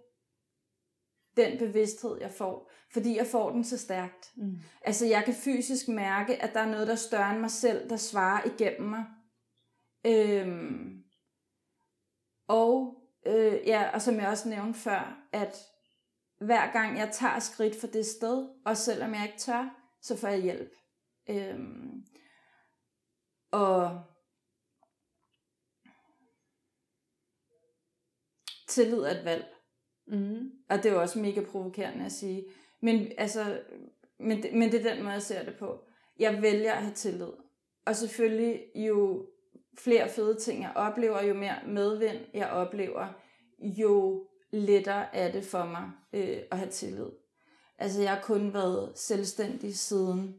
den 1.37 1.59
bevidsthed, 1.59 2.21
jeg 2.21 2.31
får. 2.31 2.71
Fordi 2.93 3.17
jeg 3.17 3.27
får 3.27 3.51
den 3.51 3.65
så 3.65 3.79
stærkt. 3.79 4.33
Mm. 4.37 4.57
Altså 4.83 5.07
jeg 5.07 5.25
kan 5.25 5.35
fysisk 5.35 5.89
mærke, 5.89 6.43
at 6.43 6.55
der 6.55 6.61
er 6.61 6.71
noget, 6.71 6.87
der 6.87 6.93
er 6.93 6.97
større 6.97 7.31
end 7.31 7.41
mig 7.41 7.51
selv, 7.51 7.91
der 7.91 7.97
svarer 7.97 8.45
igennem 8.45 8.89
mig. 8.89 9.05
Øhm, 10.07 11.03
og, 12.49 13.02
øh, 13.27 13.61
ja, 13.67 13.91
og 13.95 14.03
som 14.03 14.15
jeg 14.15 14.29
også 14.29 14.49
nævnte 14.49 14.79
før, 14.79 15.29
at 15.33 15.57
hver 16.41 16.73
gang 16.73 16.99
jeg 16.99 17.11
tager 17.13 17.39
skridt 17.39 17.81
for 17.81 17.87
det 17.87 18.07
sted, 18.07 18.49
og 18.65 18.77
selvom 18.77 19.15
jeg 19.15 19.25
ikke 19.27 19.39
tør, 19.39 19.77
så 20.03 20.17
får 20.17 20.29
jeg 20.29 20.43
hjælp. 20.43 20.73
Øhm, 21.31 22.05
og 23.51 24.03
tillid 28.69 28.99
er 28.99 29.19
et 29.19 29.25
valg. 29.25 29.55
Mm. 30.07 30.51
Og 30.69 30.77
det 30.77 30.87
er 30.87 30.93
jo 30.93 31.01
også 31.01 31.19
mega 31.19 31.45
provokerende 31.45 32.05
at 32.05 32.13
sige. 32.13 32.45
Men, 32.81 33.13
altså, 33.19 33.63
men, 34.19 34.45
men 34.53 34.73
det 34.73 34.87
er 34.87 34.95
den 34.95 35.03
måde, 35.03 35.13
jeg 35.13 35.23
ser 35.23 35.45
det 35.45 35.57
på. 35.59 35.85
Jeg 36.19 36.43
vælger 36.43 36.73
at 36.73 36.83
have 36.83 36.95
tillid. 36.95 37.33
Og 37.87 37.97
selvfølgelig, 37.97 38.63
jo 38.75 39.27
flere 39.79 40.09
fede 40.09 40.41
ting 40.41 40.63
jeg 40.63 40.73
oplever, 40.75 41.23
jo 41.23 41.35
mere 41.35 41.57
medvind 41.67 42.19
jeg 42.35 42.51
oplever, 42.51 43.09
jo 43.59 44.27
lettere 44.51 45.15
er 45.15 45.33
det 45.33 45.45
for 45.45 45.65
mig 45.65 45.91
øh, 46.13 46.39
at 46.51 46.59
have 46.59 46.71
tillid. 46.71 47.11
Altså, 47.79 48.03
jeg 48.03 48.15
har 48.15 48.23
kun 48.23 48.55
været 48.55 48.99
selvstændig 48.99 49.77
siden 49.79 50.37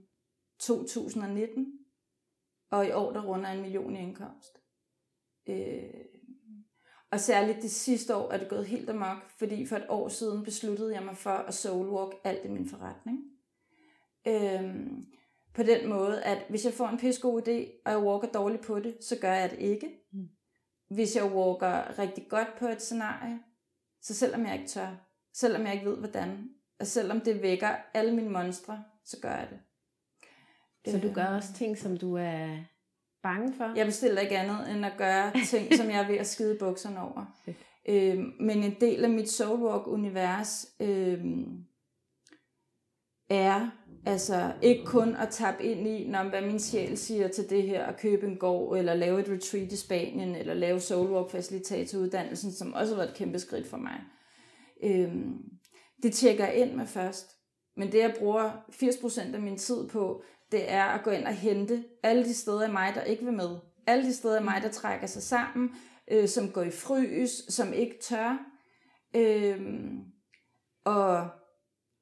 2019, 0.59 1.79
og 2.71 2.87
i 2.87 2.91
år 2.91 3.13
der 3.13 3.25
runder 3.25 3.49
en 3.49 3.61
million 3.61 3.95
i 3.95 3.99
indkomst. 3.99 4.59
Øh, 5.49 6.05
og 7.11 7.19
særligt 7.19 7.61
det 7.61 7.71
sidste 7.71 8.15
år 8.15 8.31
er 8.31 8.37
det 8.37 8.49
gået 8.49 8.65
helt 8.65 8.89
amok, 8.89 9.29
fordi 9.37 9.65
for 9.65 9.75
et 9.75 9.85
år 9.89 10.07
siden 10.07 10.43
besluttede 10.43 10.93
jeg 10.93 11.03
mig 11.03 11.17
for 11.17 11.29
at 11.29 11.53
soulwalk 11.53 12.15
alt 12.23 12.45
i 12.45 12.47
min 12.47 12.69
forretning. 12.69 13.19
Øhm, 14.27 15.05
på 15.53 15.63
den 15.63 15.89
måde, 15.89 16.23
at 16.23 16.45
hvis 16.49 16.65
jeg 16.65 16.73
får 16.73 16.87
en 16.87 16.97
pissegod 16.97 17.41
idé, 17.41 17.81
og 17.85 17.91
jeg 17.91 17.99
walker 17.99 18.27
dårligt 18.27 18.61
på 18.61 18.79
det, 18.79 18.97
så 19.01 19.17
gør 19.21 19.33
jeg 19.33 19.51
det 19.51 19.59
ikke. 19.59 19.89
Mm. 20.13 20.27
Hvis 20.89 21.15
jeg 21.15 21.25
walker 21.25 21.99
rigtig 21.99 22.27
godt 22.29 22.47
på 22.59 22.67
et 22.67 22.81
scenarie, 22.81 23.39
så 24.01 24.15
selvom 24.15 24.45
jeg 24.45 24.53
ikke 24.53 24.67
tør, 24.67 24.87
selvom 25.33 25.65
jeg 25.65 25.73
ikke 25.73 25.85
ved 25.85 25.97
hvordan, 25.97 26.49
og 26.79 26.87
selvom 26.87 27.21
det 27.21 27.41
vækker 27.41 27.75
alle 27.93 28.15
mine 28.15 28.29
monstre, 28.29 28.83
så 29.05 29.17
gør 29.21 29.35
jeg 29.35 29.47
det. 29.49 29.59
Så 30.91 30.99
du 30.99 31.13
gør 31.13 31.25
også 31.25 31.53
ting, 31.53 31.77
som 31.77 31.97
du 31.97 32.15
er 32.15 32.57
bange 33.23 33.53
for? 33.53 33.73
Jeg 33.75 33.85
bestiller 33.85 34.21
ikke 34.21 34.37
andet 34.37 34.71
end 34.71 34.85
at 34.85 34.93
gøre 34.97 35.31
ting, 35.51 35.73
som 35.73 35.89
jeg 35.89 36.03
er 36.03 36.07
ved 36.07 36.15
at 36.15 36.27
skide 36.27 36.57
bukserne 36.59 37.01
over. 37.01 37.25
øh, 37.87 38.17
men 38.39 38.63
en 38.63 38.75
del 38.81 39.03
af 39.03 39.09
mit 39.09 39.29
soulwalk-univers 39.29 40.67
øh, 40.79 41.25
er 43.29 43.69
altså 44.05 44.53
ikke 44.61 44.85
kun 44.85 45.15
at 45.15 45.29
tappe 45.29 45.63
ind 45.63 45.87
i, 45.87 46.07
når, 46.07 46.23
hvad 46.23 46.41
min 46.41 46.59
sjæl 46.59 46.97
siger 46.97 47.27
til 47.27 47.49
det 47.49 47.63
her, 47.63 47.85
at 47.85 47.99
købe 47.99 48.27
en 48.27 48.37
gård, 48.37 48.77
eller 48.77 48.93
lave 48.93 49.19
et 49.19 49.29
retreat 49.29 49.71
i 49.71 49.77
Spanien, 49.77 50.35
eller 50.35 50.53
lave 50.53 50.79
soulwalk-facilitatoruddannelsen, 50.79 52.51
som 52.51 52.73
også 52.73 52.93
har 52.93 53.01
været 53.01 53.09
et 53.09 53.17
kæmpe 53.17 53.39
skridt 53.39 53.67
for 53.67 53.77
mig. 53.77 54.01
Øhm, 54.83 55.37
det 56.03 56.13
tjekker 56.13 56.45
jeg 56.45 56.55
ind 56.55 56.73
med 56.73 56.85
først. 56.85 57.37
Men 57.77 57.91
det, 57.91 57.99
jeg 57.99 58.15
bruger 58.19 58.51
80% 58.69 59.33
af 59.33 59.41
min 59.41 59.57
tid 59.57 59.87
på, 59.87 60.23
det 60.51 60.71
er 60.71 60.83
at 60.83 61.03
gå 61.03 61.11
ind 61.11 61.25
og 61.25 61.33
hente 61.33 61.83
alle 62.03 62.23
de 62.23 62.33
steder 62.33 62.67
i 62.67 62.71
mig, 62.71 62.91
der 62.95 63.03
ikke 63.03 63.25
vil 63.25 63.33
med. 63.33 63.49
Alle 63.87 64.05
de 64.05 64.13
steder 64.13 64.39
i 64.39 64.43
mig, 64.43 64.61
der 64.61 64.69
trækker 64.69 65.07
sig 65.07 65.23
sammen, 65.23 65.75
øh, 66.11 66.27
som 66.27 66.51
går 66.51 66.61
i 66.61 66.71
frys, 66.71 67.53
som 67.53 67.73
ikke 67.73 67.95
tør. 68.01 68.45
Øh, 69.15 69.61
og 70.85 71.29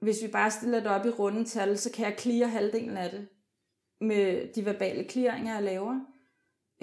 hvis 0.01 0.23
vi 0.23 0.27
bare 0.27 0.51
stiller 0.51 0.79
det 0.79 0.87
op 0.87 1.05
i 1.05 1.09
rundetal, 1.09 1.77
så 1.77 1.91
kan 1.91 2.05
jeg 2.05 2.15
clear 2.19 2.47
halvdelen 2.47 2.97
af 2.97 3.09
det 3.11 3.27
med 4.01 4.53
de 4.53 4.65
verbale 4.65 5.09
clearinger, 5.09 5.53
jeg 5.53 5.63
laver. 5.63 5.99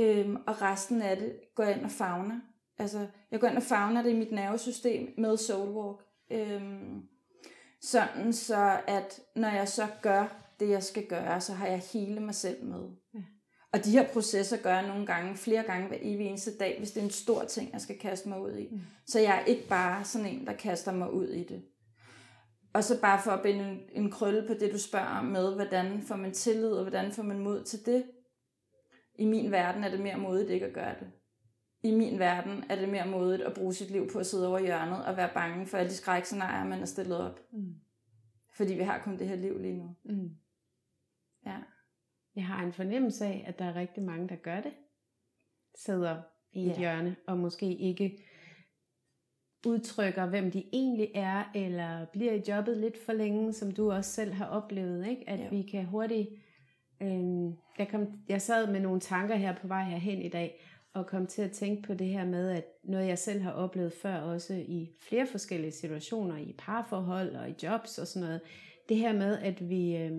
Øh, 0.00 0.30
og 0.46 0.62
resten 0.62 1.02
af 1.02 1.16
det 1.16 1.40
går 1.54 1.64
jeg 1.64 1.76
ind 1.76 1.84
og 1.84 1.90
fagner. 1.90 2.40
Altså, 2.78 3.06
jeg 3.30 3.40
går 3.40 3.48
ind 3.48 3.56
og 3.56 3.62
fagner 3.62 4.02
det 4.02 4.10
i 4.10 4.16
mit 4.16 4.32
nervesystem 4.32 5.14
med 5.18 5.36
soulwalk. 5.36 6.00
Øh, 6.30 6.62
sådan 7.80 8.32
så, 8.32 8.80
at 8.86 9.20
når 9.36 9.48
jeg 9.48 9.68
så 9.68 9.86
gør 10.02 10.44
det, 10.60 10.68
jeg 10.68 10.82
skal 10.82 11.06
gøre, 11.06 11.40
så 11.40 11.52
har 11.52 11.66
jeg 11.66 11.82
hele 11.92 12.20
mig 12.20 12.34
selv 12.34 12.64
med. 12.64 12.82
Ja. 13.14 13.20
Og 13.72 13.84
de 13.84 13.90
her 13.90 14.08
processer 14.12 14.56
gør 14.56 14.74
jeg 14.74 14.88
nogle 14.88 15.06
gange, 15.06 15.36
flere 15.36 15.62
gange 15.62 15.88
hver 15.88 15.98
evig 16.00 16.26
eneste 16.26 16.56
dag, 16.56 16.78
hvis 16.78 16.90
det 16.90 17.00
er 17.00 17.04
en 17.04 17.10
stor 17.10 17.44
ting, 17.44 17.72
jeg 17.72 17.80
skal 17.80 17.98
kaste 17.98 18.28
mig 18.28 18.40
ud 18.40 18.56
i. 18.56 18.68
Mm. 18.70 18.80
Så 19.06 19.20
jeg 19.20 19.40
er 19.40 19.44
ikke 19.44 19.68
bare 19.68 20.04
sådan 20.04 20.26
en, 20.26 20.46
der 20.46 20.52
kaster 20.52 20.92
mig 20.92 21.12
ud 21.12 21.28
i 21.28 21.44
det. 21.44 21.62
Og 22.72 22.84
så 22.84 23.00
bare 23.00 23.20
for 23.24 23.30
at 23.30 23.42
binde 23.42 23.64
en, 23.64 23.80
en 23.92 24.10
krølle 24.10 24.46
på 24.46 24.54
det, 24.54 24.72
du 24.72 24.78
spørger 24.78 25.22
med, 25.22 25.54
hvordan 25.54 26.02
får 26.02 26.16
man 26.16 26.32
tillid, 26.32 26.72
og 26.72 26.82
hvordan 26.82 27.12
får 27.12 27.22
man 27.22 27.38
mod 27.38 27.64
til 27.64 27.86
det. 27.86 28.04
I 29.14 29.24
min 29.24 29.50
verden 29.50 29.84
er 29.84 29.90
det 29.90 30.00
mere 30.00 30.18
modigt 30.18 30.50
ikke 30.50 30.66
at 30.66 30.74
gøre 30.74 30.94
det. 31.00 31.10
I 31.82 31.94
min 31.94 32.18
verden 32.18 32.64
er 32.68 32.76
det 32.76 32.88
mere 32.88 33.06
modigt 33.06 33.42
at 33.42 33.54
bruge 33.54 33.74
sit 33.74 33.90
liv 33.90 34.10
på 34.12 34.18
at 34.18 34.26
sidde 34.26 34.48
over 34.48 34.58
hjørnet 34.58 35.04
og 35.04 35.16
være 35.16 35.30
bange 35.34 35.66
for 35.66 35.78
alle 35.78 35.90
de 35.90 35.96
skrækscenarier, 35.96 36.64
man 36.64 36.80
er 36.80 36.86
stillet 36.86 37.18
op. 37.18 37.40
Mm. 37.52 37.74
Fordi 38.56 38.74
vi 38.74 38.82
har 38.82 38.98
kun 38.98 39.18
det 39.18 39.28
her 39.28 39.36
liv 39.36 39.58
lige 39.58 39.76
nu. 39.76 39.96
Mm. 40.04 40.36
Ja. 41.46 41.56
Jeg 42.36 42.46
har 42.46 42.64
en 42.64 42.72
fornemmelse 42.72 43.24
af, 43.24 43.44
at 43.46 43.58
der 43.58 43.64
er 43.64 43.74
rigtig 43.74 44.02
mange, 44.02 44.28
der 44.28 44.36
gør 44.36 44.60
det. 44.60 44.72
Sidder 45.74 46.22
i 46.52 46.66
et 46.66 46.68
ja. 46.68 46.78
hjørne, 46.78 47.16
og 47.26 47.38
måske 47.38 47.76
ikke 47.76 48.24
udtrykker, 49.66 50.26
hvem 50.26 50.50
de 50.50 50.64
egentlig 50.72 51.10
er, 51.14 51.44
eller 51.54 52.04
bliver 52.12 52.32
i 52.32 52.42
jobbet 52.48 52.76
lidt 52.76 53.04
for 53.04 53.12
længe, 53.12 53.52
som 53.52 53.72
du 53.72 53.92
også 53.92 54.10
selv 54.10 54.32
har 54.32 54.46
oplevet, 54.46 55.08
ikke? 55.08 55.28
at 55.28 55.38
ja. 55.38 55.48
vi 55.48 55.62
kan 55.62 55.84
hurtigt... 55.84 56.28
Øh, 57.02 57.44
jeg, 57.78 57.88
kom, 57.90 58.06
jeg 58.28 58.42
sad 58.42 58.72
med 58.72 58.80
nogle 58.80 59.00
tanker 59.00 59.36
her 59.36 59.54
på 59.54 59.66
vej 59.66 59.84
herhen 59.84 60.22
i 60.22 60.28
dag, 60.28 60.64
og 60.94 61.06
kom 61.06 61.26
til 61.26 61.42
at 61.42 61.52
tænke 61.52 61.82
på 61.82 61.94
det 61.94 62.06
her 62.06 62.24
med, 62.24 62.50
at 62.50 62.64
noget 62.84 63.08
jeg 63.08 63.18
selv 63.18 63.40
har 63.40 63.52
oplevet 63.52 63.92
før, 63.92 64.16
også 64.16 64.54
i 64.54 64.90
flere 65.08 65.26
forskellige 65.26 65.72
situationer, 65.72 66.36
i 66.36 66.54
parforhold 66.58 67.36
og 67.36 67.50
i 67.50 67.54
jobs 67.62 67.98
og 67.98 68.06
sådan 68.06 68.28
noget, 68.28 68.40
det 68.88 68.96
her 68.96 69.12
med, 69.12 69.38
at 69.38 69.68
vi, 69.68 69.96
øh, 69.96 70.12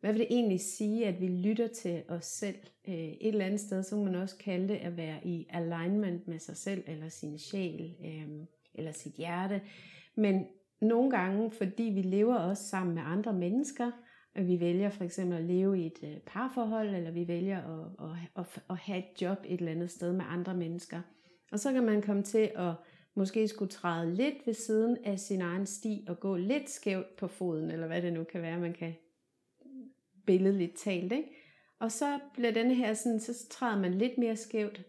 hvad 0.00 0.12
vil 0.12 0.20
det 0.20 0.28
egentlig 0.30 0.60
sige, 0.60 1.06
at 1.06 1.20
vi 1.20 1.28
lytter 1.28 1.66
til 1.66 2.02
os 2.08 2.24
selv 2.24 2.56
øh, 2.88 2.94
et 2.94 3.28
eller 3.28 3.44
andet 3.44 3.60
sted, 3.60 3.82
så 3.82 3.96
man 3.96 4.14
også 4.14 4.38
kalde 4.38 4.68
det 4.68 4.76
at 4.76 4.96
være 4.96 5.26
i 5.26 5.46
alignment 5.50 6.28
med 6.28 6.38
sig 6.38 6.56
selv, 6.56 6.84
eller 6.86 7.08
sin 7.08 7.38
sjæl, 7.38 7.96
øh, 8.04 8.46
eller 8.74 8.92
sit 8.92 9.12
hjerte. 9.12 9.60
Men 10.16 10.46
nogle 10.80 11.10
gange, 11.10 11.50
fordi 11.50 11.82
vi 11.82 12.02
lever 12.02 12.36
også 12.36 12.62
sammen 12.62 12.94
med 12.94 13.02
andre 13.06 13.32
mennesker, 13.32 13.90
at 14.34 14.46
vi 14.48 14.60
vælger 14.60 14.90
for 14.90 15.04
eksempel 15.04 15.38
at 15.38 15.44
leve 15.44 15.80
i 15.80 15.86
et 15.86 15.98
øh, 16.02 16.16
parforhold, 16.26 16.94
eller 16.94 17.10
vi 17.10 17.28
vælger 17.28 17.58
at, 17.58 18.10
at, 18.10 18.44
at, 18.44 18.62
at 18.70 18.76
have 18.76 18.98
et 18.98 19.22
job 19.22 19.38
et 19.44 19.60
eller 19.60 19.72
andet 19.72 19.90
sted 19.90 20.12
med 20.12 20.24
andre 20.28 20.54
mennesker. 20.54 21.00
Og 21.52 21.58
så 21.58 21.72
kan 21.72 21.84
man 21.84 22.02
komme 22.02 22.22
til 22.22 22.50
at 22.56 22.72
måske 23.14 23.48
skulle 23.48 23.70
træde 23.70 24.14
lidt 24.14 24.46
ved 24.46 24.54
siden 24.54 24.96
af 25.04 25.18
sin 25.18 25.40
egen 25.40 25.66
sti 25.66 26.04
og 26.08 26.20
gå 26.20 26.36
lidt 26.36 26.70
skævt 26.70 27.16
på 27.16 27.26
foden, 27.28 27.70
eller 27.70 27.86
hvad 27.86 28.02
det 28.02 28.12
nu 28.12 28.24
kan 28.24 28.42
være, 28.42 28.60
man 28.60 28.72
kan 28.72 28.94
billedligt 30.26 30.76
talt. 30.76 31.12
Ikke? 31.12 31.28
Og 31.80 31.92
så 31.92 32.18
bliver 32.34 32.52
denne 32.52 32.74
her 32.74 32.94
sådan, 32.94 33.20
så 33.20 33.48
træder 33.50 33.78
man 33.78 33.94
lidt 33.94 34.18
mere 34.18 34.36
skævt, 34.36 34.82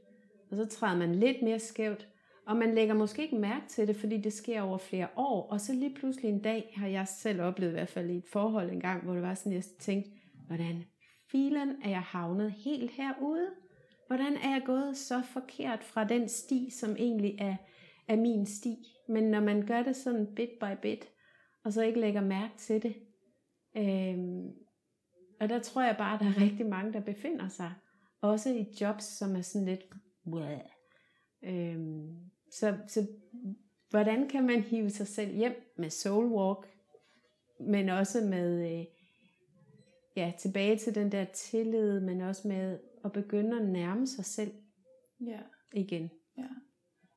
og 0.51 0.57
så 0.57 0.65
træder 0.65 0.97
man 0.97 1.15
lidt 1.15 1.41
mere 1.41 1.59
skævt, 1.59 2.07
og 2.47 2.57
man 2.57 2.75
lægger 2.75 2.93
måske 2.93 3.21
ikke 3.21 3.37
mærke 3.37 3.67
til 3.67 3.87
det, 3.87 3.95
fordi 3.95 4.17
det 4.17 4.33
sker 4.33 4.61
over 4.61 4.77
flere 4.77 5.07
år. 5.15 5.51
Og 5.51 5.61
så 5.61 5.73
lige 5.73 5.95
pludselig 5.95 6.29
en 6.29 6.41
dag 6.41 6.73
har 6.75 6.87
jeg 6.87 7.07
selv 7.07 7.41
oplevet, 7.41 7.71
i 7.71 7.73
hvert 7.73 7.89
fald 7.89 8.09
i 8.09 8.17
et 8.17 8.27
forhold 8.31 8.69
en 8.69 8.79
gang, 8.79 9.03
hvor 9.03 9.13
det 9.13 9.21
var 9.21 9.33
sådan, 9.33 9.53
jeg 9.53 9.63
tænkte, 9.79 10.09
hvordan 10.47 10.83
filen 11.31 11.69
er 11.83 11.89
jeg 11.89 12.01
havnet 12.01 12.51
helt 12.51 12.91
herude? 12.91 13.47
Hvordan 14.07 14.37
er 14.37 14.49
jeg 14.49 14.61
gået 14.65 14.97
så 14.97 15.21
forkert 15.21 15.83
fra 15.83 16.03
den 16.03 16.29
sti, 16.29 16.69
som 16.79 16.95
egentlig 16.99 17.35
er, 17.39 17.55
er 18.07 18.15
min 18.15 18.45
sti? 18.45 18.75
Men 19.09 19.23
når 19.23 19.39
man 19.39 19.67
gør 19.67 19.83
det 19.83 19.95
sådan 19.95 20.27
bit 20.35 20.49
by 20.61 20.81
bit, 20.81 21.09
og 21.63 21.73
så 21.73 21.83
ikke 21.83 21.99
lægger 21.99 22.21
mærke 22.21 22.53
til 22.57 22.83
det, 22.83 22.95
øh, 23.77 24.17
og 25.39 25.49
der 25.49 25.59
tror 25.59 25.81
jeg 25.81 25.95
bare, 25.97 26.13
at 26.13 26.19
der 26.19 26.25
er 26.25 26.41
rigtig 26.45 26.65
mange, 26.65 26.93
der 26.93 26.99
befinder 26.99 27.47
sig, 27.47 27.73
også 28.21 28.49
i 28.49 28.65
jobs, 28.81 29.03
som 29.03 29.35
er 29.35 29.41
sådan 29.41 29.67
lidt, 29.67 29.81
øhm, 31.43 32.15
så, 32.51 32.77
så 32.87 33.07
hvordan 33.89 34.29
kan 34.29 34.45
man 34.45 34.61
hive 34.61 34.89
sig 34.89 35.07
selv 35.07 35.35
hjem 35.35 35.73
med 35.77 35.89
soul 35.89 36.25
walk, 36.25 36.67
men 37.59 37.89
også 37.89 38.21
med, 38.21 38.79
øh, 38.79 38.85
ja, 40.15 40.33
tilbage 40.39 40.77
til 40.77 40.95
den 40.95 41.11
der 41.11 41.25
tillid, 41.25 41.99
men 41.99 42.21
også 42.21 42.47
med 42.47 42.79
at 43.05 43.11
begynde 43.11 43.59
at 43.59 43.69
nærme 43.69 44.07
sig 44.07 44.25
selv 44.25 44.51
ja. 45.27 45.39
igen. 45.73 46.09
Ja. 46.37 46.47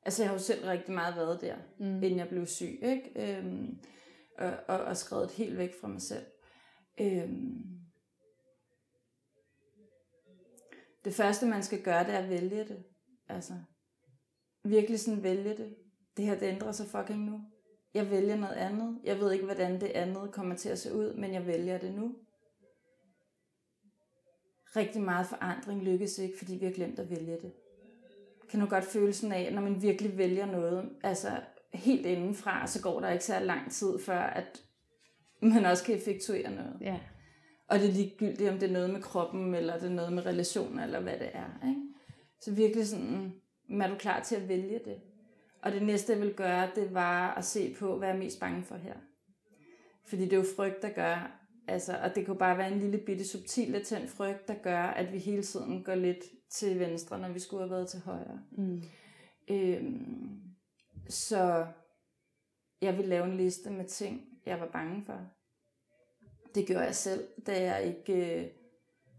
Altså 0.05 0.23
jeg 0.23 0.29
har 0.29 0.35
jo 0.35 0.43
selv 0.43 0.65
rigtig 0.65 0.93
meget 0.93 1.15
været 1.15 1.41
der, 1.41 1.55
mm. 1.79 2.03
inden 2.03 2.19
jeg 2.19 2.29
blev 2.29 2.45
syg, 2.45 2.79
ikke? 2.83 3.37
Øhm, 3.37 3.79
og, 4.37 4.53
og, 4.67 4.79
og 4.79 4.97
skrevet 4.97 5.31
helt 5.31 5.57
væk 5.57 5.73
fra 5.81 5.87
mig 5.87 6.01
selv. 6.01 6.25
Øhm, 7.01 7.80
det 11.05 11.13
første 11.13 11.45
man 11.45 11.63
skal 11.63 11.81
gøre, 11.81 12.03
det 12.03 12.13
er 12.13 12.19
at 12.19 12.29
vælge 12.29 12.59
det. 12.63 12.83
Altså, 13.29 13.53
virkelig 14.63 14.99
sådan 14.99 15.23
vælge 15.23 15.49
det. 15.49 15.75
Det 16.17 16.25
her, 16.25 16.39
det 16.39 16.47
ændrer 16.47 16.71
sig 16.71 16.87
fucking 16.87 17.19
nu. 17.19 17.41
Jeg 17.93 18.11
vælger 18.11 18.35
noget 18.35 18.53
andet. 18.53 18.99
Jeg 19.03 19.19
ved 19.19 19.31
ikke, 19.31 19.45
hvordan 19.45 19.81
det 19.81 19.87
andet 19.87 20.31
kommer 20.31 20.55
til 20.55 20.69
at 20.69 20.79
se 20.79 20.93
ud, 20.93 21.13
men 21.13 21.33
jeg 21.33 21.47
vælger 21.47 21.77
det 21.77 21.93
nu. 21.93 22.15
Rigtig 24.75 25.01
meget 25.01 25.27
forandring 25.27 25.83
lykkes 25.83 26.17
ikke, 26.17 26.37
fordi 26.37 26.55
vi 26.55 26.65
har 26.65 26.71
glemt 26.73 26.99
at 26.99 27.09
vælge 27.09 27.33
det. 27.41 27.53
Kan 28.49 28.59
du 28.59 28.65
godt 28.65 28.83
følelsen 28.83 29.31
af, 29.31 29.53
når 29.53 29.61
man 29.61 29.81
virkelig 29.81 30.17
vælger 30.17 30.45
noget, 30.45 30.89
altså 31.03 31.41
helt 31.73 32.05
indenfra, 32.05 32.67
så 32.67 32.81
går 32.81 32.99
der 32.99 33.09
ikke 33.09 33.25
så 33.25 33.39
lang 33.39 33.71
tid 33.71 33.99
før, 33.99 34.19
at 34.19 34.63
man 35.41 35.65
også 35.65 35.83
kan 35.83 35.95
effektuere 35.95 36.51
noget. 36.51 36.77
Ja. 36.81 36.99
Og 37.71 37.79
det 37.79 37.89
er 37.89 37.93
ligegyldigt, 37.93 38.49
om 38.49 38.59
det 38.59 38.69
er 38.69 38.73
noget 38.73 38.89
med 38.89 39.01
kroppen, 39.01 39.55
eller 39.55 39.79
det 39.79 39.85
er 39.85 39.93
noget 39.93 40.13
med 40.13 40.25
relationer, 40.25 40.83
eller 40.83 40.99
hvad 40.99 41.19
det 41.19 41.29
er. 41.33 41.67
Ikke? 41.69 41.81
Så 42.41 42.51
virkelig 42.51 42.87
sådan, 42.87 43.33
er 43.69 43.87
du 43.87 43.95
klar 43.95 44.23
til 44.23 44.35
at 44.35 44.49
vælge 44.49 44.79
det? 44.85 45.01
Og 45.61 45.71
det 45.71 45.83
næste, 45.83 46.13
jeg 46.13 46.21
vil 46.21 46.33
gøre, 46.33 46.69
det 46.75 46.93
var 46.93 47.33
at 47.33 47.45
se 47.45 47.75
på, 47.79 47.97
hvad 47.97 48.07
jeg 48.07 48.15
er 48.15 48.19
mest 48.19 48.39
bange 48.39 48.63
for 48.63 48.75
her. 48.75 48.93
Fordi 50.05 50.23
det 50.23 50.33
er 50.33 50.37
jo 50.37 50.45
frygt, 50.55 50.81
der 50.81 50.89
gør, 50.89 51.39
altså, 51.67 51.97
og 52.03 52.15
det 52.15 52.25
kan 52.25 52.37
bare 52.37 52.57
være 52.57 52.71
en 52.71 52.79
lille 52.79 52.97
bitte 52.97 53.27
subtil 53.27 53.71
latent 53.71 54.09
frygt, 54.09 54.47
der 54.47 54.55
gør, 54.63 54.83
at 54.83 55.13
vi 55.13 55.17
hele 55.17 55.43
tiden 55.43 55.83
går 55.83 55.95
lidt 55.95 56.23
til 56.49 56.79
venstre, 56.79 57.19
når 57.19 57.29
vi 57.29 57.39
skulle 57.39 57.63
have 57.63 57.71
været 57.71 57.89
til 57.89 57.99
højre. 57.99 58.39
Mm. 58.51 58.83
Øhm, 59.49 60.41
så 61.09 61.65
jeg 62.81 62.97
vil 62.97 63.05
lave 63.05 63.25
en 63.25 63.37
liste 63.37 63.69
med 63.69 63.85
ting, 63.85 64.21
jeg 64.45 64.59
var 64.59 64.67
bange 64.67 65.05
for. 65.05 65.40
Det 66.55 66.67
gjorde 66.67 66.85
jeg 66.85 66.95
selv, 66.95 67.27
da 67.47 67.63
jeg 67.63 67.83
ikke 67.83 68.41
øh, 68.41 68.47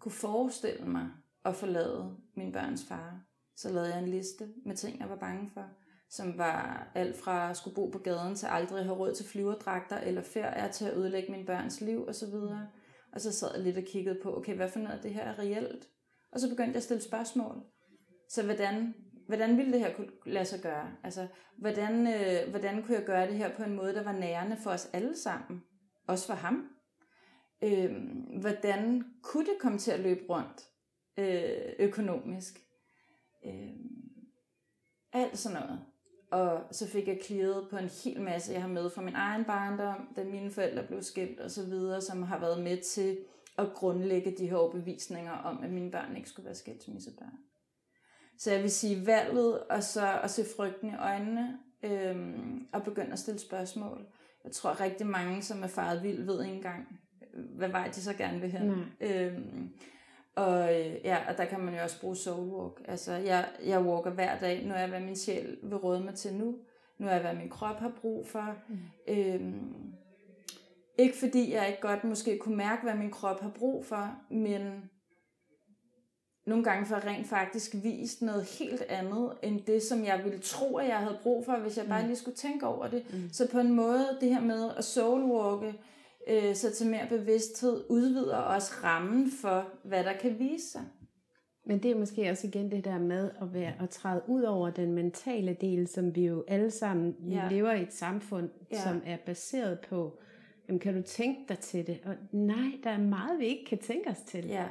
kunne 0.01 0.13
forestille 0.13 0.87
mig 0.87 1.11
at 1.45 1.57
forlade 1.57 2.17
min 2.37 2.53
børns 2.53 2.85
far 2.85 3.33
så 3.57 3.69
lavede 3.69 3.95
jeg 3.95 4.03
en 4.03 4.09
liste 4.09 4.49
med 4.67 4.77
ting, 4.77 5.01
jeg 5.01 5.09
var 5.09 5.17
bange 5.17 5.51
for, 5.55 5.65
som 6.11 6.39
var 6.39 6.91
alt 6.95 7.17
fra 7.17 7.51
at 7.51 7.57
skulle 7.57 7.75
bo 7.75 7.89
på 7.89 7.99
gaden 7.99 8.35
til 8.35 8.47
aldrig 8.47 8.79
at 8.79 8.85
have 8.85 8.99
råd 8.99 9.15
til 9.15 9.27
flyverdragter 9.27 9.99
eller 9.99 10.23
ferier 10.23 10.71
til 10.71 10.85
at 10.85 10.97
ødelægge 10.97 11.33
min 11.33 11.47
børns 11.47 11.81
liv 11.81 12.09
osv. 12.09 12.35
Og 13.13 13.21
så 13.21 13.33
sad 13.33 13.49
jeg 13.55 13.65
lidt 13.65 13.77
og 13.77 13.85
kiggede 13.85 14.19
på, 14.23 14.37
okay, 14.37 14.57
hvad 14.57 14.69
for 14.69 14.79
noget 14.79 14.97
af 14.97 15.03
det 15.03 15.15
her 15.15 15.23
er 15.23 15.39
reelt? 15.39 15.89
Og 16.33 16.41
så 16.41 16.49
begyndte 16.49 16.71
jeg 16.71 16.77
at 16.77 16.83
stille 16.83 17.03
spørgsmål. 17.03 17.63
Så 18.29 18.45
hvordan, 18.45 18.95
hvordan 19.27 19.57
ville 19.57 19.73
det 19.73 19.81
her 19.81 19.95
kunne 19.95 20.11
lade 20.27 20.45
sig 20.45 20.61
gøre? 20.61 20.91
Altså, 21.05 21.27
hvordan, 21.59 22.07
øh, 22.07 22.51
hvordan 22.51 22.83
kunne 22.83 22.97
jeg 22.97 23.05
gøre 23.05 23.27
det 23.27 23.37
her 23.37 23.57
på 23.57 23.63
en 23.63 23.75
måde, 23.75 23.95
der 23.95 24.03
var 24.03 24.13
nærende 24.13 24.57
for 24.57 24.71
os 24.71 24.91
alle 24.93 25.17
sammen? 25.17 25.63
Også 26.07 26.27
for 26.27 26.35
ham. 26.35 26.69
Øh, 27.63 27.93
hvordan 28.41 29.05
kunne 29.23 29.47
det 29.47 29.57
komme 29.61 29.79
til 29.79 29.91
at 29.91 30.01
løbe 30.01 30.23
rundt 30.29 30.69
øh, 31.19 31.73
økonomisk? 31.79 32.61
Øh, 33.47 33.73
alt 35.13 35.39
sådan 35.39 35.59
noget. 35.61 35.81
Og 36.31 36.63
så 36.71 36.89
fik 36.89 37.09
jeg 37.09 37.21
clearet 37.25 37.69
på 37.71 37.77
en 37.77 37.91
hel 38.05 38.21
masse, 38.21 38.53
jeg 38.53 38.61
har 38.61 38.69
med 38.69 38.91
fra 38.91 39.03
min 39.03 39.15
egen 39.15 39.45
barndom, 39.45 40.09
da 40.17 40.25
mine 40.25 40.51
forældre 40.51 40.87
blev 40.87 41.03
skilt 41.03 41.41
og 41.41 41.51
så 41.51 41.65
videre, 41.65 42.01
som 42.01 42.23
har 42.23 42.39
været 42.39 42.63
med 42.63 42.83
til 42.83 43.19
at 43.59 43.73
grundlægge 43.75 44.35
de 44.39 44.49
her 44.49 44.57
overbevisninger 44.57 45.33
om, 45.33 45.63
at 45.63 45.71
mine 45.71 45.91
børn 45.91 46.17
ikke 46.17 46.29
skulle 46.29 46.47
være 46.47 46.55
skilsmissebørn. 46.55 47.39
Så 48.39 48.53
jeg 48.53 48.63
vil 48.63 48.71
sige 48.71 49.07
valget, 49.07 49.61
og 49.61 49.83
så 49.83 50.21
at 50.23 50.31
se 50.31 50.45
frygten 50.57 50.91
i 50.91 50.97
øjnene, 50.97 51.59
øhm, 51.83 52.67
og 52.73 52.83
begynde 52.83 53.13
at 53.13 53.19
stille 53.19 53.41
spørgsmål. 53.41 54.07
Jeg 54.45 54.53
tror 54.53 54.81
rigtig 54.81 55.07
mange, 55.07 55.43
som 55.43 55.63
er 55.63 55.67
faret 55.67 56.03
vild, 56.03 56.25
ved 56.25 56.45
ikke 56.45 56.57
engang, 56.57 57.01
hvad 57.35 57.69
vej 57.69 57.89
de 57.95 58.01
så 58.03 58.13
gerne 58.15 58.41
vil 58.41 58.51
hen. 58.51 58.69
Mm. 58.69 58.85
Øhm, 59.01 59.71
og, 60.37 60.81
øh, 60.81 60.95
ja, 61.05 61.19
og 61.29 61.39
der 61.39 61.45
kan 61.45 61.61
man 61.61 61.75
jo 61.75 61.83
også 61.83 62.01
bruge 62.01 62.17
soul 62.17 62.49
walk. 62.49 62.83
Altså, 62.89 63.13
jeg, 63.13 63.49
jeg 63.65 63.81
walker 63.81 64.11
hver 64.11 64.39
dag. 64.39 64.67
Nu 64.67 64.75
er 64.75 64.79
jeg, 64.79 64.89
hvad 64.89 65.01
min 65.01 65.17
sjæl 65.17 65.59
vil 65.63 65.77
råde 65.77 66.01
mig 66.01 66.15
til 66.15 66.35
nu. 66.35 66.57
Nu 66.99 67.07
er 67.07 67.13
jeg, 67.13 67.21
hvad 67.21 67.35
min 67.35 67.49
krop 67.49 67.77
har 67.77 67.93
brug 68.01 68.27
for. 68.27 68.55
Mm. 68.69 68.79
Øhm, 69.09 69.93
ikke 70.99 71.17
fordi 71.17 71.53
jeg 71.53 71.69
ikke 71.69 71.81
godt 71.81 72.05
måske 72.05 72.39
kunne 72.39 72.57
mærke, 72.57 72.83
hvad 72.83 72.95
min 72.95 73.11
krop 73.11 73.41
har 73.41 73.51
brug 73.51 73.85
for, 73.85 74.19
men 74.31 74.91
nogle 76.47 76.65
gange 76.65 76.87
for 76.87 77.07
rent 77.07 77.27
faktisk 77.27 77.75
vist 77.83 78.23
noget 78.23 78.45
helt 78.45 78.83
andet, 78.83 79.33
end 79.43 79.61
det, 79.61 79.83
som 79.83 80.05
jeg 80.05 80.21
ville 80.25 80.39
tro, 80.39 80.77
at 80.77 80.89
jeg 80.89 80.99
havde 80.99 81.19
brug 81.23 81.45
for, 81.45 81.57
hvis 81.57 81.79
jeg 81.79 81.87
bare 81.89 82.01
mm. 82.01 82.07
lige 82.07 82.17
skulle 82.17 82.37
tænke 82.37 82.67
over 82.67 82.89
det. 82.89 83.05
Mm. 83.13 83.29
Så 83.33 83.49
på 83.53 83.59
en 83.59 83.73
måde, 83.73 84.19
det 84.21 84.35
her 84.35 84.41
med 84.41 84.71
at 84.77 84.85
soulwalke, 84.85 85.75
øh, 86.29 86.55
så 86.55 86.73
til 86.75 86.87
mere 86.87 87.07
bevidsthed 87.09 87.85
udvider 87.89 88.37
også 88.37 88.73
rammen 88.85 89.31
for, 89.31 89.69
hvad 89.85 90.05
der 90.05 90.13
kan 90.13 90.39
vise 90.39 90.71
sig. 90.71 90.85
Men 91.65 91.83
det 91.83 91.91
er 91.91 91.99
måske 91.99 92.31
også 92.31 92.47
igen 92.47 92.71
det 92.71 92.85
der 92.85 92.99
med 92.99 93.31
at, 93.41 93.55
være, 93.55 93.73
at 93.83 93.91
træde 93.91 94.23
ud 94.27 94.43
over 94.43 94.71
den 94.71 94.93
mentale 94.93 95.57
del, 95.61 95.89
som 95.89 96.15
vi 96.15 96.27
jo 96.27 96.45
alle 96.49 96.71
sammen 96.71 97.17
ja. 97.31 97.49
lever 97.51 97.73
i 97.73 97.83
et 97.83 97.93
samfund, 97.93 98.51
ja. 98.71 98.83
som 98.83 99.03
er 99.07 99.17
baseret 99.27 99.81
på, 99.81 100.19
jamen 100.69 100.81
kan 100.81 100.95
du 100.95 101.03
tænke 101.03 101.41
dig 101.49 101.59
til 101.59 101.87
det? 101.87 102.01
Og 102.05 102.15
nej, 102.33 102.71
der 102.85 102.91
er 102.91 102.99
meget, 102.99 103.39
vi 103.39 103.47
ikke 103.47 103.65
kan 103.65 103.79
tænke 103.79 104.11
os 104.11 104.21
til. 104.21 104.47
Ja. 104.47 104.69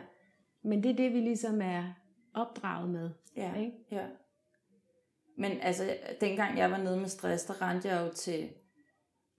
Men 0.63 0.83
det 0.83 0.91
er 0.91 0.95
det, 0.95 1.13
vi 1.13 1.19
ligesom 1.19 1.61
er 1.61 1.83
opdraget 2.33 2.89
med. 2.89 3.09
Ja, 3.37 3.53
ikke? 3.55 3.71
ja. 3.91 4.05
Men 5.37 5.51
altså, 5.61 5.97
dengang 6.21 6.57
jeg 6.57 6.71
var 6.71 6.77
nede 6.77 6.97
med 6.97 7.07
stress, 7.07 7.45
der 7.45 7.61
rendte 7.61 7.87
jeg 7.89 8.07
jo 8.07 8.13
til 8.13 8.49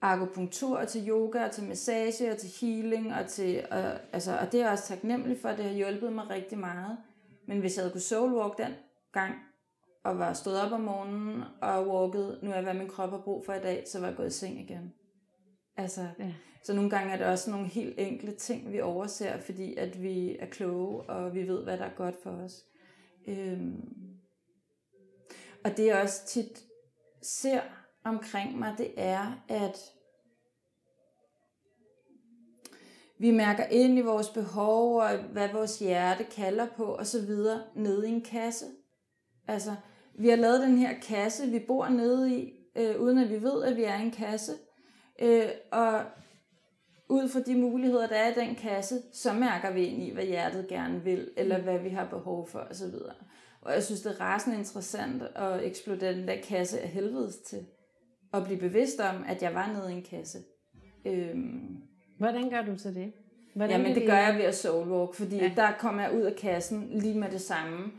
akupunktur 0.02 0.78
og 0.78 0.88
til 0.88 1.08
yoga 1.08 1.44
og 1.44 1.50
til 1.50 1.64
massage 1.64 2.32
og 2.32 2.38
til 2.38 2.50
healing 2.60 3.14
og 3.14 3.26
til, 3.26 3.66
og, 3.70 3.82
altså, 4.12 4.38
og 4.38 4.52
det 4.52 4.60
er 4.60 4.64
jeg 4.64 4.72
også 4.72 4.88
taknemmelig 4.88 5.38
for, 5.40 5.48
det 5.48 5.64
har 5.64 5.72
hjulpet 5.72 6.12
mig 6.12 6.30
rigtig 6.30 6.58
meget. 6.58 6.98
Men 7.46 7.60
hvis 7.60 7.76
jeg 7.76 7.82
havde 7.82 7.92
kunne 7.92 8.00
soulwalk 8.00 8.58
den 8.58 8.72
gang, 9.12 9.34
og 10.04 10.18
var 10.18 10.32
stået 10.32 10.60
op 10.60 10.72
om 10.72 10.80
morgenen 10.80 11.42
og 11.60 11.88
walket, 11.88 12.38
nu 12.42 12.50
er 12.50 12.62
hvad 12.62 12.74
min 12.74 12.88
krop 12.88 13.10
har 13.10 13.18
brug 13.18 13.44
for 13.46 13.52
i 13.52 13.60
dag, 13.60 13.84
så 13.86 14.00
var 14.00 14.06
jeg 14.06 14.16
gået 14.16 14.26
i 14.26 14.30
seng 14.30 14.60
igen. 14.60 14.92
Altså, 15.76 16.08
ja. 16.18 16.34
Så 16.64 16.74
nogle 16.74 16.90
gange 16.90 17.12
er 17.12 17.16
det 17.16 17.26
også 17.26 17.50
nogle 17.50 17.66
helt 17.66 17.94
enkle 17.98 18.32
ting, 18.32 18.72
vi 18.72 18.80
overser, 18.80 19.40
fordi 19.40 19.76
at 19.76 20.02
vi 20.02 20.36
er 20.38 20.46
kloge, 20.46 21.02
og 21.02 21.34
vi 21.34 21.48
ved, 21.48 21.64
hvad 21.64 21.78
der 21.78 21.84
er 21.84 21.94
godt 21.96 22.22
for 22.22 22.30
os. 22.30 22.64
Øhm. 23.26 23.88
Og 25.64 25.76
det 25.76 25.86
jeg 25.86 26.02
også 26.02 26.26
tit 26.26 26.64
ser 27.22 27.60
omkring 28.04 28.58
mig, 28.58 28.74
det 28.78 28.92
er, 28.96 29.42
at 29.48 29.78
vi 33.18 33.30
mærker 33.30 33.64
ind 33.64 33.98
i 33.98 34.00
vores 34.00 34.28
behov, 34.28 34.96
og 34.96 35.18
hvad 35.18 35.48
vores 35.52 35.78
hjerte 35.78 36.24
kalder 36.24 36.66
på, 36.76 36.84
og 36.84 37.06
så 37.06 37.20
videre, 37.26 37.62
nede 37.74 38.08
i 38.08 38.12
en 38.12 38.24
kasse. 38.24 38.64
Altså, 39.48 39.74
vi 40.14 40.28
har 40.28 40.36
lavet 40.36 40.60
den 40.60 40.78
her 40.78 41.00
kasse, 41.00 41.46
vi 41.46 41.58
bor 41.58 41.88
nede 41.88 42.34
i, 42.34 42.52
øh, 42.76 43.00
uden 43.00 43.18
at 43.18 43.30
vi 43.30 43.42
ved, 43.42 43.62
at 43.62 43.76
vi 43.76 43.82
er 43.82 43.96
en 43.96 44.10
kasse. 44.10 44.52
Øh, 45.18 45.48
og 45.72 46.04
ud 47.08 47.28
fra 47.28 47.40
de 47.40 47.54
muligheder, 47.54 48.06
der 48.06 48.16
er 48.16 48.30
i 48.30 48.46
den 48.46 48.54
kasse, 48.54 49.02
så 49.12 49.32
mærker 49.32 49.72
vi 49.72 49.86
ind 49.86 50.02
i, 50.02 50.12
hvad 50.12 50.24
hjertet 50.24 50.68
gerne 50.68 51.04
vil, 51.04 51.30
eller 51.36 51.62
hvad 51.62 51.78
vi 51.78 51.88
har 51.88 52.08
behov 52.08 52.48
for, 52.48 52.58
osv. 52.58 52.94
Og 53.60 53.72
jeg 53.72 53.84
synes, 53.84 54.00
det 54.00 54.12
er 54.12 54.20
rasende 54.20 54.58
interessant 54.58 55.22
at 55.22 55.64
eksplodere 55.64 56.14
den 56.14 56.28
der 56.28 56.40
kasse 56.40 56.80
af 56.80 56.88
helvedes 56.88 57.36
til. 57.36 57.66
Og 58.32 58.44
blive 58.44 58.60
bevidst 58.60 59.00
om, 59.00 59.24
at 59.28 59.42
jeg 59.42 59.54
var 59.54 59.72
nede 59.72 59.92
i 59.92 59.96
en 59.96 60.02
kasse. 60.02 60.38
Øhm, 61.06 61.76
Hvordan 62.18 62.50
gør 62.50 62.62
du 62.62 62.78
så 62.78 62.90
det? 62.90 63.12
Hvordan 63.54 63.80
Jamen 63.80 63.94
det 63.94 64.06
gør 64.06 64.16
jeg 64.16 64.34
ved 64.34 64.44
at 64.44 64.54
soulwalk, 64.54 65.14
fordi 65.14 65.36
ja. 65.36 65.52
der 65.56 65.72
kommer 65.78 66.02
jeg 66.02 66.14
ud 66.14 66.22
af 66.22 66.34
kassen 66.34 66.88
lige 67.00 67.18
med 67.18 67.30
det 67.30 67.40
samme, 67.40 67.92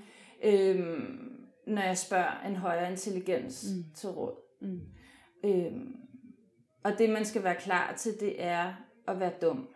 øhm, 0.44 1.32
når 1.68 1.82
jeg 1.82 1.98
spørger 1.98 2.48
en 2.48 2.56
højere 2.56 2.92
intelligens 2.92 3.66
mm. 3.76 3.84
til 3.96 4.10
råd. 4.10 4.36
Mm. 4.62 4.82
Øhm, 5.46 5.96
og 6.84 6.92
det 6.98 7.10
man 7.10 7.26
skal 7.26 7.44
være 7.44 7.56
klar 7.56 7.94
til, 7.98 8.12
det 8.20 8.44
er 8.44 8.74
at 9.08 9.20
være 9.20 9.32
dum. 9.42 9.68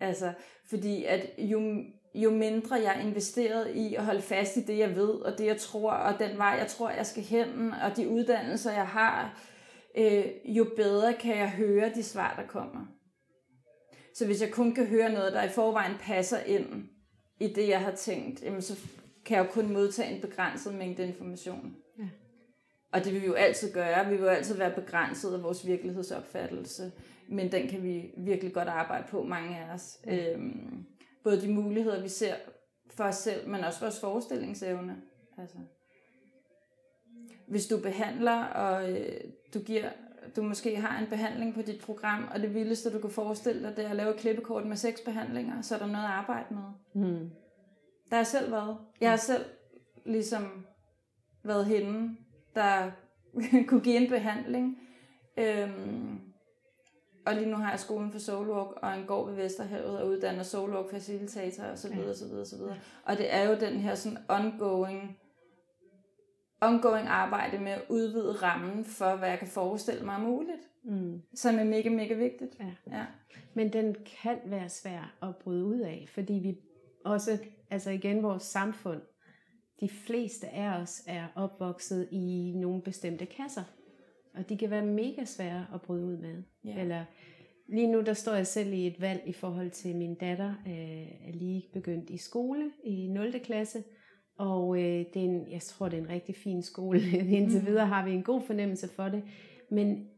Altså, 0.00 0.32
fordi 0.68 1.04
at 1.04 1.30
jo, 1.38 1.84
jo 2.14 2.30
mindre 2.30 2.74
jeg 2.74 3.02
investeret 3.06 3.74
i 3.74 3.94
at 3.94 4.04
holde 4.04 4.22
fast 4.22 4.56
i 4.56 4.60
det, 4.60 4.78
jeg 4.78 4.96
ved, 4.96 5.10
og 5.10 5.38
det, 5.38 5.46
jeg 5.46 5.56
tror, 5.56 5.92
og 5.92 6.18
den 6.18 6.38
vej, 6.38 6.56
jeg 6.58 6.66
tror, 6.66 6.90
jeg 6.90 7.06
skal 7.06 7.22
hen, 7.22 7.72
og 7.82 7.96
de 7.96 8.08
uddannelser, 8.08 8.72
jeg 8.72 8.86
har, 8.86 9.40
øh, 9.96 10.24
jo 10.44 10.66
bedre 10.76 11.14
kan 11.14 11.38
jeg 11.38 11.50
høre 11.50 11.90
de 11.94 12.02
svar, 12.02 12.34
der 12.36 12.46
kommer. 12.46 12.86
Så 14.14 14.26
hvis 14.26 14.42
jeg 14.42 14.50
kun 14.50 14.74
kan 14.74 14.86
høre 14.86 15.12
noget, 15.12 15.32
der 15.32 15.42
i 15.42 15.48
forvejen 15.48 15.96
passer 16.00 16.38
ind 16.38 16.88
i 17.40 17.48
det, 17.48 17.68
jeg 17.68 17.80
har 17.80 17.94
tænkt, 17.94 18.42
jamen 18.42 18.62
så 18.62 18.78
kan 19.24 19.36
jeg 19.36 19.46
jo 19.46 19.50
kun 19.50 19.72
modtage 19.72 20.14
en 20.14 20.20
begrænset 20.20 20.74
mængde 20.74 21.06
information. 21.06 21.76
Ja. 21.98 22.08
Og 22.92 23.04
det 23.04 23.12
vil 23.12 23.22
vi 23.22 23.26
jo 23.26 23.34
altid 23.34 23.72
gøre. 23.72 24.04
Vi 24.04 24.10
vil 24.10 24.20
jo 24.20 24.28
altid 24.28 24.56
være 24.56 24.74
begrænset 24.74 25.34
af 25.34 25.42
vores 25.42 25.66
virkelighedsopfattelse. 25.66 26.92
Men 27.28 27.52
den 27.52 27.68
kan 27.68 27.82
vi 27.82 28.10
virkelig 28.16 28.54
godt 28.54 28.68
arbejde 28.68 29.04
på, 29.10 29.22
mange 29.22 29.58
af 29.58 29.74
os. 29.74 29.98
Ja. 30.06 30.32
Øhm, 30.32 30.86
både 31.24 31.40
de 31.40 31.52
muligheder, 31.52 32.02
vi 32.02 32.08
ser 32.08 32.34
for 32.90 33.04
os 33.04 33.16
selv, 33.16 33.48
men 33.48 33.64
også 33.64 33.80
vores 33.80 34.00
forestillingsevne. 34.00 34.96
Altså. 35.38 35.56
Hvis 37.52 37.66
du 37.66 37.78
behandler, 37.78 38.44
og 38.44 38.90
øh, 38.90 39.20
du 39.54 39.58
giver 39.58 39.88
du 40.36 40.42
måske 40.42 40.76
har 40.76 40.98
en 40.98 41.06
behandling 41.06 41.54
på 41.54 41.62
dit 41.62 41.80
program, 41.80 42.28
og 42.34 42.40
det 42.40 42.54
vildeste, 42.54 42.92
du 42.92 42.98
kan 42.98 43.10
forestille 43.10 43.62
dig, 43.62 43.76
det 43.76 43.84
er 43.84 43.90
at 43.90 43.96
lave 43.96 44.10
et 44.10 44.16
klippekort 44.16 44.66
med 44.66 44.76
seks 44.76 45.00
behandlinger, 45.00 45.62
så 45.62 45.74
er 45.74 45.78
der 45.78 45.86
noget 45.86 46.04
at 46.04 46.10
arbejde 46.10 46.46
med. 46.54 46.62
Mm. 46.94 47.30
Der 48.10 48.16
har 48.16 48.24
selv 48.24 48.52
været. 48.52 48.76
Jeg 49.00 49.10
har 49.10 49.16
selv 49.16 49.44
ligesom 50.04 50.66
været 51.42 51.66
hende, 51.66 52.16
der 52.54 52.90
kunne 53.68 53.80
give 53.80 53.96
en 53.96 54.08
behandling. 54.08 54.78
Øhm, 55.36 56.20
og 57.26 57.34
lige 57.34 57.50
nu 57.50 57.56
har 57.56 57.70
jeg 57.70 57.80
skolen 57.80 58.12
for 58.12 58.18
Soulwalk 58.18 58.70
og 58.82 58.98
en 58.98 59.06
gård 59.06 59.28
ved 59.28 59.36
Vesterhavet 59.36 59.98
og 59.98 60.08
uddanner 60.08 60.42
Soulwalk 60.42 60.90
facilitator 60.90 61.64
og 61.64 61.78
så 61.78 61.88
videre, 61.94 62.14
så 62.14 62.28
videre, 62.28 62.46
så 62.46 62.56
videre. 62.56 62.76
Og 63.04 63.18
det 63.18 63.34
er 63.34 63.48
jo 63.48 63.56
den 63.60 63.80
her 63.80 63.94
sådan 63.94 64.18
ongoing 64.28 65.18
ongoing 66.62 67.08
arbejde 67.08 67.58
med 67.58 67.72
at 67.72 67.82
udvide 67.88 68.32
rammen 68.32 68.84
for, 68.84 69.16
hvad 69.16 69.28
jeg 69.28 69.38
kan 69.38 69.48
forestille 69.48 70.04
mig 70.04 70.14
er 70.14 70.18
muligt. 70.18 70.68
Mm. 70.84 71.22
Som 71.34 71.58
er 71.58 71.64
mega, 71.64 71.88
mega 71.88 72.14
vigtigt. 72.14 72.56
Ja. 72.60 72.96
Ja. 72.96 73.04
Men 73.54 73.72
den 73.72 73.96
kan 74.22 74.38
være 74.44 74.68
svær 74.68 75.14
at 75.22 75.36
bryde 75.36 75.64
ud 75.64 75.78
af, 75.80 76.06
fordi 76.08 76.32
vi 76.32 76.58
også, 77.04 77.38
altså 77.70 77.90
igen 77.90 78.22
vores 78.22 78.42
samfund, 78.42 79.00
de 79.80 79.88
fleste 79.88 80.48
af 80.48 80.80
os 80.80 81.02
er 81.06 81.26
opvokset 81.34 82.08
i 82.10 82.52
nogle 82.56 82.82
bestemte 82.82 83.26
kasser. 83.26 83.64
Og 84.34 84.48
de 84.48 84.58
kan 84.58 84.70
være 84.70 84.86
mega 84.86 85.24
svære 85.24 85.66
at 85.74 85.82
bryde 85.82 86.06
ud 86.06 86.16
med. 86.16 86.42
Ja. 86.64 86.80
Eller 86.80 87.04
lige 87.68 87.86
nu 87.86 88.00
der 88.00 88.12
står 88.12 88.32
jeg 88.34 88.46
selv 88.46 88.72
i 88.72 88.86
et 88.86 89.00
valg 89.00 89.22
i 89.26 89.32
forhold 89.32 89.70
til 89.70 89.96
min 89.96 90.14
datter, 90.14 90.54
øh, 90.66 91.28
er 91.28 91.32
lige 91.32 91.64
begyndt 91.72 92.10
i 92.10 92.16
skole 92.16 92.70
i 92.84 93.08
0. 93.08 93.40
klasse. 93.40 93.84
Og 94.42 94.76
øh, 94.76 95.04
det 95.14 95.16
er 95.16 95.24
en, 95.24 95.50
jeg 95.50 95.62
tror, 95.62 95.88
det 95.88 95.98
er 95.98 96.02
en 96.02 96.08
rigtig 96.08 96.36
fin 96.36 96.62
skole. 96.62 97.00
Indtil 97.38 97.60
mm. 97.60 97.66
videre 97.66 97.86
har 97.86 98.04
vi 98.04 98.12
en 98.12 98.22
god 98.22 98.42
fornemmelse 98.42 98.88
for 98.88 99.08
det. 99.08 99.22
Men 99.70 100.08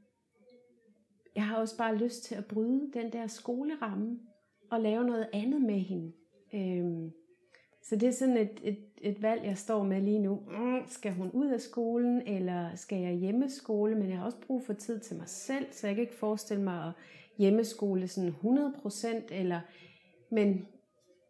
jeg 1.37 1.47
har 1.47 1.57
også 1.57 1.79
bare 1.79 1.97
lyst 1.97 2.25
til 2.25 2.35
at 2.35 2.47
bryde 2.47 2.91
den 2.95 3.13
der 3.13 3.27
skoleramme 3.27 4.19
og 4.71 4.81
lave 4.81 5.05
noget 5.05 5.29
andet 5.33 5.63
med 5.63 5.81
hende. 5.81 6.13
Øhm, 6.55 7.11
så 7.83 7.97
det 7.97 8.09
er 8.09 8.13
sådan 8.13 8.37
et, 8.37 8.61
et, 8.63 8.79
et 9.03 9.23
valg, 9.23 9.45
jeg 9.45 9.59
står 9.59 9.83
med 9.83 10.03
lige 10.03 10.19
nu. 10.19 10.35
Mm, 10.35 10.83
skal 10.87 11.13
hun 11.13 11.31
ud 11.31 11.49
af 11.49 11.61
skolen, 11.61 12.23
eller 12.27 12.75
skal 12.75 12.99
jeg 12.99 13.13
hjemmeskole? 13.13 13.95
Men 13.95 14.09
jeg 14.09 14.19
har 14.19 14.25
også 14.25 14.41
brug 14.47 14.63
for 14.63 14.73
tid 14.73 15.01
til 15.01 15.17
mig 15.17 15.29
selv, 15.29 15.67
så 15.71 15.87
jeg 15.87 15.97
kan 15.97 16.03
ikke 16.03 16.15
forestille 16.15 16.63
mig 16.63 16.85
at 16.85 16.93
hjemmeskole 17.39 18.09
sådan 18.09 18.31
100%. 18.31 19.35
Eller, 19.35 19.61
men 20.31 20.67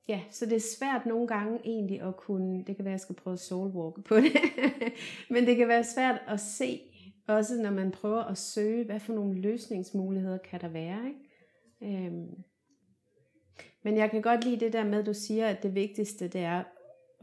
Ja, 0.09 0.21
så 0.31 0.47
det 0.47 0.57
er 0.57 0.77
svært 0.79 1.07
nogle 1.07 1.27
gange 1.27 1.61
egentlig 1.65 2.01
at 2.01 2.17
kunne, 2.17 2.65
det 2.65 2.77
kan 2.77 2.85
være, 2.85 2.93
at 2.93 2.99
jeg 2.99 3.01
skal 3.01 3.15
prøve 3.15 3.37
soulwalk 3.37 4.05
på 4.05 4.17
det, 4.17 4.33
men 5.31 5.47
det 5.47 5.57
kan 5.57 5.69
være 5.69 5.85
svært 5.85 6.21
at 6.27 6.41
se, 6.41 6.81
også 7.27 7.63
når 7.63 7.71
man 7.71 7.91
prøver 7.91 8.23
at 8.25 8.39
søge, 8.39 8.85
hvad 8.85 9.01
for 9.01 9.13
nogle 9.13 9.41
løsningsmuligheder 9.41 10.39
kan 10.39 10.61
der 10.61 10.69
være. 10.69 11.01
Ikke? 11.07 12.07
Øhm. 12.07 12.45
Men 13.83 13.97
jeg 13.97 14.11
kan 14.11 14.23
godt 14.23 14.45
lide 14.45 14.61
det 14.61 14.73
der 14.73 14.85
med, 14.85 14.99
at 14.99 15.07
du 15.07 15.15
siger, 15.15 15.49
at 15.49 15.63
det 15.63 15.75
vigtigste 15.75 16.29
det 16.29 16.41
er 16.41 16.65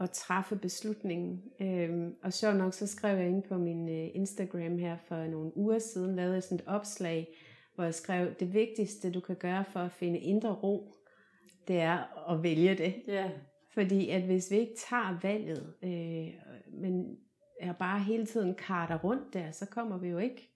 at 0.00 0.10
træffe 0.10 0.56
beslutningen. 0.56 1.42
Øhm, 1.60 2.14
og 2.22 2.32
sjovt 2.32 2.56
nok, 2.56 2.74
så 2.74 2.86
skrev 2.86 3.18
jeg 3.18 3.28
ind 3.28 3.42
på 3.42 3.58
min 3.58 3.88
øh, 3.88 4.08
Instagram 4.14 4.78
her 4.78 4.96
for 4.96 5.26
nogle 5.26 5.56
uger 5.56 5.78
siden, 5.78 6.16
lavede 6.16 6.34
jeg 6.34 6.42
sådan 6.42 6.58
et 6.58 6.64
opslag, 6.66 7.36
hvor 7.74 7.84
jeg 7.84 7.94
skrev, 7.94 8.34
det 8.40 8.54
vigtigste 8.54 9.10
du 9.10 9.20
kan 9.20 9.36
gøre 9.36 9.64
for 9.64 9.80
at 9.80 9.92
finde 9.92 10.18
indre 10.18 10.52
ro, 10.52 10.94
det 11.68 11.80
er 11.80 12.28
at 12.30 12.42
vælge 12.42 12.74
det. 12.74 12.94
Ja. 13.06 13.30
Fordi 13.74 14.08
at 14.08 14.22
hvis 14.22 14.50
vi 14.50 14.56
ikke 14.56 14.76
tager 14.90 15.18
valget, 15.22 15.74
øh, 15.82 16.28
men 16.80 17.18
er 17.60 17.72
bare 17.72 18.00
hele 18.00 18.26
tiden 18.26 18.54
karter 18.54 18.98
rundt 18.98 19.34
der, 19.34 19.50
så 19.50 19.66
kommer 19.66 19.98
vi 19.98 20.08
jo 20.08 20.18
ikke, 20.18 20.50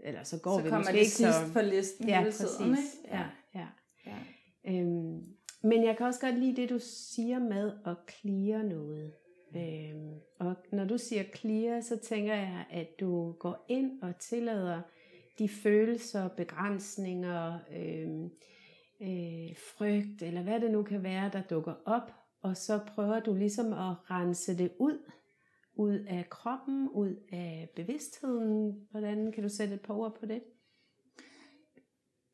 eller 0.00 0.22
så 0.22 0.40
går 0.42 0.58
så 0.58 0.64
vi 0.64 0.70
måske 0.70 0.98
ikke 0.98 1.10
så... 1.10 1.32
på 1.52 1.60
listen 1.60 2.08
ja, 2.08 2.18
hele 2.18 2.32
tiden. 2.32 2.70
Ikke? 2.70 3.16
Ja, 3.16 3.24
ja. 3.54 3.66
ja. 4.06 4.16
Øhm, 4.64 5.22
men 5.62 5.84
jeg 5.84 5.96
kan 5.96 6.06
også 6.06 6.20
godt 6.20 6.38
lide 6.38 6.56
det, 6.56 6.70
du 6.70 6.78
siger 6.78 7.38
med 7.38 7.72
at 7.86 7.96
clear 8.10 8.62
noget. 8.62 9.12
Øhm, 9.56 10.20
og 10.38 10.56
når 10.72 10.84
du 10.84 10.98
siger 10.98 11.22
clear, 11.36 11.80
så 11.80 11.96
tænker 11.96 12.34
jeg, 12.34 12.64
at 12.70 12.88
du 13.00 13.32
går 13.32 13.64
ind 13.68 14.02
og 14.02 14.18
tillader 14.18 14.80
de 15.38 15.48
følelser, 15.48 16.28
begrænsninger, 16.28 17.58
øhm, 17.76 18.30
øh, 19.02 19.56
frygt, 19.56 20.22
eller 20.22 20.42
hvad 20.42 20.60
det 20.60 20.70
nu 20.70 20.82
kan 20.82 21.02
være, 21.02 21.30
der 21.32 21.42
dukker 21.42 21.74
op, 21.84 22.12
og 22.42 22.56
så 22.56 22.80
prøver 22.94 23.20
du 23.20 23.34
ligesom 23.34 23.72
at 23.72 24.10
rense 24.10 24.58
det 24.58 24.72
ud, 24.78 24.98
ud 25.74 25.98
af 26.08 26.26
kroppen, 26.30 26.88
ud 26.88 27.16
af 27.32 27.68
bevidstheden. 27.76 28.86
Hvordan 28.90 29.32
kan 29.32 29.42
du 29.42 29.48
sætte 29.48 29.74
et 29.74 29.80
par 29.80 29.94
ord 29.94 30.16
på 30.20 30.26
det? 30.26 30.42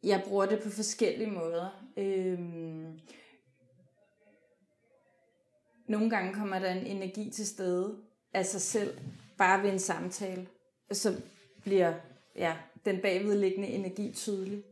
Jeg 0.02 0.22
bruger 0.28 0.46
det 0.46 0.62
på 0.62 0.70
forskellige 0.70 1.30
måder. 1.30 1.90
Øhm, 1.96 2.98
nogle 5.88 6.10
gange 6.10 6.34
kommer 6.34 6.58
der 6.58 6.70
en 6.70 6.86
energi 6.86 7.30
til 7.30 7.46
stede 7.46 7.96
af 8.32 8.46
sig 8.46 8.60
selv, 8.60 8.98
bare 9.38 9.62
ved 9.62 9.72
en 9.72 9.78
samtale. 9.78 10.48
Så 10.92 11.22
bliver 11.62 11.94
ja, 12.36 12.56
den 12.84 13.00
bagvedliggende 13.00 13.68
energi 13.68 14.12
tydelig. 14.12 14.64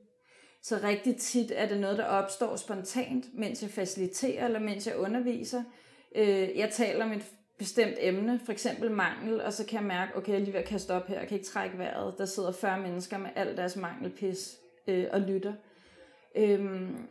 Så 0.66 0.80
rigtig 0.82 1.16
tit 1.16 1.52
er 1.54 1.68
det 1.68 1.80
noget, 1.80 1.98
der 1.98 2.04
opstår 2.04 2.56
spontant, 2.56 3.34
mens 3.34 3.62
jeg 3.62 3.70
faciliterer 3.70 4.44
eller 4.44 4.58
mens 4.58 4.86
jeg 4.86 4.96
underviser. 4.96 5.62
Øh, 6.14 6.58
jeg 6.58 6.70
taler 6.72 7.04
om 7.04 7.12
et 7.12 7.32
bestemt 7.58 7.94
emne, 7.98 8.40
for 8.44 8.52
eksempel 8.52 8.90
mangel, 8.90 9.40
og 9.40 9.52
så 9.52 9.66
kan 9.66 9.78
jeg 9.78 9.86
mærke, 9.86 10.16
okay, 10.16 10.32
jeg 10.32 10.36
er 10.36 10.44
lige 10.44 10.52
ved 10.52 10.60
at 10.60 10.66
kaste 10.66 10.90
op 10.94 11.06
her, 11.06 11.18
jeg 11.18 11.28
kan 11.28 11.34
ikke 11.34 11.48
trække 11.48 11.78
vejret. 11.78 12.18
Der 12.18 12.24
sidder 12.24 12.52
40 12.52 12.80
mennesker 12.80 13.18
med 13.18 13.30
al 13.34 13.56
deres 13.56 13.76
mangelpis 13.76 14.56
øh, 14.86 15.06
og 15.12 15.20
lytter. 15.20 15.52
Øhm, 16.36 17.06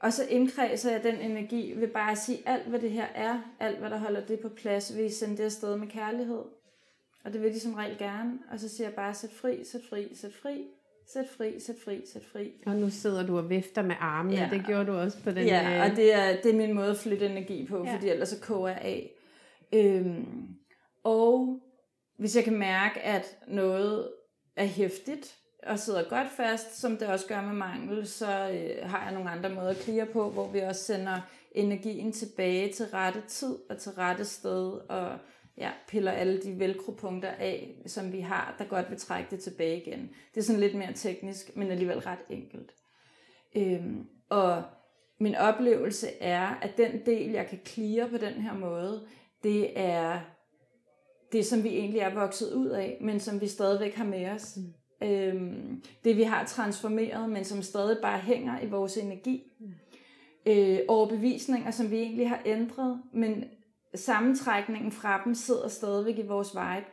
og 0.00 0.12
så 0.12 0.26
indkredser 0.28 0.90
jeg 0.90 1.02
den 1.02 1.16
energi 1.16 1.72
ved 1.76 1.88
bare 1.88 2.10
at 2.10 2.18
sige, 2.18 2.42
alt 2.46 2.66
hvad 2.66 2.80
det 2.80 2.90
her 2.90 3.06
er, 3.14 3.40
alt 3.60 3.78
hvad 3.78 3.90
der 3.90 3.98
holder 3.98 4.26
det 4.26 4.40
på 4.40 4.48
plads, 4.48 4.96
vil 4.96 5.04
I 5.04 5.10
sende 5.10 5.36
det 5.36 5.44
afsted 5.44 5.76
med 5.76 5.88
kærlighed. 5.88 6.44
Og 7.24 7.32
det 7.32 7.42
vil 7.42 7.54
de 7.54 7.60
som 7.60 7.74
regel 7.74 7.98
gerne. 7.98 8.38
Og 8.52 8.60
så 8.60 8.68
siger 8.68 8.86
jeg 8.88 8.94
bare, 8.94 9.14
sæt 9.14 9.32
fri, 9.32 9.64
sæt 9.64 9.82
fri, 9.90 10.14
sæt 10.14 10.34
fri. 10.34 10.66
Sæt 11.12 11.26
fri, 11.36 11.60
sæt 11.60 11.76
fri, 11.84 12.02
sæt 12.12 12.24
fri. 12.32 12.52
Og 12.66 12.76
nu 12.76 12.90
sidder 12.90 13.26
du 13.26 13.38
og 13.38 13.50
vifter 13.50 13.82
med 13.82 13.94
armene, 14.00 14.36
ja. 14.36 14.48
det 14.50 14.66
gjorde 14.66 14.86
du 14.86 14.92
også 14.92 15.22
på 15.22 15.30
den 15.30 15.46
Ja, 15.46 15.76
øh, 15.76 15.90
og 15.90 15.96
det 15.96 16.14
er, 16.14 16.42
det 16.42 16.50
er 16.50 16.56
min 16.56 16.74
måde 16.74 16.90
at 16.90 16.96
flytte 16.96 17.26
energi 17.26 17.66
på, 17.66 17.84
ja. 17.84 17.94
fordi 17.94 18.08
ellers 18.08 18.28
så 18.28 18.40
koger 18.40 18.68
jeg 18.68 18.78
af. 18.78 19.10
Øhm, 19.72 20.48
og 21.04 21.60
hvis 22.18 22.36
jeg 22.36 22.44
kan 22.44 22.58
mærke, 22.58 23.00
at 23.00 23.38
noget 23.48 24.08
er 24.56 24.64
hæftigt 24.64 25.36
og 25.62 25.78
sidder 25.78 26.08
godt 26.08 26.28
fast, 26.36 26.80
som 26.80 26.96
det 26.96 27.08
også 27.08 27.26
gør 27.26 27.40
med 27.40 27.54
mangel, 27.54 28.06
så 28.06 28.26
øh, 28.26 28.90
har 28.90 29.04
jeg 29.04 29.14
nogle 29.14 29.30
andre 29.30 29.50
måder 29.50 29.70
at 29.70 29.76
klire 29.76 30.06
på, 30.06 30.30
hvor 30.30 30.48
vi 30.48 30.60
også 30.60 30.84
sender 30.84 31.20
energien 31.52 32.12
tilbage 32.12 32.72
til 32.72 32.86
rette 32.86 33.22
tid 33.28 33.56
og 33.70 33.78
til 33.78 33.92
rette 33.92 34.24
sted, 34.24 34.72
og 34.88 35.18
ja, 35.58 35.70
piller 35.88 36.12
alle 36.12 36.42
de 36.42 36.58
velcro-punkter 36.58 37.30
af, 37.30 37.82
som 37.86 38.12
vi 38.12 38.20
har, 38.20 38.54
der 38.58 38.64
godt 38.64 38.90
vil 38.90 38.98
trække 38.98 39.30
det 39.30 39.40
tilbage 39.40 39.82
igen. 39.82 40.10
Det 40.34 40.40
er 40.40 40.44
sådan 40.44 40.60
lidt 40.60 40.74
mere 40.74 40.92
teknisk, 40.92 41.56
men 41.56 41.70
alligevel 41.70 41.98
ret 41.98 42.18
enkelt. 42.30 42.72
Øhm, 43.56 44.06
og 44.28 44.62
min 45.20 45.34
oplevelse 45.34 46.08
er, 46.20 46.46
at 46.62 46.76
den 46.76 47.06
del, 47.06 47.30
jeg 47.30 47.46
kan 47.46 47.58
klire 47.64 48.08
på 48.08 48.16
den 48.16 48.32
her 48.32 48.54
måde, 48.54 49.06
det 49.42 49.80
er 49.80 50.20
det, 51.32 51.46
som 51.46 51.64
vi 51.64 51.68
egentlig 51.68 52.00
er 52.00 52.14
vokset 52.14 52.52
ud 52.52 52.68
af, 52.68 52.98
men 53.00 53.20
som 53.20 53.40
vi 53.40 53.46
stadigvæk 53.46 53.94
har 53.94 54.04
med 54.04 54.28
os. 54.28 54.56
Mm. 54.56 55.08
Øhm, 55.08 55.82
det, 56.04 56.16
vi 56.16 56.22
har 56.22 56.44
transformeret, 56.44 57.30
men 57.30 57.44
som 57.44 57.62
stadig 57.62 57.98
bare 58.02 58.18
hænger 58.18 58.60
i 58.60 58.66
vores 58.66 58.96
energi. 58.96 59.42
Mm. 59.60 59.72
Øh, 60.46 60.78
overbevisninger, 60.88 61.70
som 61.70 61.90
vi 61.90 61.96
egentlig 61.96 62.28
har 62.28 62.42
ændret, 62.46 63.02
men 63.12 63.44
sammentrækningen 63.96 64.92
fra 64.92 65.22
dem 65.24 65.34
sidder 65.34 65.68
stadigvæk 65.68 66.18
i 66.18 66.26
vores 66.26 66.54
vibe. 66.54 66.86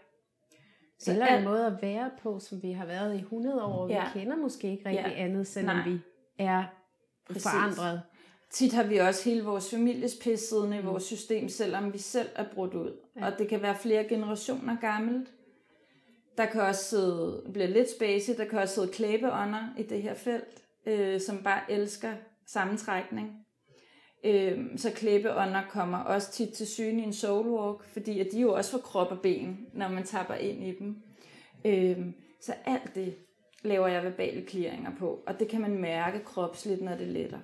Så 0.99 1.11
Eller 1.11 1.37
en 1.37 1.43
måde 1.43 1.65
at 1.65 1.81
være 1.81 2.11
på, 2.21 2.39
som 2.39 2.63
vi 2.63 2.71
har 2.71 2.85
været 2.85 3.15
i 3.15 3.19
100 3.19 3.63
år. 3.63 3.89
Ja. 3.89 4.03
Vi 4.13 4.19
kender 4.19 4.37
måske 4.37 4.71
ikke 4.71 4.89
rigtig 4.89 5.13
ja. 5.17 5.23
andet, 5.23 5.47
selvom 5.47 5.75
Nej. 5.75 5.89
vi 5.89 5.99
er 6.37 6.63
Præcis. 7.27 7.43
forandret. 7.43 8.01
Tit 8.51 8.73
har 8.73 8.83
vi 8.83 8.97
også 8.97 9.29
hele 9.29 9.43
vores 9.43 9.69
families 9.69 10.15
pis 10.21 10.39
siddende 10.39 10.79
mm. 10.79 10.83
i 10.83 10.85
vores 10.85 11.03
system, 11.03 11.49
selvom 11.49 11.93
vi 11.93 11.97
selv 11.97 12.29
er 12.35 12.45
brudt 12.53 12.73
ud. 12.73 12.97
Ja. 13.15 13.25
Og 13.25 13.39
det 13.39 13.47
kan 13.47 13.61
være 13.61 13.77
flere 13.77 14.03
generationer 14.03 14.77
gammelt. 14.81 15.29
Der 16.37 16.45
kan 16.45 16.61
også 16.61 16.83
sidde, 16.83 17.43
bliver 17.53 17.67
lidt 17.67 17.91
spacey, 17.91 18.37
der 18.37 18.45
kan 18.45 18.59
også 18.59 18.75
sidde 18.75 18.87
klæbeånder 18.87 19.73
i 19.77 19.83
det 19.83 20.01
her 20.01 20.13
felt, 20.13 20.63
øh, 20.85 21.21
som 21.21 21.43
bare 21.43 21.71
elsker 21.71 22.13
sammentrækning. 22.47 23.42
Øh, 24.23 24.59
så 24.77 24.91
klæbeånder 24.91 25.61
kommer 25.69 25.97
også 25.97 26.31
tit 26.31 26.49
til 26.49 26.67
syne 26.67 27.01
i 27.01 27.05
en 27.05 27.13
soulwalk, 27.13 27.87
fordi 27.87 28.19
at 28.19 28.27
de 28.31 28.41
jo 28.41 28.53
også 28.53 28.71
får 28.71 28.77
krop 28.77 29.11
og 29.11 29.19
ben, 29.19 29.67
når 29.73 29.87
man 29.87 30.03
tapper 30.03 30.33
ind 30.33 30.63
i 30.63 30.75
dem. 30.79 30.95
Øh, 31.65 32.05
så 32.41 32.53
alt 32.65 32.95
det 32.95 33.15
laver 33.63 33.87
jeg 33.87 34.03
verbale 34.03 34.47
clearinger 34.49 34.91
på, 34.99 35.23
og 35.27 35.39
det 35.39 35.47
kan 35.47 35.61
man 35.61 35.77
mærke 35.77 36.23
kropsligt, 36.25 36.81
når 36.81 36.95
det 36.95 37.07
letter. 37.07 37.39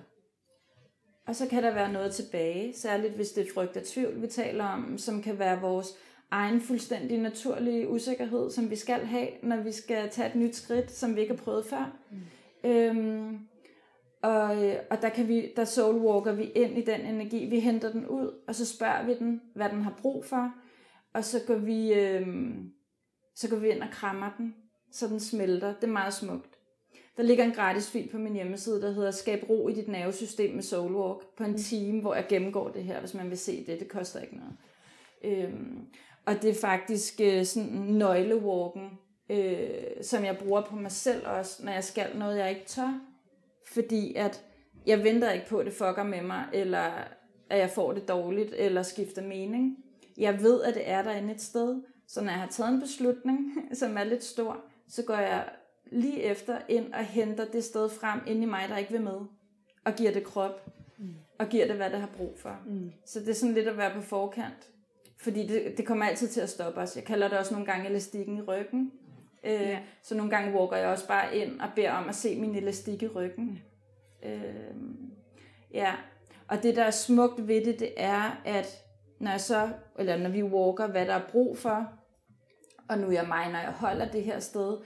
Og 1.26 1.36
så 1.36 1.46
kan 1.48 1.62
der 1.62 1.74
være 1.74 1.92
noget 1.92 2.14
tilbage, 2.14 2.74
særligt 2.76 3.14
hvis 3.14 3.32
det 3.32 3.46
er 3.46 3.52
frygt 3.54 3.76
og 3.76 3.86
tvivl, 3.86 4.22
vi 4.22 4.26
taler 4.26 4.64
om, 4.64 4.98
som 4.98 5.22
kan 5.22 5.38
være 5.38 5.60
vores 5.60 5.88
egen 6.30 6.60
fuldstændig 6.60 7.18
naturlige 7.18 7.88
usikkerhed, 7.88 8.50
som 8.50 8.70
vi 8.70 8.76
skal 8.76 9.06
have, 9.06 9.28
når 9.42 9.56
vi 9.56 9.72
skal 9.72 10.10
tage 10.10 10.28
et 10.28 10.34
nyt 10.34 10.56
skridt, 10.56 10.90
som 10.90 11.16
vi 11.16 11.20
ikke 11.20 11.34
har 11.34 11.42
prøvet 11.42 11.66
før. 11.66 11.96
Mm. 12.10 12.70
Øhm, 12.70 13.38
og, 14.22 14.56
og 14.90 15.02
der, 15.02 15.08
kan 15.08 15.28
vi, 15.28 15.52
der 15.56 15.64
soulwalker 15.64 16.32
vi 16.32 16.44
ind 16.44 16.78
i 16.78 16.84
den 16.84 17.00
energi, 17.00 17.46
vi 17.46 17.60
henter 17.60 17.92
den 17.92 18.06
ud, 18.06 18.34
og 18.48 18.54
så 18.54 18.66
spørger 18.66 19.04
vi 19.06 19.14
den, 19.14 19.40
hvad 19.54 19.68
den 19.68 19.82
har 19.82 19.94
brug 20.02 20.24
for, 20.24 20.54
og 21.12 21.24
så 21.24 21.40
går 21.46 21.54
vi, 21.54 21.92
øhm, 21.92 22.72
så 23.34 23.48
går 23.48 23.56
vi 23.56 23.68
ind 23.68 23.82
og 23.82 23.90
krammer 23.92 24.30
den, 24.38 24.54
så 24.92 25.08
den 25.08 25.20
smelter. 25.20 25.74
Det 25.74 25.84
er 25.84 25.92
meget 25.92 26.14
smukt. 26.14 26.58
Der 27.16 27.22
ligger 27.22 27.44
en 27.44 27.52
gratis 27.52 27.90
fil 27.90 28.08
på 28.08 28.18
min 28.18 28.32
hjemmeside, 28.32 28.82
der 28.82 28.90
hedder 28.92 29.10
Skab 29.10 29.50
ro 29.50 29.68
i 29.68 29.72
dit 29.72 29.88
nervesystem 29.88 30.54
med 30.54 30.62
Soulwalk 30.62 31.36
på 31.36 31.44
en 31.44 31.50
mm. 31.50 31.58
time, 31.58 32.00
hvor 32.00 32.14
jeg 32.14 32.26
gennemgår 32.28 32.68
det 32.68 32.84
her, 32.84 33.00
hvis 33.00 33.14
man 33.14 33.30
vil 33.30 33.38
se 33.38 33.66
det. 33.66 33.80
Det 33.80 33.88
koster 33.88 34.20
ikke 34.20 34.36
noget. 34.36 34.56
Øhm, 35.24 35.86
og 36.26 36.42
det 36.42 36.50
er 36.50 36.60
faktisk 36.60 37.20
øh, 37.20 37.44
sådan 37.44 37.70
nøglewalken, 37.72 38.90
øh, 39.30 40.02
som 40.02 40.24
jeg 40.24 40.38
bruger 40.38 40.60
på 40.60 40.76
mig 40.76 40.90
selv 40.90 41.26
også, 41.26 41.64
når 41.64 41.72
jeg 41.72 41.84
skal 41.84 42.18
noget, 42.18 42.38
jeg 42.38 42.50
ikke 42.50 42.66
tør. 42.66 43.00
Fordi 43.72 44.14
at 44.14 44.44
jeg 44.86 45.04
venter 45.04 45.32
ikke 45.32 45.46
på, 45.46 45.58
at 45.58 45.66
det 45.66 45.74
fucker 45.74 46.02
med 46.02 46.22
mig, 46.22 46.44
eller 46.52 46.90
at 47.50 47.58
jeg 47.58 47.70
får 47.70 47.92
det 47.92 48.08
dårligt, 48.08 48.54
eller 48.56 48.82
skifter 48.82 49.22
mening. 49.22 49.76
Jeg 50.18 50.42
ved, 50.42 50.62
at 50.62 50.74
det 50.74 50.90
er 50.90 51.02
derinde 51.02 51.34
et 51.34 51.42
sted, 51.42 51.82
så 52.08 52.20
når 52.20 52.30
jeg 52.30 52.40
har 52.40 52.48
taget 52.48 52.72
en 52.72 52.80
beslutning, 52.80 53.54
som 53.72 53.96
er 53.96 54.04
lidt 54.04 54.24
stor, 54.24 54.60
så 54.88 55.02
går 55.02 55.14
jeg 55.14 55.48
lige 55.92 56.22
efter 56.22 56.58
ind 56.68 56.92
og 56.92 57.04
henter 57.04 57.44
det 57.44 57.64
sted 57.64 57.88
frem 57.88 58.20
inde 58.26 58.42
i 58.42 58.46
mig, 58.46 58.68
der 58.68 58.76
ikke 58.76 58.92
vil 58.92 59.02
med, 59.02 59.20
og 59.84 59.94
giver 59.96 60.12
det 60.12 60.24
krop, 60.24 60.66
mm. 60.98 61.14
og 61.38 61.48
giver 61.48 61.66
det, 61.66 61.76
hvad 61.76 61.90
det 61.90 62.00
har 62.00 62.10
brug 62.16 62.38
for. 62.38 62.56
Mm. 62.66 62.92
Så 63.06 63.20
det 63.20 63.28
er 63.28 63.34
sådan 63.34 63.54
lidt 63.54 63.68
at 63.68 63.76
være 63.76 63.94
på 63.94 64.00
forkant, 64.00 64.70
fordi 65.18 65.46
det, 65.46 65.74
det 65.76 65.86
kommer 65.86 66.06
altid 66.06 66.28
til 66.28 66.40
at 66.40 66.50
stoppe 66.50 66.80
os. 66.80 66.96
Jeg 66.96 67.04
kalder 67.04 67.28
det 67.28 67.38
også 67.38 67.52
nogle 67.54 67.66
gange 67.66 67.88
elastikken 67.88 68.36
i 68.36 68.42
ryggen. 68.42 68.92
Øh, 69.44 69.52
ja. 69.52 69.78
Så 70.02 70.14
nogle 70.14 70.30
gange 70.30 70.58
walker 70.58 70.76
jeg 70.76 70.88
også 70.88 71.08
bare 71.08 71.36
ind 71.36 71.60
og 71.60 71.68
beder 71.76 71.92
om 71.92 72.08
at 72.08 72.14
se 72.14 72.40
min 72.40 72.54
elastik 72.54 73.02
i 73.02 73.08
ryggen. 73.08 73.62
Øh, 74.22 74.74
ja, 75.74 75.92
og 76.48 76.62
det 76.62 76.76
der 76.76 76.84
er 76.84 76.90
smukt 76.90 77.48
ved 77.48 77.64
det, 77.64 77.80
det 77.80 77.92
er, 77.96 78.40
at 78.44 78.84
når 79.20 79.30
jeg 79.30 79.40
så, 79.40 79.68
eller 79.98 80.16
når 80.16 80.30
vi 80.30 80.42
walker, 80.42 80.86
hvad 80.86 81.06
der 81.06 81.14
er 81.14 81.28
brug 81.30 81.58
for, 81.58 81.92
og 82.88 82.98
nu 82.98 83.06
er 83.06 83.12
jeg 83.12 83.28
mig, 83.28 83.52
når 83.52 83.58
jeg 83.58 83.72
holder 83.72 84.08
det 84.08 84.22
her 84.22 84.40
sted, 84.40 84.76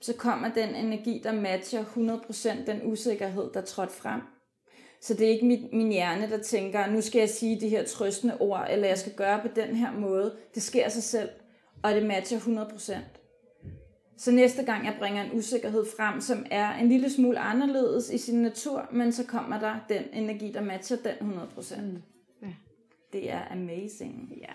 så 0.00 0.14
kommer 0.16 0.48
den 0.54 0.74
energi, 0.74 1.20
der 1.24 1.32
matcher 1.32 1.84
100% 1.84 2.66
den 2.66 2.80
usikkerhed, 2.84 3.50
der 3.54 3.60
trådt 3.60 3.92
frem. 3.92 4.20
Så 5.00 5.14
det 5.14 5.26
er 5.26 5.30
ikke 5.30 5.46
min, 5.46 5.68
min 5.72 5.92
hjerne, 5.92 6.30
der 6.30 6.42
tænker, 6.42 6.86
nu 6.86 7.00
skal 7.00 7.18
jeg 7.18 7.28
sige 7.28 7.60
de 7.60 7.68
her 7.68 7.84
trøstende 7.84 8.36
ord, 8.40 8.66
eller 8.70 8.88
jeg 8.88 8.98
skal 8.98 9.12
gøre 9.12 9.40
på 9.40 9.48
den 9.56 9.76
her 9.76 9.92
måde. 9.92 10.36
Det 10.54 10.62
sker 10.62 10.88
sig 10.88 11.02
selv, 11.02 11.28
og 11.82 11.94
det 11.94 12.06
matcher 12.06 12.38
100%. 12.38 12.94
Så 14.22 14.30
næste 14.30 14.62
gang 14.62 14.86
jeg 14.86 14.96
bringer 14.98 15.22
en 15.22 15.38
usikkerhed 15.38 15.84
frem, 15.96 16.20
som 16.20 16.46
er 16.50 16.74
en 16.74 16.88
lille 16.88 17.10
smule 17.10 17.38
anderledes 17.38 18.10
i 18.10 18.18
sin 18.18 18.42
natur, 18.42 18.88
men 18.92 19.12
så 19.12 19.26
kommer 19.26 19.60
der 19.60 19.74
den 19.88 20.02
energi, 20.12 20.52
der 20.52 20.60
matcher 20.60 20.96
den 20.96 21.32
100%. 21.58 21.80
Mm. 21.80 22.02
Ja. 22.42 22.46
Det 23.12 23.30
er 23.30 23.40
amazing. 23.50 24.32
Ja, 24.40 24.52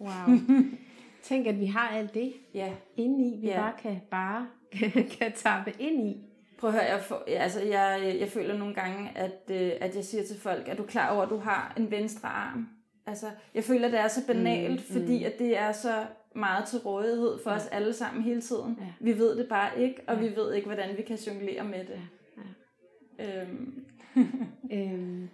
wow. 0.00 0.38
Tænk, 1.22 1.46
at 1.46 1.60
vi 1.60 1.66
har 1.66 1.88
alt 1.88 2.14
det 2.14 2.32
ja. 2.54 2.72
indeni, 2.96 3.40
vi 3.40 3.46
ja. 3.46 3.60
bare 3.60 3.72
kan 3.82 4.00
bare 4.10 4.46
kan 5.18 5.32
tappe 5.36 5.72
ind 5.78 6.06
i. 6.06 6.16
Prøv 6.58 6.70
at 6.70 6.74
høre, 6.74 6.84
jeg, 6.84 7.00
får, 7.00 7.24
altså 7.26 7.60
jeg, 7.60 8.16
jeg 8.20 8.28
føler 8.28 8.58
nogle 8.58 8.74
gange, 8.74 9.10
at, 9.14 9.50
øh, 9.50 9.72
at 9.80 9.96
jeg 9.96 10.04
siger 10.04 10.24
til 10.24 10.40
folk, 10.40 10.68
at 10.68 10.78
du 10.78 10.82
klar 10.82 11.14
over, 11.14 11.22
at 11.22 11.30
du 11.30 11.38
har 11.38 11.74
en 11.76 11.90
venstre 11.90 12.28
arm? 12.28 12.68
Altså, 13.06 13.26
jeg 13.54 13.64
føler, 13.64 13.88
det 13.88 14.00
er 14.00 14.08
så 14.08 14.26
banalt, 14.26 14.90
mm, 14.90 14.92
fordi 14.92 15.18
mm. 15.18 15.26
at 15.26 15.38
det 15.38 15.58
er 15.58 15.72
så 15.72 16.04
meget 16.36 16.64
til 16.68 16.78
rådighed 16.78 17.38
for 17.42 17.50
ja. 17.50 17.56
os 17.56 17.66
alle 17.66 17.92
sammen 17.92 18.22
hele 18.22 18.40
tiden. 18.40 18.78
Ja. 18.80 18.92
Vi 19.00 19.18
ved 19.18 19.36
det 19.36 19.48
bare 19.48 19.80
ikke, 19.80 20.00
og 20.06 20.14
ja. 20.14 20.20
vi 20.20 20.36
ved 20.36 20.54
ikke, 20.54 20.66
hvordan 20.66 20.96
vi 20.96 21.02
kan 21.02 21.16
jonglere 21.16 21.64
med 21.64 21.78
det. 21.78 22.00
Ja. 22.36 23.24
Ja. 23.24 23.42
Øhm. 23.42 23.84
øhm, 24.72 25.28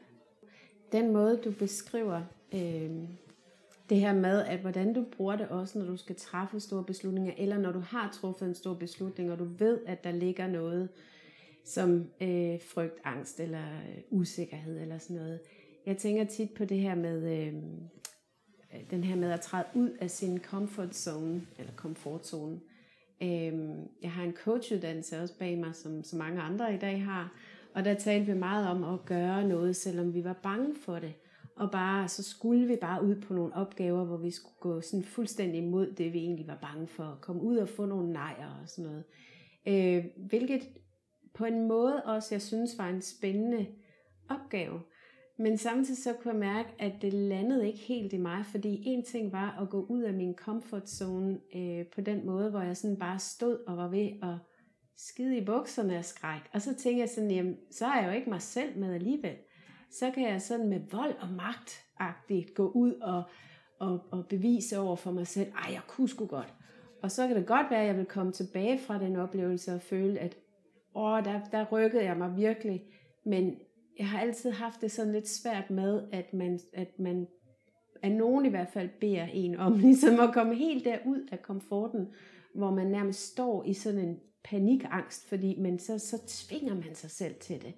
den 0.92 1.12
måde, 1.12 1.36
du 1.36 1.50
beskriver 1.50 2.22
øhm, 2.54 3.08
det 3.90 4.00
her 4.00 4.14
med, 4.14 4.44
at 4.44 4.58
hvordan 4.58 4.94
du 4.94 5.04
bruger 5.16 5.36
det 5.36 5.48
også, 5.48 5.78
når 5.78 5.86
du 5.86 5.96
skal 5.96 6.16
træffe 6.16 6.60
store 6.60 6.84
beslutninger, 6.84 7.32
eller 7.38 7.58
når 7.58 7.72
du 7.72 7.80
har 7.80 8.10
truffet 8.20 8.48
en 8.48 8.54
stor 8.54 8.74
beslutning, 8.74 9.32
og 9.32 9.38
du 9.38 9.44
ved, 9.44 9.78
at 9.86 10.04
der 10.04 10.12
ligger 10.12 10.46
noget 10.46 10.88
som 11.64 12.10
øh, 12.20 12.60
frygt, 12.62 13.00
angst 13.04 13.40
eller 13.40 13.64
øh, 13.64 14.02
usikkerhed 14.10 14.80
eller 14.80 14.98
sådan 14.98 15.16
noget. 15.16 15.40
Jeg 15.86 15.96
tænker 15.96 16.24
tit 16.24 16.50
på 16.54 16.64
det 16.64 16.78
her 16.78 16.94
med, 16.94 17.46
øh, 17.46 17.54
Øh, 18.74 18.80
den 18.90 19.04
her 19.04 19.16
med 19.16 19.30
at 19.30 19.40
træde 19.40 19.66
ud 19.74 19.90
af 20.00 20.10
sin 20.10 20.38
comfort 20.38 20.94
zone, 20.94 21.46
eller 21.58 21.72
komfortzone. 21.76 22.60
Øh, 23.22 23.52
jeg 24.02 24.12
har 24.12 24.24
en 24.24 24.34
coachuddannelse 24.44 25.20
også 25.20 25.38
bag 25.38 25.58
mig, 25.58 25.74
som 25.74 26.04
så 26.04 26.16
mange 26.16 26.40
andre 26.40 26.74
i 26.74 26.78
dag 26.78 27.04
har, 27.04 27.32
og 27.74 27.84
der 27.84 27.94
talte 27.94 28.32
vi 28.32 28.38
meget 28.38 28.68
om 28.68 28.84
at 28.84 29.04
gøre 29.04 29.48
noget, 29.48 29.76
selvom 29.76 30.14
vi 30.14 30.24
var 30.24 30.40
bange 30.42 30.74
for 30.74 30.98
det 30.98 31.14
og 31.56 31.70
bare, 31.70 32.08
så 32.08 32.22
skulle 32.22 32.66
vi 32.66 32.76
bare 32.76 33.04
ud 33.04 33.14
på 33.14 33.34
nogle 33.34 33.54
opgaver, 33.54 34.04
hvor 34.04 34.16
vi 34.16 34.30
skulle 34.30 34.56
gå 34.60 34.80
sådan 34.80 35.04
fuldstændig 35.04 35.58
imod 35.58 35.92
det, 35.92 36.12
vi 36.12 36.18
egentlig 36.18 36.46
var 36.46 36.58
bange 36.62 36.86
for. 36.86 37.18
Komme 37.20 37.42
ud 37.42 37.56
og 37.56 37.68
få 37.68 37.86
nogle 37.86 38.12
nejer 38.12 38.60
og 38.62 38.68
sådan 38.68 38.90
noget. 38.90 39.04
Øh, 39.66 40.04
hvilket 40.16 40.68
på 41.34 41.44
en 41.44 41.68
måde 41.68 42.02
også, 42.02 42.34
jeg 42.34 42.42
synes, 42.42 42.78
var 42.78 42.88
en 42.88 43.02
spændende 43.02 43.66
opgave. 44.28 44.80
Men 45.42 45.58
samtidig 45.58 46.02
så 46.02 46.12
kunne 46.12 46.32
jeg 46.32 46.40
mærke, 46.40 46.68
at 46.78 46.92
det 47.02 47.12
landede 47.12 47.66
ikke 47.66 47.78
helt 47.78 48.12
i 48.12 48.18
mig, 48.18 48.46
fordi 48.46 48.82
en 48.86 49.04
ting 49.04 49.32
var 49.32 49.58
at 49.62 49.70
gå 49.70 49.86
ud 49.88 50.02
af 50.02 50.12
min 50.12 50.34
comfort 50.34 50.90
zone 50.90 51.38
øh, 51.56 51.86
på 51.94 52.00
den 52.00 52.26
måde, 52.26 52.50
hvor 52.50 52.60
jeg 52.60 52.76
sådan 52.76 52.96
bare 52.96 53.18
stod 53.18 53.58
og 53.66 53.76
var 53.76 53.88
ved 53.88 54.08
at 54.22 54.34
skide 54.96 55.36
i 55.36 55.44
bukserne 55.44 55.96
af 55.96 56.04
skræk. 56.04 56.40
Og 56.52 56.62
så 56.62 56.74
tænkte 56.74 57.00
jeg 57.00 57.08
sådan, 57.08 57.30
jamen, 57.30 57.56
så 57.70 57.86
er 57.86 58.00
jeg 58.00 58.08
jo 58.08 58.12
ikke 58.12 58.30
mig 58.30 58.42
selv 58.42 58.78
med 58.78 58.94
alligevel 58.94 59.36
så 59.92 60.10
kan 60.10 60.28
jeg 60.28 60.42
sådan 60.42 60.68
med 60.68 60.80
vold 60.90 61.14
og 61.20 61.28
magtagtigt 61.28 62.54
gå 62.54 62.70
ud 62.70 62.92
og, 62.92 63.22
og, 63.80 64.00
og 64.10 64.26
bevise 64.26 64.78
over 64.78 64.96
for 64.96 65.10
mig 65.10 65.26
selv, 65.26 65.52
ej, 65.52 65.72
jeg 65.72 65.82
kunne 65.88 66.08
sgu 66.08 66.26
godt. 66.26 66.54
Og 67.02 67.10
så 67.10 67.26
kan 67.26 67.36
det 67.36 67.46
godt 67.46 67.70
være, 67.70 67.80
at 67.80 67.86
jeg 67.86 67.96
vil 67.96 68.06
komme 68.06 68.32
tilbage 68.32 68.78
fra 68.78 68.98
den 68.98 69.16
oplevelse 69.16 69.74
og 69.74 69.80
føle, 69.80 70.18
at 70.18 70.36
åh, 70.94 71.24
der, 71.24 71.40
der 71.52 71.66
rykkede 71.72 72.04
jeg 72.04 72.16
mig 72.16 72.36
virkelig. 72.36 72.82
Men 73.24 73.54
jeg 73.98 74.08
har 74.08 74.20
altid 74.20 74.50
haft 74.50 74.80
det 74.80 74.90
sådan 74.90 75.12
lidt 75.12 75.28
svært 75.28 75.70
med, 75.70 76.02
at 76.12 76.34
man, 76.34 76.60
at 76.72 76.98
man 76.98 77.26
at 78.02 78.12
nogen 78.12 78.46
i 78.46 78.48
hvert 78.48 78.68
fald 78.68 78.88
beder 79.00 79.24
en 79.24 79.56
om 79.56 79.78
ligesom 79.78 80.20
at 80.20 80.34
komme 80.34 80.54
helt 80.54 80.84
derud 80.84 81.28
af 81.32 81.42
komforten, 81.42 82.08
hvor 82.54 82.70
man 82.70 82.86
nærmest 82.86 83.32
står 83.32 83.64
i 83.64 83.74
sådan 83.74 84.00
en 84.00 84.18
panikangst, 84.44 85.28
fordi 85.28 85.56
men 85.58 85.78
så, 85.78 85.98
så 85.98 86.22
tvinger 86.26 86.74
man 86.74 86.94
sig 86.94 87.10
selv 87.10 87.34
til 87.34 87.62
det. 87.62 87.74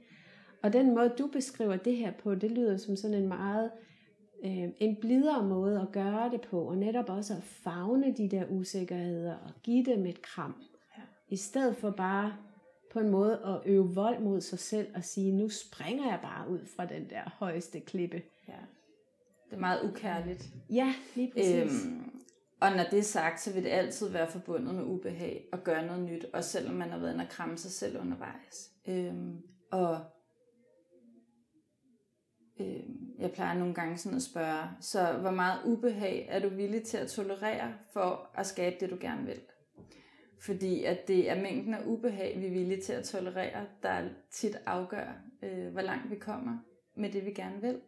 Og 0.63 0.73
den 0.73 0.95
måde, 0.95 1.15
du 1.19 1.27
beskriver 1.27 1.77
det 1.77 1.97
her 1.97 2.13
på, 2.23 2.35
det 2.35 2.51
lyder 2.51 2.77
som 2.77 2.97
sådan 2.97 3.17
en 3.17 3.29
meget 3.29 3.71
øh, 4.45 4.69
en 4.79 4.97
blidere 5.01 5.45
måde 5.47 5.81
at 5.81 5.93
gøre 5.93 6.31
det 6.31 6.41
på, 6.41 6.61
og 6.61 6.79
netop 6.79 7.09
også 7.09 7.35
at 7.35 7.43
fagne 7.43 8.15
de 8.17 8.29
der 8.29 8.45
usikkerheder 8.51 9.35
og 9.35 9.51
give 9.63 9.85
dem 9.85 10.07
et 10.07 10.23
kram. 10.23 10.55
Ja. 10.99 11.03
I 11.29 11.37
stedet 11.37 11.77
for 11.77 11.91
bare 11.91 12.37
på 12.95 13.01
en 13.01 13.11
måde 13.11 13.41
at 13.45 13.73
øve 13.73 13.95
vold 13.95 14.21
mod 14.21 14.41
sig 14.41 14.59
selv 14.59 14.89
og 14.95 15.05
sige, 15.05 15.33
nu 15.33 15.49
springer 15.49 16.07
jeg 16.07 16.19
bare 16.23 16.49
ud 16.49 16.67
fra 16.77 16.87
den 16.87 17.11
der 17.11 17.31
højeste 17.39 17.81
klippe. 17.81 18.23
Ja. 18.49 18.59
Det 19.51 19.57
er 19.57 19.61
meget 19.61 19.91
ukærligt. 19.91 20.49
Ja, 20.71 20.95
lige 21.15 21.33
præcis. 21.33 21.85
Øhm, 21.85 22.21
og 22.61 22.71
når 22.71 22.85
det 22.91 22.99
er 22.99 23.03
sagt, 23.03 23.41
så 23.41 23.53
vil 23.53 23.65
det 23.65 23.71
altid 23.71 24.09
være 24.09 24.31
forbundet 24.31 24.75
med 24.75 24.85
ubehag 24.85 25.49
at 25.53 25.65
gøre 25.65 25.87
noget 25.87 26.03
nyt, 26.03 26.25
også 26.33 26.51
selvom 26.51 26.75
man 26.75 26.91
har 26.91 26.99
været 26.99 27.13
inde 27.13 27.25
og 27.25 27.31
kramme 27.31 27.59
sig 27.59 27.71
selv 27.71 28.01
undervejs. 28.01 28.71
Øhm, 28.89 29.43
og 29.73 30.01
øh, 32.61 32.83
jeg 33.19 33.33
plejer 33.33 33.59
nogle 33.59 33.75
gange 33.75 33.99
sådan 33.99 34.17
at 34.17 34.23
spørge, 34.23 34.69
så 34.81 35.13
hvor 35.13 35.31
meget 35.31 35.61
ubehag 35.65 36.27
er 36.31 36.39
du 36.41 36.49
villig 36.49 36.83
til 36.83 36.97
at 36.97 37.11
tolerere 37.11 37.75
for 37.93 38.31
at 38.35 38.47
skabe 38.47 38.77
det, 38.81 38.91
du 38.91 38.97
gerne 39.01 39.27
vil? 39.27 39.41
Fordi 40.39 40.85
at 40.85 41.09
det 41.09 41.31
er 41.31 41.43
mængden 41.43 41.75
af 41.75 41.83
ubehag, 41.87 42.41
vi 42.41 42.47
er 42.47 42.51
villige 42.51 42.81
til 42.81 42.93
at 42.93 43.05
tolerere, 43.05 43.67
der 43.83 44.09
tit 44.31 44.57
afgør, 44.67 45.23
øh, 45.43 45.73
hvor 45.73 45.81
langt 45.81 46.11
vi 46.11 46.17
kommer 46.17 46.59
med 46.97 47.13
det, 47.13 47.25
vi 47.25 47.31
gerne 47.31 47.61
vil. 47.61 47.81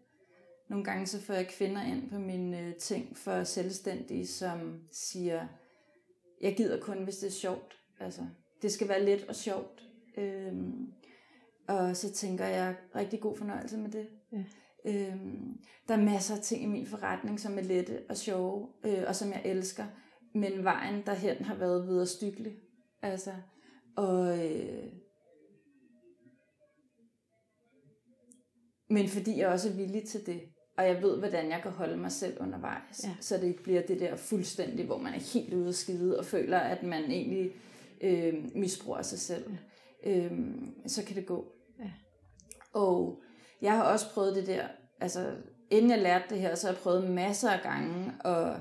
Nogle 0.68 0.84
gange 0.84 1.07
så 1.07 1.20
får 1.20 1.34
jeg 1.34 1.49
kvinder 1.49 1.82
ind 1.82 2.11
på 2.11 2.18
mine 2.18 2.61
øh, 2.61 2.74
ting 2.74 3.16
for 3.16 3.44
selvstændige, 3.44 4.26
som 4.26 4.80
siger, 4.92 5.47
jeg 6.40 6.57
gider 6.57 6.80
kun, 6.80 7.05
hvis 7.05 7.16
det 7.16 7.26
er 7.26 7.30
sjovt. 7.30 7.78
Altså, 8.01 8.20
det 8.62 8.72
skal 8.72 8.88
være 8.88 9.05
let 9.05 9.24
og 9.28 9.34
sjovt. 9.34 9.88
Øhm, 10.16 10.92
og 11.66 11.97
så 11.97 12.12
tænker 12.12 12.47
jeg, 12.47 12.76
rigtig 12.97 13.20
god 13.20 13.36
fornøjelse 13.36 13.78
med 13.78 13.90
det. 13.90 14.09
Ja. 14.32 14.44
Øhm, 14.84 15.61
der 15.88 15.94
er 15.94 16.03
masser 16.03 16.36
af 16.36 16.42
ting 16.42 16.62
i 16.62 16.66
min 16.66 16.86
forretning, 16.86 17.40
som 17.40 17.59
er 17.59 17.62
lette 17.62 18.03
og 18.09 18.16
sjove, 18.16 18.68
øh, 18.84 19.05
og 19.07 19.16
som 19.16 19.32
jeg 19.32 19.42
elsker. 19.44 19.84
Men 20.37 20.64
vejen 20.64 21.03
derhen 21.07 21.45
har 21.45 21.55
været 21.55 21.87
videre 21.87 22.07
stykkelig. 22.07 22.57
Altså, 23.03 23.32
og, 23.97 24.47
øh, 24.47 24.84
men 28.89 29.09
fordi 29.09 29.39
jeg 29.39 29.49
også 29.49 29.68
er 29.68 29.72
villig 29.72 30.09
til 30.09 30.26
det, 30.26 30.41
og 30.78 30.87
jeg 30.87 31.03
ved, 31.03 31.18
hvordan 31.18 31.51
jeg 31.51 31.61
kan 31.62 31.70
holde 31.70 31.97
mig 31.97 32.12
selv 32.12 32.41
undervejs, 32.41 33.05
ja. 33.05 33.14
så 33.20 33.37
det 33.37 33.45
ikke 33.47 33.62
bliver 33.62 33.82
det 33.82 34.01
der 34.01 34.16
fuldstændig, 34.16 34.87
hvor 34.87 34.99
man 34.99 35.14
er 35.14 35.32
helt 35.32 35.55
ude 35.55 35.68
af 35.68 35.74
skide, 35.74 36.18
og 36.18 36.24
føler, 36.24 36.59
at 36.59 36.82
man 36.82 37.05
egentlig 37.05 37.53
øh, 38.01 38.34
misbruger 38.55 39.03
sig 39.03 39.18
selv. 39.18 39.51
Ja. 40.05 40.11
Øh, 40.11 40.32
så 40.87 41.05
kan 41.05 41.16
det 41.16 41.26
gå. 41.26 41.53
Ja. 41.78 41.91
Og 42.72 43.22
jeg 43.62 43.72
har 43.72 43.93
også 43.93 44.07
prøvet 44.14 44.37
det 44.37 44.47
der, 44.47 44.68
altså 45.01 45.37
inden 45.70 45.91
jeg 45.91 46.03
lærte 46.03 46.24
det 46.30 46.39
her, 46.39 46.55
så 46.55 46.66
har 46.66 46.74
jeg 46.74 46.82
prøvet 46.82 47.11
masser 47.11 47.51
af 47.51 47.62
gange 47.62 48.12
at 48.24 48.57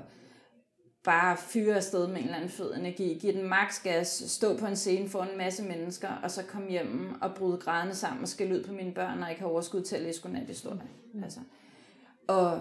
bare 1.06 1.36
fyre 1.36 1.76
afsted 1.76 2.06
med 2.06 2.16
en 2.16 2.22
eller 2.22 2.36
anden 2.36 2.50
fed 2.50 2.74
energi, 2.74 3.18
give 3.20 3.32
den 3.32 3.48
max 3.48 3.82
gas, 3.82 4.08
stå 4.26 4.56
på 4.56 4.66
en 4.66 4.76
scene 4.76 5.08
for 5.08 5.22
en 5.22 5.38
masse 5.38 5.64
mennesker, 5.64 6.08
og 6.22 6.30
så 6.30 6.42
komme 6.42 6.70
hjem 6.70 7.14
og 7.22 7.34
bryde 7.34 7.58
grædende 7.58 7.94
sammen 7.94 8.22
og 8.22 8.28
skælde 8.28 8.58
ud 8.58 8.64
på 8.64 8.72
mine 8.72 8.92
børn, 8.92 9.22
og 9.22 9.30
ikke 9.30 9.40
have 9.40 9.52
overskud 9.52 9.82
til 9.82 9.96
at 9.96 10.02
læse 10.02 10.22
godnat-historie. 10.22 10.80
Mm. 11.14 11.24
Altså. 11.24 11.40
Og 12.28 12.60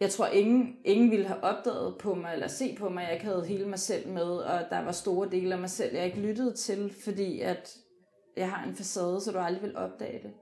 jeg 0.00 0.10
tror, 0.10 0.26
ingen, 0.26 0.76
ingen 0.84 1.10
ville 1.10 1.26
have 1.26 1.44
opdaget 1.44 1.98
på 1.98 2.14
mig, 2.14 2.32
eller 2.32 2.48
se 2.48 2.76
på 2.78 2.88
mig, 2.88 3.02
at 3.02 3.08
jeg 3.08 3.14
ikke 3.14 3.26
havde 3.26 3.46
hele 3.46 3.68
mig 3.68 3.78
selv 3.78 4.08
med, 4.08 4.22
og 4.22 4.60
der 4.70 4.84
var 4.84 4.92
store 4.92 5.30
dele 5.30 5.54
af 5.54 5.60
mig 5.60 5.70
selv, 5.70 5.94
jeg 5.94 6.04
ikke 6.04 6.20
lyttede 6.20 6.54
til, 6.54 6.94
fordi 7.04 7.40
at 7.40 7.76
jeg 8.36 8.50
har 8.50 8.64
en 8.64 8.74
facade, 8.74 9.20
så 9.20 9.32
du 9.32 9.38
aldrig 9.38 9.62
vil 9.62 9.76
opdage 9.76 10.22
det. 10.22 10.32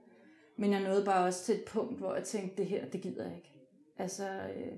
Men 0.57 0.71
jeg 0.71 0.81
nåede 0.81 1.05
bare 1.05 1.25
også 1.25 1.45
til 1.45 1.55
et 1.55 1.65
punkt, 1.65 1.99
hvor 1.99 2.15
jeg 2.15 2.23
tænkte, 2.23 2.57
det 2.57 2.65
her, 2.65 2.85
det 2.85 3.01
gider 3.01 3.23
jeg 3.23 3.35
ikke. 3.35 3.51
Altså, 3.97 4.29
øh, 4.29 4.77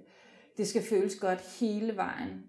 det 0.58 0.68
skal 0.68 0.84
føles 0.84 1.16
godt 1.16 1.40
hele 1.60 1.96
vejen 1.96 2.44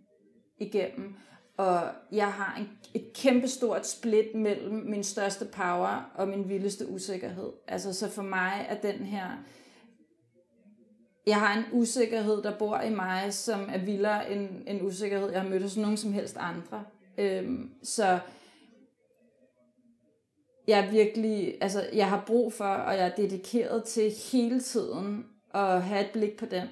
igennem. 0.59 1.15
Og 1.57 1.81
jeg 2.13 2.33
har 2.33 2.57
en, 2.59 2.69
et 2.95 3.13
kæmpestort 3.15 3.87
split 3.87 4.35
mellem 4.35 4.75
min 4.75 5.05
største 5.05 5.45
power 5.45 6.11
og 6.15 6.29
min 6.29 6.49
vildeste 6.49 6.89
usikkerhed. 6.89 7.53
Altså, 7.69 7.95
så 7.95 8.11
for 8.11 8.23
mig 8.23 8.67
er 8.69 8.81
den 8.81 8.95
her... 8.95 9.27
Jeg 11.27 11.41
har 11.41 11.59
en 11.59 11.65
usikkerhed, 11.73 12.43
der 12.43 12.59
bor 12.59 12.81
i 12.81 12.95
mig, 12.95 13.35
som 13.35 13.69
er 13.73 13.79
vildere 13.79 14.33
end 14.33 14.49
en 14.67 14.83
usikkerhed, 14.83 15.31
jeg 15.31 15.43
har 15.43 15.49
mødt 15.49 15.63
hos 15.63 15.77
nogen 15.77 15.97
som 15.97 16.13
helst 16.13 16.37
andre. 16.41 16.85
Øhm, 17.19 17.71
så 17.83 18.19
jeg 20.69 20.87
er 20.87 20.91
virkelig, 20.91 21.59
altså 21.61 21.87
jeg 21.93 22.09
har 22.09 22.25
brug 22.27 22.53
for, 22.53 22.65
og 22.65 22.95
jeg 22.95 23.07
er 23.07 23.15
dedikeret 23.15 23.85
til 23.85 24.13
hele 24.33 24.61
tiden 24.61 25.27
at 25.55 25.83
have 25.83 26.01
et 26.01 26.11
blik 26.13 26.37
på 26.37 26.47
den. 26.47 26.69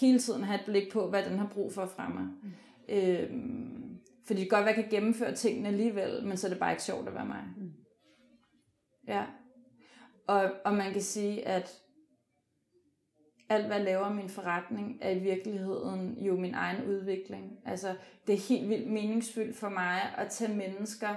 Hele 0.00 0.18
tiden 0.18 0.44
have 0.44 0.60
et 0.60 0.66
blik 0.66 0.92
på, 0.92 1.08
hvad 1.08 1.22
den 1.22 1.38
har 1.38 1.48
brug 1.54 1.72
for 1.72 1.86
fra 1.86 2.08
mig. 2.08 2.22
Mm. 2.42 2.52
Øhm, 2.88 3.98
fordi 4.26 4.40
det 4.40 4.50
kan 4.50 4.58
godt 4.58 4.64
være, 4.64 4.74
at 4.74 4.76
jeg 4.76 4.84
kan 4.84 5.00
gennemføre 5.00 5.34
tingene 5.34 5.68
alligevel, 5.68 6.26
men 6.26 6.36
så 6.36 6.46
er 6.46 6.48
det 6.48 6.58
bare 6.58 6.72
ikke 6.72 6.82
sjovt 6.82 7.08
at 7.08 7.14
være 7.14 7.26
mig. 7.26 7.44
Mm. 7.56 7.70
Ja. 9.08 9.24
Og, 10.26 10.50
og 10.64 10.74
man 10.74 10.92
kan 10.92 11.02
sige, 11.02 11.48
at 11.48 11.82
alt 13.48 13.66
hvad 13.66 13.76
jeg 13.76 13.84
laver 13.84 14.12
min 14.12 14.28
forretning, 14.28 14.98
er 15.00 15.10
i 15.10 15.18
virkeligheden 15.18 16.18
jo 16.18 16.36
min 16.36 16.54
egen 16.54 16.84
udvikling. 16.84 17.58
Altså, 17.66 17.94
det 18.26 18.32
er 18.32 18.48
helt 18.48 18.68
vildt 18.68 18.92
meningsfyldt 18.92 19.56
for 19.56 19.68
mig 19.68 20.00
at 20.16 20.30
tage 20.30 20.54
mennesker, 20.54 21.16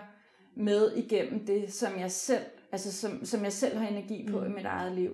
med 0.59 0.91
igennem 0.95 1.45
det, 1.45 1.73
som 1.73 1.99
jeg 1.99 2.11
selv, 2.11 2.45
altså 2.71 2.93
som, 2.93 3.25
som 3.25 3.43
jeg 3.43 3.53
selv 3.53 3.77
har 3.77 3.87
energi 3.87 4.27
på 4.31 4.39
mm. 4.39 4.45
i 4.45 4.49
mit 4.49 4.65
eget 4.65 4.91
liv. 4.91 5.11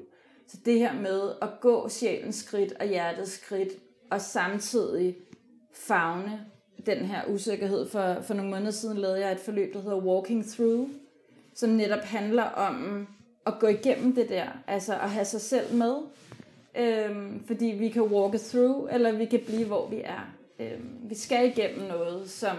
Så 0.47 0.57
det 0.65 0.79
her 0.79 0.93
med 1.01 1.31
at 1.41 1.49
gå 1.61 1.89
sjælens 1.89 2.35
skridt 2.35 2.73
og 2.73 2.87
hjertets 2.87 3.31
skridt, 3.31 3.69
og 4.11 4.21
samtidig 4.21 5.15
fagne 5.75 6.45
den 6.85 6.97
her 6.97 7.25
usikkerhed. 7.27 7.89
For, 7.89 8.21
for 8.21 8.33
nogle 8.33 8.51
måneder 8.51 8.71
siden 8.71 8.97
lavede 8.97 9.19
jeg 9.19 9.31
et 9.31 9.39
forløb, 9.39 9.73
der 9.73 9.81
hedder 9.81 9.97
Walking 9.97 10.45
Through, 10.45 10.89
som 11.53 11.69
netop 11.69 12.03
handler 12.03 12.43
om 12.43 13.07
at 13.45 13.53
gå 13.59 13.67
igennem 13.67 14.15
det 14.15 14.29
der, 14.29 14.47
altså 14.67 14.93
at 14.93 15.09
have 15.09 15.25
sig 15.25 15.41
selv 15.41 15.75
med. 15.75 15.95
Øhm, 16.77 17.43
fordi 17.45 17.65
vi 17.65 17.89
kan 17.89 18.01
walk 18.01 18.35
through, 18.39 18.93
eller 18.93 19.11
vi 19.11 19.25
kan 19.25 19.41
blive, 19.45 19.65
hvor 19.65 19.89
vi 19.89 20.01
er. 20.03 20.35
Øhm, 20.59 20.99
vi 21.03 21.15
skal 21.15 21.47
igennem 21.47 21.87
noget, 21.87 22.29
som 22.29 22.57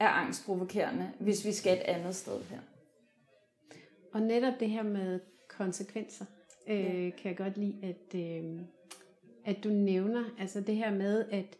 er 0.00 0.08
angstprovokerende, 0.08 1.10
hvis 1.18 1.44
vi 1.44 1.52
skal 1.52 1.76
et 1.76 1.82
andet 1.82 2.14
sted 2.14 2.40
her. 2.50 2.58
Og 4.12 4.20
netop 4.20 4.60
det 4.60 4.70
her 4.70 4.82
med 4.82 5.20
konsekvenser, 5.48 6.24
øh, 6.68 7.04
ja. 7.04 7.10
kan 7.10 7.28
jeg 7.30 7.36
godt 7.36 7.56
lide, 7.56 7.76
at, 7.82 8.20
øh, 8.20 8.60
at 9.44 9.64
du 9.64 9.68
nævner, 9.68 10.24
altså 10.38 10.60
det 10.60 10.76
her 10.76 10.90
med, 10.90 11.24
at, 11.30 11.56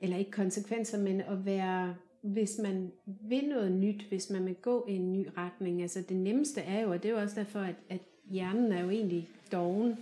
eller 0.00 0.16
ikke 0.16 0.30
konsekvenser, 0.30 0.98
men 0.98 1.20
at 1.20 1.44
være, 1.44 1.94
hvis 2.22 2.50
man 2.62 2.92
vil 3.28 3.48
noget 3.48 3.72
nyt, 3.72 4.08
hvis 4.08 4.30
man 4.30 4.46
vil 4.46 4.54
gå 4.54 4.86
i 4.88 4.92
en 4.92 5.12
ny 5.12 5.28
retning, 5.36 5.82
altså 5.82 6.02
det 6.08 6.16
nemmeste 6.16 6.60
er 6.60 6.80
jo, 6.80 6.90
og 6.90 7.02
det 7.02 7.08
er 7.08 7.12
jo 7.12 7.20
også 7.20 7.40
derfor, 7.40 7.60
at, 7.60 7.74
at 7.88 8.00
hjernen 8.30 8.72
er 8.72 8.82
jo 8.82 8.90
egentlig 8.90 9.28
doven, 9.52 9.96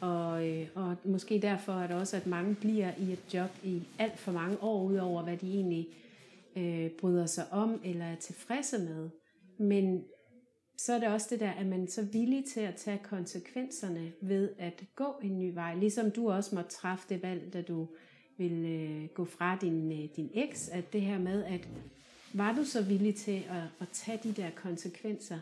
og, 0.00 0.48
øh, 0.48 0.68
og 0.74 0.96
måske 1.04 1.38
derfor 1.38 1.72
er 1.72 1.86
det 1.86 1.96
også, 1.96 2.16
at 2.16 2.26
mange 2.26 2.54
bliver 2.54 2.90
i 2.98 3.12
et 3.12 3.34
job 3.34 3.50
i 3.64 3.82
alt 3.98 4.18
for 4.18 4.32
mange 4.32 4.62
år, 4.62 4.84
udover 4.84 5.22
hvad 5.22 5.36
de 5.36 5.54
egentlig 5.54 5.88
øh, 6.56 6.90
bryder 6.90 7.26
sig 7.26 7.44
om 7.50 7.80
eller 7.84 8.04
er 8.04 8.16
tilfredse 8.16 8.78
med. 8.78 9.10
Men 9.58 10.04
så 10.78 10.92
er 10.92 10.98
det 10.98 11.08
også 11.08 11.26
det 11.30 11.40
der, 11.40 11.50
at 11.50 11.66
man 11.66 11.82
er 11.82 11.90
så 11.90 12.02
villig 12.12 12.44
til 12.44 12.60
at 12.60 12.74
tage 12.74 13.00
konsekvenserne 13.02 14.12
ved 14.22 14.50
at 14.58 14.84
gå 14.96 15.14
en 15.22 15.38
ny 15.38 15.54
vej. 15.54 15.74
Ligesom 15.74 16.10
du 16.10 16.30
også 16.30 16.54
må 16.54 16.62
træffe 16.62 17.06
det 17.08 17.22
valg, 17.22 17.52
da 17.52 17.62
du 17.62 17.88
vil 18.36 18.64
øh, 18.64 19.08
gå 19.14 19.24
fra 19.24 19.58
din, 19.60 19.92
øh, 19.92 20.08
din 20.16 20.30
eks, 20.34 20.68
at 20.68 20.92
det 20.92 21.00
her 21.00 21.18
med, 21.18 21.44
at 21.44 21.68
var 22.34 22.52
du 22.52 22.64
så 22.64 22.82
villig 22.82 23.14
til 23.14 23.42
at, 23.50 23.62
at 23.80 23.88
tage 23.92 24.20
de 24.24 24.32
der 24.32 24.50
konsekvenser? 24.54 25.38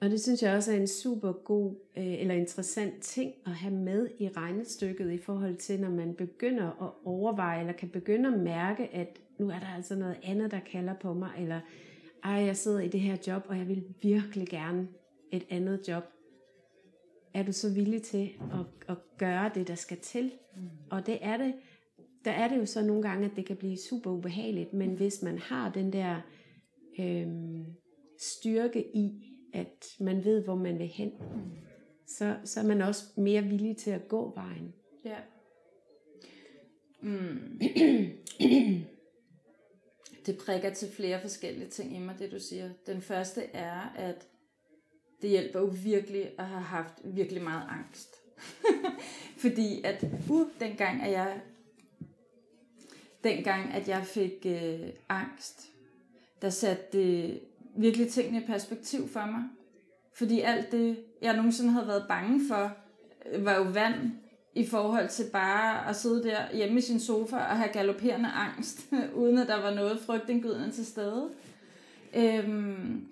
Og 0.00 0.10
det 0.10 0.20
synes 0.20 0.42
jeg 0.42 0.56
også 0.56 0.72
er 0.72 0.76
en 0.76 0.86
super 0.86 1.32
god 1.32 1.74
øh, 1.96 2.20
eller 2.20 2.34
interessant 2.34 3.02
ting 3.02 3.32
at 3.46 3.52
have 3.52 3.74
med 3.74 4.08
i 4.18 4.28
regnestykket 4.28 5.12
i 5.12 5.18
forhold 5.18 5.56
til, 5.56 5.80
når 5.80 5.90
man 5.90 6.14
begynder 6.14 6.66
at 6.66 6.90
overveje 7.04 7.60
eller 7.60 7.72
kan 7.72 7.88
begynde 7.88 8.28
at 8.28 8.38
mærke, 8.40 8.94
at 8.94 9.18
nu 9.38 9.48
er 9.48 9.58
der 9.58 9.76
altså 9.76 9.94
noget 9.94 10.16
andet, 10.22 10.50
der 10.50 10.60
kalder 10.60 10.94
på 10.94 11.14
mig, 11.14 11.30
eller 11.38 11.60
ej, 12.24 12.32
jeg 12.32 12.56
sidder 12.56 12.80
i 12.80 12.88
det 12.88 13.00
her 13.00 13.16
job, 13.26 13.42
og 13.48 13.58
jeg 13.58 13.68
vil 13.68 13.84
virkelig 14.02 14.48
gerne 14.48 14.88
et 15.30 15.46
andet 15.50 15.88
job. 15.88 16.11
Er 17.34 17.42
du 17.42 17.52
så 17.52 17.74
villig 17.74 18.02
til 18.02 18.30
at, 18.52 18.88
at 18.88 18.96
gøre 19.18 19.50
det, 19.54 19.68
der 19.68 19.74
skal 19.74 19.98
til? 19.98 20.32
Mm. 20.56 20.68
Og 20.90 21.06
det 21.06 21.18
er 21.20 21.36
det, 21.36 21.54
der 22.24 22.30
er 22.30 22.48
det 22.48 22.56
jo 22.56 22.66
så 22.66 22.82
nogle 22.82 23.02
gange, 23.02 23.30
at 23.30 23.36
det 23.36 23.46
kan 23.46 23.56
blive 23.56 23.76
super 23.76 24.10
ubehageligt, 24.10 24.72
men 24.72 24.94
hvis 24.94 25.22
man 25.22 25.38
har 25.38 25.72
den 25.72 25.92
der 25.92 26.20
øhm, 26.98 27.64
styrke 28.18 28.96
i, 28.96 29.22
at 29.54 29.86
man 30.00 30.24
ved, 30.24 30.44
hvor 30.44 30.54
man 30.54 30.78
vil 30.78 30.86
hen, 30.86 31.12
mm. 31.20 31.50
så, 32.06 32.36
så 32.44 32.60
er 32.60 32.64
man 32.64 32.82
også 32.82 33.04
mere 33.16 33.42
villig 33.42 33.76
til 33.76 33.90
at 33.90 34.08
gå 34.08 34.34
vejen. 34.34 34.74
Ja. 35.04 35.16
Mm. 37.00 37.60
det 40.26 40.38
prikker 40.46 40.70
til 40.74 40.88
flere 40.88 41.20
forskellige 41.20 41.68
ting 41.68 41.96
i 41.96 41.98
mig, 41.98 42.16
det 42.18 42.32
du 42.32 42.38
siger. 42.38 42.70
Den 42.86 43.02
første 43.02 43.42
er, 43.42 43.80
at 43.96 44.28
det 45.22 45.30
hjælper 45.30 45.60
jo 45.60 45.70
virkelig 45.84 46.30
at 46.38 46.46
have 46.46 46.62
haft 46.62 46.94
virkelig 47.04 47.42
meget 47.42 47.62
angst. 47.68 48.16
Fordi 49.42 49.82
at, 49.84 50.04
uh, 50.30 50.46
dengang 50.60 51.02
at 51.02 51.12
jeg, 51.12 51.40
dengang 53.24 53.72
at 53.72 53.88
jeg 53.88 54.06
fik 54.06 54.46
øh, 54.46 54.80
angst, 55.08 55.68
der 56.42 56.50
satte 56.50 56.98
det 56.98 57.40
virkelig 57.76 58.08
tingene 58.08 58.42
i 58.42 58.46
perspektiv 58.46 59.08
for 59.08 59.26
mig. 59.26 59.42
Fordi 60.14 60.40
alt 60.40 60.72
det, 60.72 60.98
jeg 61.22 61.36
nogensinde 61.36 61.70
havde 61.70 61.88
været 61.88 62.04
bange 62.08 62.40
for, 62.48 62.72
øh, 63.32 63.44
var 63.44 63.56
jo 63.56 63.62
vand 63.62 64.12
i 64.54 64.66
forhold 64.66 65.08
til 65.08 65.24
bare 65.32 65.88
at 65.88 65.96
sidde 65.96 66.22
der 66.22 66.56
hjemme 66.56 66.78
i 66.78 66.80
sin 66.80 67.00
sofa 67.00 67.36
og 67.36 67.56
have 67.56 67.72
galopperende 67.72 68.28
angst, 68.28 68.86
uden 69.14 69.38
at 69.38 69.48
der 69.48 69.62
var 69.62 69.74
noget 69.74 70.00
frygtindgydende 70.00 70.70
til 70.70 70.86
stede. 70.86 71.30
Øhm, 72.14 73.06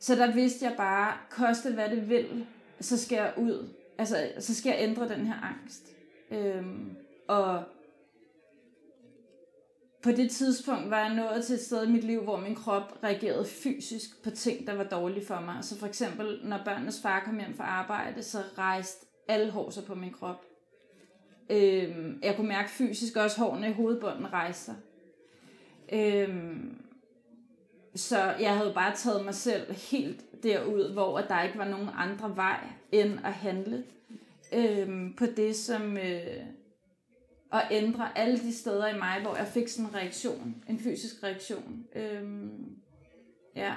så 0.00 0.14
der 0.14 0.34
vidste 0.34 0.64
jeg 0.64 0.74
bare, 0.76 1.16
koste 1.30 1.72
hvad 1.72 1.90
det 1.90 2.08
vil, 2.08 2.46
så 2.80 2.98
skal 2.98 3.16
jeg 3.16 3.32
ud. 3.36 3.68
Altså, 3.98 4.32
så 4.38 4.54
skal 4.54 4.70
jeg 4.70 4.78
ændre 4.80 5.08
den 5.08 5.26
her 5.26 5.34
angst. 5.34 5.82
Øhm, 6.30 6.96
og 7.28 7.62
på 10.02 10.10
det 10.10 10.30
tidspunkt 10.30 10.90
var 10.90 10.98
jeg 10.98 11.14
nået 11.14 11.44
til 11.44 11.54
et 11.54 11.60
sted 11.60 11.86
i 11.86 11.90
mit 11.90 12.04
liv, 12.04 12.22
hvor 12.22 12.36
min 12.36 12.54
krop 12.54 12.98
reagerede 13.04 13.44
fysisk 13.44 14.22
på 14.24 14.30
ting, 14.30 14.66
der 14.66 14.74
var 14.74 14.84
dårlige 14.84 15.26
for 15.26 15.40
mig. 15.40 15.64
Så 15.64 15.78
for 15.78 15.86
eksempel, 15.86 16.40
når 16.44 16.60
børnenes 16.64 17.02
far 17.02 17.20
kom 17.24 17.38
hjem 17.38 17.54
fra 17.56 17.64
arbejde, 17.64 18.22
så 18.22 18.38
rejste 18.58 19.06
alle 19.28 19.50
hår 19.50 19.70
sig 19.70 19.84
på 19.84 19.94
min 19.94 20.12
krop. 20.12 20.44
Øhm, 21.50 22.20
jeg 22.22 22.36
kunne 22.36 22.48
mærke 22.48 22.70
fysisk 22.70 23.16
også 23.16 23.40
hårene 23.40 23.70
i 23.70 23.72
hovedbunden 23.72 24.32
rejste 24.32 24.64
sig. 24.64 24.74
Øhm, 25.92 26.82
så 27.98 28.34
jeg 28.40 28.56
havde 28.56 28.72
bare 28.74 28.96
taget 28.96 29.24
mig 29.24 29.34
selv 29.34 29.72
helt 29.72 30.42
derud, 30.42 30.92
hvor 30.92 31.18
der 31.18 31.42
ikke 31.42 31.58
var 31.58 31.68
nogen 31.68 31.88
andre 31.96 32.36
vej 32.36 32.60
end 32.92 33.18
at 33.24 33.32
handle 33.32 33.84
øhm, 34.52 35.14
på 35.16 35.26
det, 35.26 35.56
som... 35.56 35.96
Øh, 35.96 36.42
at 37.52 37.62
ændre 37.70 38.18
alle 38.18 38.38
de 38.38 38.54
steder 38.54 38.86
i 38.86 38.98
mig, 38.98 39.20
hvor 39.22 39.36
jeg 39.36 39.46
fik 39.46 39.68
sådan 39.68 39.84
en 39.84 39.94
reaktion, 39.94 40.64
en 40.68 40.78
fysisk 40.78 41.22
reaktion. 41.22 41.84
Øhm, 41.94 42.76
ja. 43.56 43.74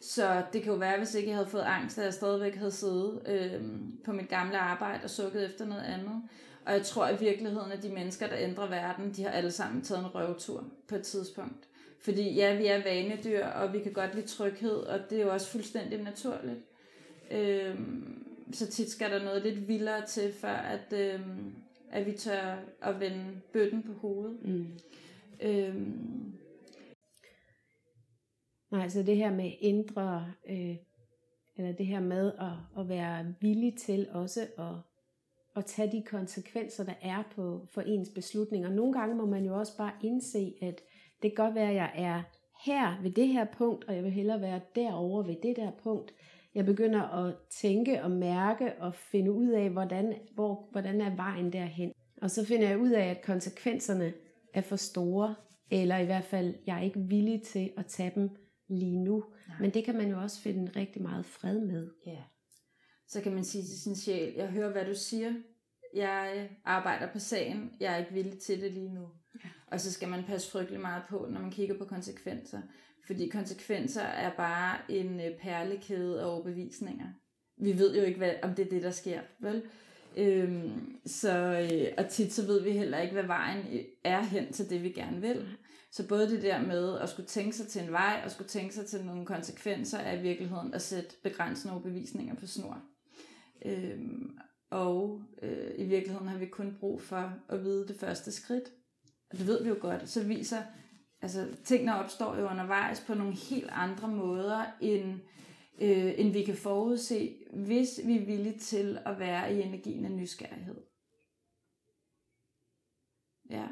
Så 0.00 0.42
det 0.52 0.62
kan 0.62 0.72
jo 0.72 0.78
være, 0.78 0.98
hvis 0.98 1.14
ikke 1.14 1.28
jeg 1.28 1.36
havde 1.36 1.50
fået 1.50 1.62
angst, 1.62 1.98
at 1.98 2.04
jeg 2.04 2.14
stadigvæk 2.14 2.54
havde 2.54 2.70
siddet 2.70 3.22
øhm, 3.26 3.98
på 4.04 4.12
mit 4.12 4.28
gamle 4.28 4.58
arbejde 4.58 5.04
og 5.04 5.10
sukket 5.10 5.44
efter 5.44 5.66
noget 5.66 5.82
andet. 5.82 6.22
Og 6.66 6.72
jeg 6.72 6.82
tror 6.86 7.08
i 7.08 7.18
virkeligheden, 7.18 7.72
at 7.72 7.82
de 7.82 7.88
mennesker, 7.88 8.26
der 8.26 8.36
ændrer 8.38 8.68
verden, 8.68 9.12
de 9.12 9.22
har 9.22 9.30
alle 9.30 9.50
sammen 9.50 9.82
taget 9.82 10.00
en 10.00 10.14
røvetur 10.14 10.64
på 10.88 10.94
et 10.94 11.02
tidspunkt. 11.02 11.68
Fordi 12.06 12.34
ja, 12.34 12.56
vi 12.56 12.66
er 12.66 12.82
vanedyr, 12.82 13.46
og 13.46 13.72
vi 13.72 13.80
kan 13.80 13.92
godt 13.92 14.14
lide 14.14 14.26
tryghed, 14.26 14.76
og 14.76 15.10
det 15.10 15.18
er 15.18 15.22
jo 15.22 15.32
også 15.32 15.50
fuldstændig 15.50 16.02
naturligt. 16.02 16.58
Øhm, 17.30 18.26
så 18.52 18.66
tit 18.66 18.90
skal 18.90 19.10
der 19.10 19.24
noget 19.24 19.42
lidt 19.42 19.68
vildere 19.68 20.06
til, 20.06 20.32
før 20.32 20.54
at, 20.54 20.92
øhm, 20.92 21.54
at 21.90 22.06
vi 22.06 22.12
tør 22.12 22.56
at 22.82 23.00
vende 23.00 23.40
bøtten 23.52 23.82
på 23.82 23.92
hovedet. 23.92 24.38
Mm. 24.42 24.66
Øhm. 25.40 26.32
Nej, 28.70 28.88
så 28.88 29.02
det 29.02 29.16
her 29.16 29.30
med 29.30 29.52
indre, 29.60 30.32
øh, 30.50 30.76
eller 31.56 31.72
det 31.72 31.86
her 31.86 32.00
med 32.00 32.32
at, 32.38 32.80
at 32.82 32.88
være 32.88 33.34
villig 33.40 33.78
til 33.78 34.08
også 34.12 34.40
at, 34.58 34.74
at 35.56 35.64
tage 35.64 35.92
de 35.92 36.02
konsekvenser, 36.02 36.84
der 36.84 36.94
er 37.02 37.22
på, 37.34 37.66
for 37.70 37.80
ens 37.80 38.08
beslutninger. 38.14 38.68
Nogle 38.68 38.92
gange 38.92 39.14
må 39.14 39.26
man 39.26 39.44
jo 39.44 39.58
også 39.58 39.76
bare 39.76 39.92
indse, 40.02 40.54
at 40.62 40.82
det 41.22 41.36
kan 41.36 41.44
godt 41.44 41.54
være, 41.54 41.68
at 41.68 41.74
jeg 41.74 41.92
er 41.94 42.22
her 42.64 43.02
ved 43.02 43.10
det 43.10 43.28
her 43.28 43.44
punkt, 43.44 43.84
og 43.84 43.94
jeg 43.94 44.04
vil 44.04 44.12
hellere 44.12 44.40
være 44.40 44.60
derover 44.74 45.22
ved 45.22 45.36
det 45.42 45.56
der 45.56 45.70
punkt. 45.82 46.14
Jeg 46.54 46.66
begynder 46.66 47.02
at 47.02 47.34
tænke 47.50 48.02
og 48.02 48.10
mærke 48.10 48.72
og 48.78 48.94
finde 48.94 49.32
ud 49.32 49.48
af, 49.48 49.70
hvordan, 49.70 50.14
hvor, 50.34 50.68
hvordan 50.72 51.00
er 51.00 51.16
vejen 51.16 51.52
derhen. 51.52 51.92
Og 52.22 52.30
så 52.30 52.46
finder 52.46 52.68
jeg 52.68 52.78
ud 52.78 52.90
af, 52.90 53.06
at 53.06 53.22
konsekvenserne 53.22 54.12
er 54.54 54.60
for 54.60 54.76
store, 54.76 55.34
eller 55.70 55.98
i 55.98 56.04
hvert 56.04 56.24
fald, 56.24 56.54
jeg 56.66 56.76
er 56.78 56.82
ikke 56.82 57.00
villig 57.00 57.42
til 57.42 57.72
at 57.76 57.86
tage 57.86 58.12
dem 58.14 58.30
lige 58.68 58.98
nu. 58.98 59.24
Nej. 59.48 59.56
Men 59.60 59.70
det 59.70 59.84
kan 59.84 59.96
man 59.96 60.10
jo 60.10 60.20
også 60.20 60.40
finde 60.40 60.72
rigtig 60.76 61.02
meget 61.02 61.26
fred 61.26 61.60
med. 61.60 61.90
Ja. 62.06 62.22
Så 63.08 63.20
kan 63.20 63.34
man 63.34 63.44
sige 63.44 63.62
til 63.62 63.80
sin 63.80 63.96
sjæl, 63.96 64.34
jeg 64.36 64.48
hører, 64.48 64.72
hvad 64.72 64.84
du 64.84 64.94
siger. 64.94 65.32
Jeg 65.94 66.48
arbejder 66.64 67.12
på 67.12 67.18
sagen. 67.18 67.72
Jeg 67.80 67.92
er 67.92 67.96
ikke 67.96 68.12
villig 68.12 68.38
til 68.38 68.60
det 68.60 68.72
lige 68.72 68.94
nu. 68.94 69.08
Og 69.66 69.80
så 69.80 69.92
skal 69.92 70.08
man 70.08 70.24
passe 70.24 70.50
frygtelig 70.50 70.80
meget 70.80 71.02
på, 71.08 71.28
når 71.30 71.40
man 71.40 71.50
kigger 71.50 71.78
på 71.78 71.84
konsekvenser. 71.84 72.60
Fordi 73.06 73.28
konsekvenser 73.28 74.02
er 74.02 74.30
bare 74.36 74.78
en 74.88 75.20
øh, 75.20 75.38
perlekæde 75.38 76.20
af 76.20 76.26
overbevisninger. 76.26 77.06
Vi 77.56 77.78
ved 77.78 77.96
jo 77.96 78.02
ikke, 78.02 78.18
hvad, 78.18 78.32
om 78.42 78.54
det 78.54 78.66
er 78.66 78.70
det, 78.70 78.82
der 78.82 78.90
sker, 78.90 79.20
vel? 79.38 79.62
Øhm, 80.16 80.98
så, 81.06 81.68
øh, 81.72 81.92
og 81.98 82.08
tit 82.08 82.32
så 82.32 82.46
ved 82.46 82.62
vi 82.62 82.70
heller 82.70 82.98
ikke, 82.98 83.12
hvad 83.12 83.26
vejen 83.26 83.66
øh, 83.72 83.84
er 84.04 84.22
hen 84.22 84.52
til 84.52 84.70
det, 84.70 84.82
vi 84.82 84.90
gerne 84.90 85.20
vil. 85.20 85.48
Så 85.90 86.08
både 86.08 86.30
det 86.30 86.42
der 86.42 86.62
med 86.62 86.98
at 86.98 87.08
skulle 87.08 87.26
tænke 87.26 87.56
sig 87.56 87.66
til 87.66 87.82
en 87.82 87.92
vej, 87.92 88.20
og 88.24 88.30
skulle 88.30 88.48
tænke 88.48 88.74
sig 88.74 88.86
til 88.86 89.04
nogle 89.04 89.26
konsekvenser, 89.26 89.98
er 89.98 90.18
i 90.18 90.22
virkeligheden 90.22 90.74
at 90.74 90.82
sætte 90.82 91.16
begrænsende 91.22 91.74
overbevisninger 91.74 92.34
på 92.34 92.46
snor. 92.46 92.82
Øhm, 93.64 94.38
og 94.70 95.22
øh, 95.42 95.70
i 95.78 95.84
virkeligheden 95.84 96.28
har 96.28 96.38
vi 96.38 96.46
kun 96.46 96.76
brug 96.80 97.02
for 97.02 97.32
at 97.48 97.64
vide 97.64 97.88
det 97.88 97.96
første 97.96 98.32
skridt. 98.32 98.72
Og 99.30 99.38
det 99.38 99.46
ved 99.46 99.62
vi 99.62 99.68
jo 99.68 99.76
godt. 99.80 100.08
Så 100.08 100.24
viser, 100.24 100.62
altså 101.22 101.46
tingene 101.64 101.98
opstår 101.98 102.36
jo 102.36 102.48
undervejs 102.48 103.04
på 103.06 103.14
nogle 103.14 103.34
helt 103.34 103.70
andre 103.72 104.08
måder, 104.08 104.64
end, 104.80 105.20
øh, 105.80 106.14
end 106.16 106.32
vi 106.32 106.44
kan 106.44 106.56
forudse, 106.56 107.36
hvis 107.52 108.00
vi 108.04 108.16
er 108.16 108.26
villige 108.26 108.58
til 108.58 108.98
at 109.06 109.18
være 109.18 109.54
i 109.54 109.62
energien 109.62 110.04
af 110.04 110.10
nysgerrighed. 110.10 110.76
Ja. 113.50 113.66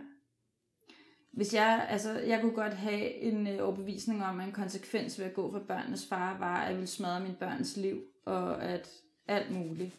Hvis 1.33 1.55
jeg, 1.55 1.87
altså, 1.91 2.19
jeg 2.19 2.41
kunne 2.41 2.55
godt 2.55 2.75
have 2.75 3.15
en 3.15 3.47
øh, 3.47 3.65
overbevisning 3.65 4.25
om, 4.25 4.41
at 4.41 4.47
en 4.47 4.53
konsekvens 4.53 5.19
ved 5.19 5.27
at 5.27 5.35
gå 5.35 5.53
for 5.53 5.59
børnenes 5.59 6.07
far 6.07 6.39
var, 6.39 6.57
at 6.57 6.67
jeg 6.69 6.75
ville 6.75 6.87
smadre 6.87 7.21
min 7.21 7.35
børns 7.35 7.77
liv, 7.77 8.03
og 8.27 8.65
at 8.65 8.91
alt 9.29 9.51
muligt. 9.51 9.99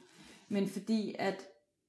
Men 0.50 0.68
fordi 0.68 1.16
at 1.20 1.46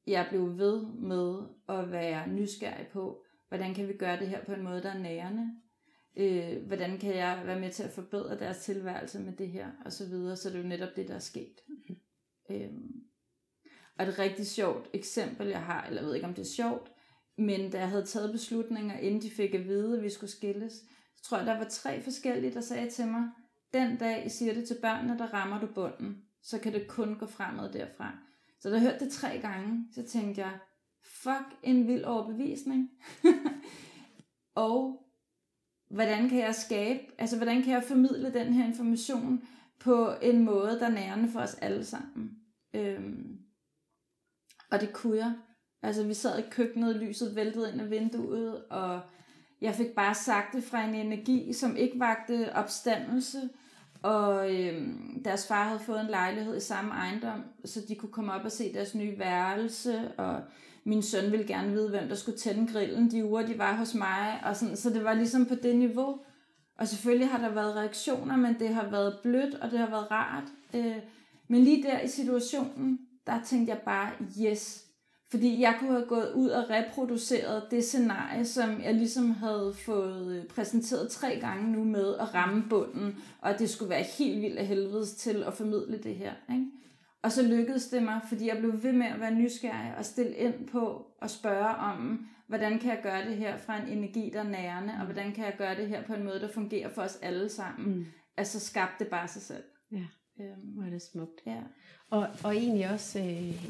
jeg 0.06 0.26
blev 0.28 0.58
ved 0.58 0.86
med 0.86 1.38
at 1.68 1.92
være 1.92 2.28
nysgerrig 2.28 2.86
på, 2.86 3.25
hvordan 3.48 3.74
kan 3.74 3.88
vi 3.88 3.92
gøre 3.92 4.20
det 4.20 4.28
her 4.28 4.44
på 4.44 4.52
en 4.52 4.62
måde, 4.62 4.82
der 4.82 4.90
er 4.90 4.98
nærende, 4.98 5.50
øh, 6.16 6.66
hvordan 6.66 6.98
kan 6.98 7.16
jeg 7.16 7.42
være 7.44 7.60
med 7.60 7.70
til 7.70 7.82
at 7.82 7.90
forbedre 7.90 8.38
deres 8.38 8.58
tilværelse 8.58 9.20
med 9.20 9.32
det 9.32 9.48
her, 9.48 9.70
og 9.84 9.92
så 9.92 10.06
videre, 10.06 10.36
så 10.36 10.48
det 10.48 10.56
er 10.56 10.62
jo 10.62 10.68
netop 10.68 10.96
det, 10.96 11.08
der 11.08 11.14
er 11.14 11.18
sket. 11.18 11.60
Mm. 11.68 11.96
Øhm, 12.50 13.06
og 13.98 14.06
et 14.06 14.18
rigtig 14.18 14.46
sjovt 14.46 14.88
eksempel, 14.94 15.46
jeg 15.46 15.62
har, 15.62 15.86
eller 15.86 16.00
jeg 16.00 16.06
ved 16.06 16.14
ikke, 16.14 16.26
om 16.26 16.34
det 16.34 16.42
er 16.42 16.54
sjovt, 16.56 16.92
men 17.38 17.70
da 17.70 17.78
jeg 17.78 17.88
havde 17.88 18.04
taget 18.04 18.32
beslutninger, 18.32 18.98
inden 18.98 19.22
de 19.22 19.30
fik 19.30 19.54
at 19.54 19.64
vide, 19.64 19.96
at 19.96 20.02
vi 20.02 20.10
skulle 20.10 20.30
skilles, 20.30 20.72
så 21.16 21.22
tror 21.22 21.38
jeg, 21.38 21.46
der 21.46 21.58
var 21.58 21.68
tre 21.68 22.00
forskellige, 22.00 22.54
der 22.54 22.60
sagde 22.60 22.90
til 22.90 23.06
mig, 23.06 23.28
den 23.74 23.96
dag 23.96 24.26
I 24.26 24.28
siger 24.28 24.54
det 24.54 24.68
til 24.68 24.76
børnene, 24.82 25.18
der 25.18 25.34
rammer 25.34 25.60
du 25.60 25.66
bunden, 25.74 26.22
så 26.42 26.58
kan 26.58 26.72
det 26.72 26.88
kun 26.88 27.18
gå 27.18 27.26
fremad 27.26 27.72
derfra. 27.72 28.18
Så 28.60 28.68
da 28.68 28.74
jeg 28.74 28.82
hørte 28.82 29.04
det 29.04 29.12
tre 29.12 29.38
gange, 29.38 29.88
så 29.94 30.02
tænkte 30.06 30.40
jeg, 30.40 30.58
fuck 31.08 31.58
en 31.62 31.86
vild 31.86 32.04
overbevisning. 32.04 32.90
og 34.54 35.06
hvordan 35.90 36.28
kan 36.28 36.38
jeg 36.38 36.54
skabe, 36.54 37.00
altså 37.18 37.36
hvordan 37.36 37.62
kan 37.62 37.72
jeg 37.72 37.84
formidle 37.84 38.32
den 38.32 38.52
her 38.52 38.66
information 38.66 39.42
på 39.78 40.14
en 40.22 40.44
måde, 40.44 40.80
der 40.80 40.86
er 40.86 40.94
nærende 40.94 41.28
for 41.28 41.40
os 41.40 41.54
alle 41.54 41.84
sammen. 41.84 42.30
Øhm, 42.74 43.38
og 44.70 44.80
det 44.80 44.92
kunne 44.92 45.16
jeg. 45.16 45.34
Altså 45.82 46.06
vi 46.06 46.14
sad 46.14 46.38
i 46.38 46.50
køkkenet, 46.50 46.96
lyset 46.96 47.36
væltede 47.36 47.72
ind 47.72 47.80
af 47.80 47.90
vinduet, 47.90 48.64
og 48.64 49.00
jeg 49.60 49.74
fik 49.74 49.94
bare 49.96 50.14
sagt 50.14 50.52
det 50.52 50.64
fra 50.64 50.84
en 50.84 50.94
energi, 50.94 51.52
som 51.52 51.76
ikke 51.76 52.00
vagte 52.00 52.52
opstandelse, 52.54 53.48
og 54.02 54.54
øhm, 54.54 55.22
deres 55.24 55.46
far 55.46 55.64
havde 55.64 55.80
fået 55.80 56.00
en 56.00 56.10
lejlighed 56.10 56.56
i 56.56 56.60
samme 56.60 56.90
ejendom, 56.90 57.44
så 57.64 57.80
de 57.88 57.94
kunne 57.94 58.12
komme 58.12 58.32
op 58.32 58.44
og 58.44 58.52
se 58.52 58.72
deres 58.72 58.94
nye 58.94 59.18
værelse, 59.18 60.12
og 60.18 60.42
min 60.86 61.02
søn 61.02 61.32
ville 61.32 61.46
gerne 61.46 61.72
vide, 61.72 61.90
hvem 61.90 62.08
der 62.08 62.14
skulle 62.14 62.38
tænde 62.38 62.72
grillen 62.72 63.10
de 63.10 63.24
uger, 63.24 63.46
de 63.46 63.58
var 63.58 63.76
hos 63.76 63.94
mig. 63.94 64.40
Og 64.44 64.56
sådan, 64.56 64.76
så 64.76 64.90
det 64.90 65.04
var 65.04 65.14
ligesom 65.14 65.46
på 65.46 65.54
det 65.54 65.76
niveau. 65.76 66.18
Og 66.78 66.88
selvfølgelig 66.88 67.28
har 67.28 67.38
der 67.38 67.54
været 67.54 67.76
reaktioner, 67.76 68.36
men 68.36 68.56
det 68.58 68.68
har 68.68 68.90
været 68.90 69.18
blødt, 69.22 69.54
og 69.54 69.70
det 69.70 69.78
har 69.78 69.90
været 69.90 70.10
rart. 70.10 70.44
Øh, 70.74 70.96
men 71.48 71.64
lige 71.64 71.82
der 71.82 72.00
i 72.00 72.08
situationen, 72.08 72.98
der 73.26 73.42
tænkte 73.44 73.70
jeg 73.70 73.80
bare, 73.84 74.10
yes. 74.40 74.82
Fordi 75.30 75.60
jeg 75.60 75.76
kunne 75.78 75.92
have 75.92 76.06
gået 76.06 76.32
ud 76.34 76.48
og 76.48 76.70
reproduceret 76.70 77.62
det 77.70 77.84
scenarie, 77.84 78.44
som 78.44 78.82
jeg 78.82 78.94
ligesom 78.94 79.30
havde 79.30 79.74
fået 79.84 80.36
øh, 80.36 80.44
præsenteret 80.44 81.10
tre 81.10 81.38
gange 81.40 81.72
nu 81.72 81.84
med 81.84 82.14
at 82.14 82.34
ramme 82.34 82.64
bunden, 82.70 83.16
og 83.40 83.50
at 83.50 83.58
det 83.58 83.70
skulle 83.70 83.90
være 83.90 84.04
helt 84.18 84.42
vildt 84.42 84.58
af 84.58 84.66
helvedes 84.66 85.12
til 85.14 85.44
at 85.46 85.54
formidle 85.54 85.98
det 85.98 86.14
her. 86.14 86.32
Ikke? 86.50 86.66
Og 87.26 87.32
så 87.32 87.42
lykkedes 87.42 87.88
det 87.88 88.02
mig, 88.02 88.20
fordi 88.28 88.48
jeg 88.48 88.58
blev 88.58 88.82
ved 88.82 88.92
med 88.92 89.06
at 89.06 89.20
være 89.20 89.34
nysgerrig 89.34 89.94
og 89.98 90.04
stille 90.04 90.36
ind 90.36 90.68
på 90.68 91.06
og 91.20 91.30
spørge 91.30 91.68
om, 91.68 92.26
hvordan 92.46 92.78
kan 92.78 92.90
jeg 92.90 93.00
gøre 93.02 93.24
det 93.24 93.36
her 93.36 93.58
fra 93.58 93.82
en 93.82 93.88
energi, 93.98 94.30
der 94.32 94.40
er 94.40 94.48
nærende, 94.48 94.92
og 94.98 95.04
hvordan 95.04 95.32
kan 95.32 95.44
jeg 95.44 95.54
gøre 95.58 95.76
det 95.76 95.88
her 95.88 96.02
på 96.02 96.14
en 96.14 96.24
måde, 96.24 96.40
der 96.40 96.52
fungerer 96.52 96.88
for 96.88 97.02
os 97.02 97.18
alle 97.22 97.48
sammen. 97.48 97.96
Mm. 97.96 98.06
Altså 98.36 98.60
skabte 98.60 99.04
det 99.04 99.10
bare 99.10 99.28
sig 99.28 99.42
selv. 99.42 99.62
Ja, 99.92 100.06
øhm, 100.40 100.60
hvor 100.74 100.84
er 100.84 100.90
det 100.90 101.02
smukt. 101.02 101.40
Ja. 101.46 101.60
Og, 102.10 102.28
og 102.44 102.56
egentlig 102.56 102.90
også 102.90 103.18
øh, 103.18 103.64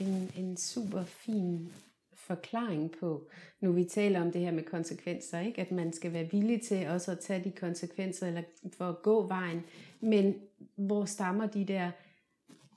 en, 0.00 0.30
en 0.36 0.56
super 0.56 1.04
fin 1.04 1.72
forklaring 2.14 2.90
på, 3.00 3.30
nu 3.60 3.72
vi 3.72 3.84
taler 3.84 4.22
om 4.22 4.32
det 4.32 4.40
her 4.40 4.52
med 4.52 4.62
konsekvenser, 4.62 5.40
ikke? 5.40 5.60
at 5.60 5.72
man 5.72 5.92
skal 5.92 6.12
være 6.12 6.30
villig 6.30 6.62
til 6.62 6.88
også 6.88 7.10
at 7.10 7.18
tage 7.18 7.44
de 7.44 7.50
konsekvenser, 7.50 8.26
eller 8.26 8.42
for 8.76 8.88
at 8.88 9.02
gå 9.02 9.26
vejen, 9.26 9.62
men 10.00 10.34
hvor 10.76 11.04
stammer 11.04 11.46
de 11.46 11.64
der 11.64 11.90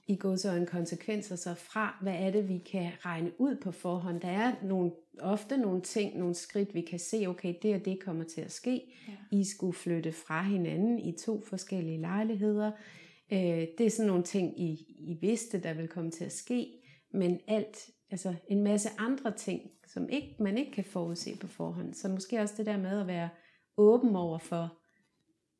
i 0.07 0.19
en 0.45 0.65
konsekvenser 0.65 1.35
så 1.35 1.53
fra, 1.53 1.97
hvad 2.01 2.13
er 2.13 2.31
det, 2.31 2.49
vi 2.49 2.57
kan 2.57 2.91
regne 2.99 3.31
ud 3.37 3.55
på 3.55 3.71
forhånd. 3.71 4.21
Der 4.21 4.27
er 4.27 4.55
nogle, 4.63 4.91
ofte 5.19 5.57
nogle 5.57 5.81
ting, 5.81 6.17
nogle 6.17 6.35
skridt, 6.35 6.73
vi 6.73 6.81
kan 6.81 6.99
se, 6.99 7.25
okay, 7.27 7.55
det 7.61 7.75
og 7.75 7.85
det 7.85 8.03
kommer 8.03 8.23
til 8.23 8.41
at 8.41 8.51
ske. 8.51 8.81
Ja. 9.07 9.37
I 9.37 9.43
skulle 9.43 9.73
flytte 9.73 10.11
fra 10.11 10.43
hinanden 10.43 10.99
i 10.99 11.17
to 11.17 11.41
forskellige 11.41 12.01
lejligheder. 12.01 12.71
Øh, 13.31 13.67
det 13.77 13.81
er 13.81 13.89
sådan 13.89 14.07
nogle 14.07 14.23
ting, 14.23 14.61
I, 14.61 14.71
I 14.99 15.17
vidste, 15.21 15.61
der 15.61 15.73
vil 15.73 15.87
komme 15.87 16.11
til 16.11 16.25
at 16.25 16.33
ske. 16.33 16.67
Men 17.13 17.39
alt, 17.47 17.89
altså 18.11 18.35
en 18.47 18.63
masse 18.63 18.89
andre 18.97 19.31
ting, 19.37 19.61
som 19.87 20.09
ikke, 20.09 20.35
man 20.39 20.57
ikke 20.57 20.71
kan 20.71 20.85
forudse 20.85 21.37
på 21.41 21.47
forhånd. 21.47 21.93
Så 21.93 22.09
måske 22.09 22.39
også 22.39 22.53
det 22.57 22.65
der 22.65 22.77
med 22.77 23.01
at 23.01 23.07
være 23.07 23.29
åben 23.77 24.15
over 24.15 24.37
for, 24.37 24.77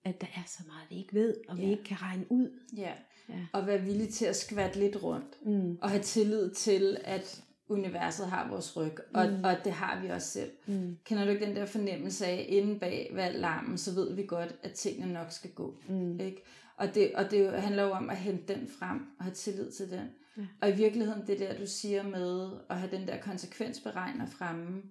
at 0.04 0.22
der 0.22 0.28
er 0.28 0.44
så 0.48 0.64
meget, 0.68 0.90
vi 0.90 0.96
ikke 0.96 1.14
ved, 1.14 1.36
og 1.50 1.58
ja. 1.58 1.66
vi 1.66 1.72
ikke 1.72 1.84
kan 1.84 2.02
regne 2.02 2.26
ud. 2.30 2.60
Ja, 2.78 2.94
ja. 3.30 3.34
og 3.54 3.68
være 3.68 3.82
villig 3.82 4.10
til 4.10 4.26
at 4.26 4.36
skvatte 4.36 4.80
lidt 4.80 5.04
rundt, 5.04 5.46
mm. 5.46 5.78
og 5.82 5.90
have 5.90 6.04
tillid 6.04 6.52
til, 6.52 6.98
at 7.04 7.42
universet 7.68 8.28
har 8.28 8.50
vores 8.50 8.78
ryg, 8.78 8.98
og, 9.14 9.30
mm. 9.30 9.44
og 9.44 9.56
det 9.64 9.72
har 9.72 10.02
vi 10.02 10.10
også 10.10 10.28
selv. 10.28 10.52
Mm. 10.66 10.98
Kender 11.04 11.26
du 11.26 11.32
ikke 11.32 11.46
den 11.46 11.56
der 11.56 11.66
fornemmelse 11.66 12.26
af, 12.26 12.46
inde 12.50 12.80
bag 12.80 13.10
hver 13.14 13.32
larmen, 13.32 13.78
så 13.78 13.94
ved 13.94 14.14
vi 14.16 14.24
godt, 14.24 14.56
at 14.64 14.72
tingene 14.72 15.14
nok 15.14 15.32
skal 15.32 15.52
gå. 15.52 15.76
Mm. 15.90 16.20
Ikke? 16.20 16.44
Og, 16.78 16.96
det, 16.96 17.16
og 17.16 17.32
det 17.32 17.62
handler 17.62 17.84
jo 17.84 17.92
om 17.92 18.10
at 18.10 18.18
hente 18.18 18.54
den 18.54 18.68
frem, 18.80 19.00
og 19.20 19.26
have 19.26 19.34
tillid 19.34 19.72
til 19.72 19.92
den. 19.92 20.10
Ja. 20.38 20.42
Og 20.62 20.70
i 20.70 20.76
virkeligheden, 20.76 21.28
det 21.28 21.40
der, 21.40 21.58
du 21.58 21.68
siger 21.68 22.04
med 22.04 22.52
at 22.70 22.80
have 22.80 22.98
den 22.98 23.08
der 23.08 23.22
konsekvensberegner 23.22 24.26
fremme, 24.26 24.82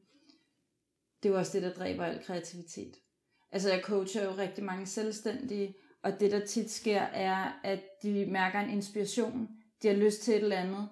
det 1.22 1.28
er 1.28 1.32
jo 1.32 1.39
også 1.39 1.53
det, 1.53 1.62
der 1.62 1.72
dræber 1.72 2.05
al 2.05 2.24
kreativitet. 2.24 2.95
Altså 3.53 3.70
jeg 3.70 3.80
coacher 3.80 4.24
jo 4.24 4.30
rigtig 4.39 4.64
mange 4.64 4.87
selvstændige, 4.87 5.74
og 6.05 6.21
det 6.21 6.31
der 6.31 6.47
tit 6.47 6.71
sker 6.71 7.01
er, 7.01 7.61
at 7.65 7.81
de 8.03 8.27
mærker 8.27 8.61
en 8.61 8.71
inspiration. 8.71 9.49
De 9.83 9.89
har 9.89 9.95
lyst 9.95 10.23
til 10.23 10.35
et 10.35 10.43
eller 10.43 10.57
andet. 10.57 10.89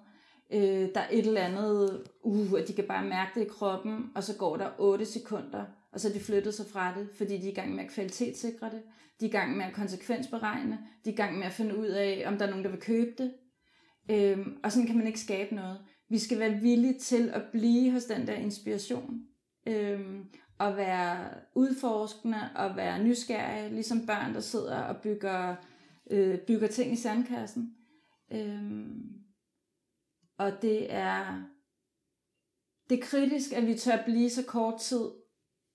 Øh, 0.53 0.89
der 0.95 0.99
er 1.01 1.07
et 1.11 1.27
eller 1.27 1.41
andet, 1.41 2.03
uh, 2.21 2.59
at 2.59 2.67
de 2.67 2.73
kan 2.73 2.87
bare 2.87 3.05
mærke 3.05 3.39
det 3.39 3.45
i 3.45 3.49
kroppen, 3.49 4.11
og 4.15 4.23
så 4.23 4.37
går 4.37 4.57
der 4.57 4.69
8 4.77 5.05
sekunder, 5.05 5.65
og 5.91 5.99
så 5.99 6.09
er 6.09 6.13
de 6.13 6.19
flyttet 6.19 6.53
sig 6.53 6.65
fra 6.65 6.99
det, 6.99 7.07
fordi 7.17 7.37
de 7.37 7.47
er 7.47 7.51
i 7.51 7.55
gang 7.55 7.75
med 7.75 7.83
at 7.83 7.89
kvalitetssikre 7.89 8.69
det. 8.69 8.81
De 9.19 9.25
er 9.25 9.29
i 9.29 9.31
gang 9.31 9.57
med 9.57 9.65
at 9.65 9.73
konsekvensberegne. 9.73 10.79
De 11.05 11.09
er 11.09 11.13
i 11.13 11.15
gang 11.15 11.37
med 11.37 11.45
at 11.45 11.53
finde 11.53 11.77
ud 11.77 11.87
af, 11.87 12.23
om 12.27 12.37
der 12.37 12.45
er 12.45 12.49
nogen, 12.49 12.65
der 12.65 12.71
vil 12.71 12.79
købe 12.79 13.11
det. 13.17 13.33
Øh, 14.11 14.47
og 14.63 14.71
sådan 14.71 14.87
kan 14.87 14.97
man 14.97 15.07
ikke 15.07 15.19
skabe 15.19 15.55
noget. 15.55 15.77
Vi 16.09 16.19
skal 16.19 16.39
være 16.39 16.59
villige 16.61 16.99
til 16.99 17.29
at 17.29 17.41
blive 17.51 17.91
hos 17.91 18.05
den 18.05 18.27
der 18.27 18.33
inspiration. 18.33 19.21
Øhm, 19.67 20.25
at 20.59 20.77
være 20.77 21.29
udforskende 21.55 22.49
og 22.55 22.75
være 22.75 23.03
nysgerrige, 23.03 23.69
ligesom 23.69 24.05
børn, 24.05 24.33
der 24.33 24.39
sidder 24.39 24.77
og 24.81 24.97
bygger, 25.01 25.55
øh, 26.11 26.39
bygger 26.39 26.67
ting 26.67 26.93
i 26.93 26.95
sandkassen. 26.95 27.75
Øhm, 28.31 29.23
og 30.37 30.51
det 30.61 30.93
er, 30.93 31.43
det 32.89 32.99
er 32.99 33.03
kritisk, 33.03 33.53
at 33.53 33.67
vi 33.67 33.75
tør 33.75 34.03
blive 34.05 34.29
så 34.29 34.43
kort 34.47 34.79
tid 34.81 35.09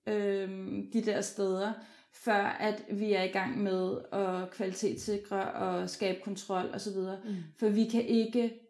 øhm, 0.06 0.90
de 0.92 1.04
der 1.04 1.20
steder, 1.20 1.72
før 2.12 2.42
at 2.42 2.84
vi 2.90 3.12
er 3.12 3.22
i 3.22 3.28
gang 3.28 3.62
med 3.62 3.98
at 4.12 4.50
kvalitetssikre 4.50 5.52
og 5.52 5.90
skabe 5.90 6.20
kontrol 6.24 6.70
osv. 6.74 6.96
Mm. 6.96 7.34
For 7.58 7.68
vi 7.68 7.84
kan 7.84 8.04
ikke 8.04 8.60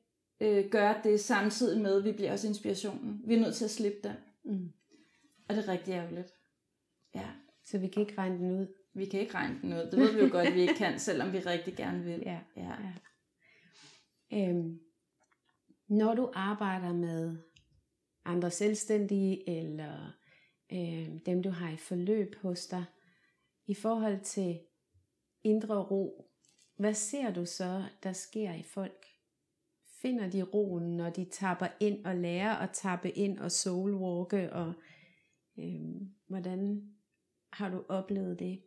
øh, 0.40 0.70
gøre 0.70 0.94
det 1.04 1.20
samtidig 1.20 1.80
med, 1.80 1.98
at 1.98 2.04
vi 2.04 2.12
bliver 2.12 2.32
også 2.32 2.48
inspirationen. 2.48 3.20
Vi 3.24 3.34
er 3.34 3.40
nødt 3.40 3.54
til 3.54 3.64
at 3.64 3.70
slippe 3.70 3.98
den. 4.04 4.14
Mm. 4.44 4.72
Og 5.48 5.54
det 5.54 5.68
er 5.68 5.72
rigtig 5.72 5.92
ærgerligt. 5.92 6.32
Ja. 7.14 7.28
Så 7.64 7.78
vi 7.78 7.88
kan 7.88 8.02
ikke 8.02 8.18
regne 8.18 8.38
den 8.38 8.60
ud? 8.60 8.66
Vi 8.94 9.04
kan 9.04 9.20
ikke 9.20 9.34
regne 9.34 9.58
den 9.62 9.72
ud. 9.72 9.78
Det 9.78 9.98
ved 9.98 10.14
vi 10.14 10.20
jo 10.20 10.28
godt, 10.30 10.54
vi 10.54 10.60
ikke 10.60 10.74
kan, 10.74 10.98
selvom 10.98 11.32
vi 11.32 11.38
rigtig 11.38 11.76
gerne 11.76 12.04
vil. 12.04 12.22
Ja. 12.26 12.40
ja. 12.56 12.74
ja. 12.82 12.92
Øhm, 14.32 14.80
når 15.88 16.14
du 16.14 16.30
arbejder 16.34 16.92
med 16.92 17.36
andre 18.24 18.50
selvstændige, 18.50 19.48
eller 19.58 20.12
øhm, 20.72 21.18
dem 21.26 21.42
du 21.42 21.50
har 21.50 21.70
i 21.70 21.76
forløb 21.76 22.34
hos 22.42 22.66
dig, 22.66 22.84
i 23.66 23.74
forhold 23.74 24.20
til 24.20 24.60
indre 25.44 25.82
ro, 25.82 26.30
hvad 26.76 26.94
ser 26.94 27.32
du 27.32 27.46
så, 27.46 27.84
der 28.02 28.12
sker 28.12 28.54
i 28.54 28.62
folk? 28.62 29.06
Finder 30.02 30.30
de 30.30 30.42
roen, 30.42 30.96
når 30.96 31.10
de 31.10 31.24
tapper 31.24 31.68
ind 31.80 32.06
og 32.06 32.16
lærer 32.16 32.56
at 32.56 32.70
tappe 32.72 33.10
ind 33.10 33.38
og 33.38 33.52
soulwalke 33.52 34.52
og 34.52 34.72
Øhm, 35.58 36.08
hvordan 36.28 36.82
har 37.52 37.70
du 37.70 37.84
oplevet 37.88 38.38
det? 38.38 38.62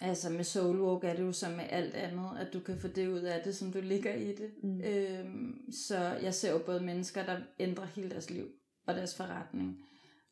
Altså 0.00 0.30
med 0.30 0.44
soulwalk 0.44 1.04
er 1.04 1.14
det 1.14 1.22
jo 1.22 1.32
som 1.32 1.52
med 1.52 1.64
alt 1.70 1.94
andet, 1.94 2.38
at 2.38 2.52
du 2.52 2.60
kan 2.60 2.80
få 2.80 2.88
det 2.88 3.08
ud 3.08 3.20
af 3.20 3.42
det, 3.44 3.56
som 3.56 3.72
du 3.72 3.80
ligger 3.80 4.14
i 4.14 4.34
det. 4.34 4.50
Mm. 4.62 4.80
Øhm, 4.80 5.72
så 5.72 5.98
jeg 5.98 6.34
ser 6.34 6.52
jo 6.52 6.58
både 6.66 6.80
mennesker, 6.80 7.24
der 7.24 7.40
ændrer 7.58 7.84
hele 7.84 8.10
deres 8.10 8.30
liv 8.30 8.46
og 8.86 8.94
deres 8.94 9.16
forretning. 9.16 9.82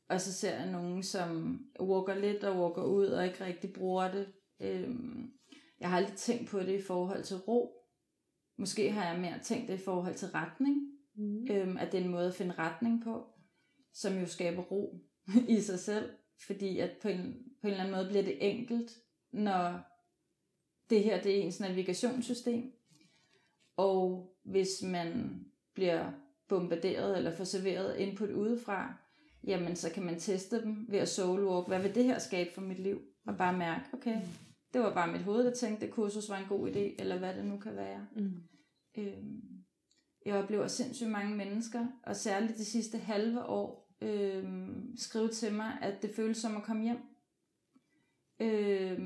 Og 0.08 0.20
så 0.20 0.32
ser 0.32 0.56
jeg 0.56 0.72
nogen, 0.72 1.02
som 1.02 1.60
walker 1.80 2.14
lidt 2.14 2.44
og 2.44 2.62
walker 2.62 2.82
ud 2.82 3.06
og 3.06 3.26
ikke 3.26 3.44
rigtig 3.44 3.72
bruger 3.72 4.12
det. 4.12 4.26
Øhm, 4.60 5.32
jeg 5.80 5.90
har 5.90 5.96
aldrig 5.96 6.16
tænkt 6.16 6.50
på 6.50 6.60
det 6.60 6.78
i 6.80 6.82
forhold 6.82 7.22
til 7.22 7.36
ro. 7.36 7.72
Måske 8.58 8.90
har 8.90 9.12
jeg 9.12 9.20
mere 9.20 9.38
tænkt 9.42 9.68
det 9.68 9.74
i 9.74 9.84
forhold 9.84 10.14
til 10.14 10.28
retning. 10.28 10.76
Mm. 11.14 11.46
Øhm, 11.50 11.76
at 11.76 11.92
det 11.92 12.00
er 12.00 12.04
en 12.04 12.10
måde 12.10 12.28
at 12.28 12.34
finde 12.34 12.54
retning 12.58 13.04
på 13.04 13.35
som 13.96 14.18
jo 14.18 14.26
skaber 14.26 14.62
ro 14.62 15.00
i 15.56 15.60
sig 15.60 15.78
selv, 15.78 16.10
fordi 16.46 16.78
at 16.78 16.90
på 17.02 17.08
en, 17.08 17.34
på 17.60 17.66
en 17.66 17.72
eller 17.72 17.84
anden 17.84 17.96
måde 17.96 18.08
bliver 18.08 18.22
det 18.22 18.50
enkelt, 18.50 18.98
når 19.32 19.80
det 20.90 21.04
her 21.04 21.22
det 21.22 21.38
er 21.38 21.42
ens 21.42 21.60
navigationssystem. 21.60 22.72
Og 23.76 24.30
hvis 24.44 24.82
man 24.82 25.40
bliver 25.74 26.12
bombarderet 26.48 27.16
eller 27.16 27.36
får 27.36 27.44
serveret 27.44 27.96
input 27.98 28.30
udefra, 28.30 28.94
jamen 29.44 29.76
så 29.76 29.90
kan 29.90 30.02
man 30.02 30.20
teste 30.20 30.62
dem 30.62 30.86
ved 30.88 30.98
at 30.98 31.08
soulwalk. 31.08 31.68
Hvad 31.68 31.82
vil 31.82 31.94
det 31.94 32.04
her 32.04 32.18
skabe 32.18 32.50
for 32.54 32.60
mit 32.60 32.78
liv? 32.78 33.00
Og 33.26 33.36
bare 33.38 33.58
mærke, 33.58 33.84
okay, 33.92 34.20
det 34.72 34.80
var 34.80 34.94
bare 34.94 35.12
mit 35.12 35.22
hoved, 35.22 35.44
der 35.44 35.54
tænkte, 35.54 35.86
at 35.86 35.92
kursus 35.92 36.30
var 36.30 36.38
en 36.38 36.48
god 36.48 36.68
idé, 36.68 37.00
eller 37.00 37.18
hvad 37.18 37.34
det 37.34 37.44
nu 37.44 37.58
kan 37.58 37.76
være. 37.76 38.06
Mm. 38.16 38.42
Øhm, 38.98 39.42
jeg 40.26 40.34
oplever 40.34 40.66
sindssygt 40.66 41.10
mange 41.10 41.36
mennesker, 41.36 41.86
og 42.02 42.16
særligt 42.16 42.58
de 42.58 42.64
sidste 42.64 42.98
halve 42.98 43.44
år, 43.44 43.85
øh, 44.02 44.44
skrive 44.96 45.28
til 45.28 45.54
mig, 45.54 45.78
at 45.82 46.02
det 46.02 46.10
føles 46.16 46.36
som 46.36 46.56
at 46.56 46.62
komme 46.62 46.82
hjem. 46.82 46.98
Øh, 48.40 48.98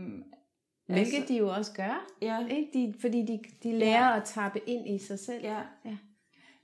Hvilket 0.87 1.15
altså, 1.15 1.33
de 1.33 1.39
jo 1.39 1.49
også 1.49 1.73
gør, 1.73 2.07
ja. 2.23 2.47
ikke? 2.47 2.71
De, 2.75 2.95
fordi 3.01 3.27
de, 3.27 3.41
de 3.63 3.79
lærer 3.79 4.09
ja. 4.09 4.17
at 4.17 4.25
tappe 4.25 4.61
ind 4.67 4.89
i 4.89 4.99
sig 4.99 5.19
selv. 5.19 5.43
Ja. 5.43 5.63
ja. 5.85 5.97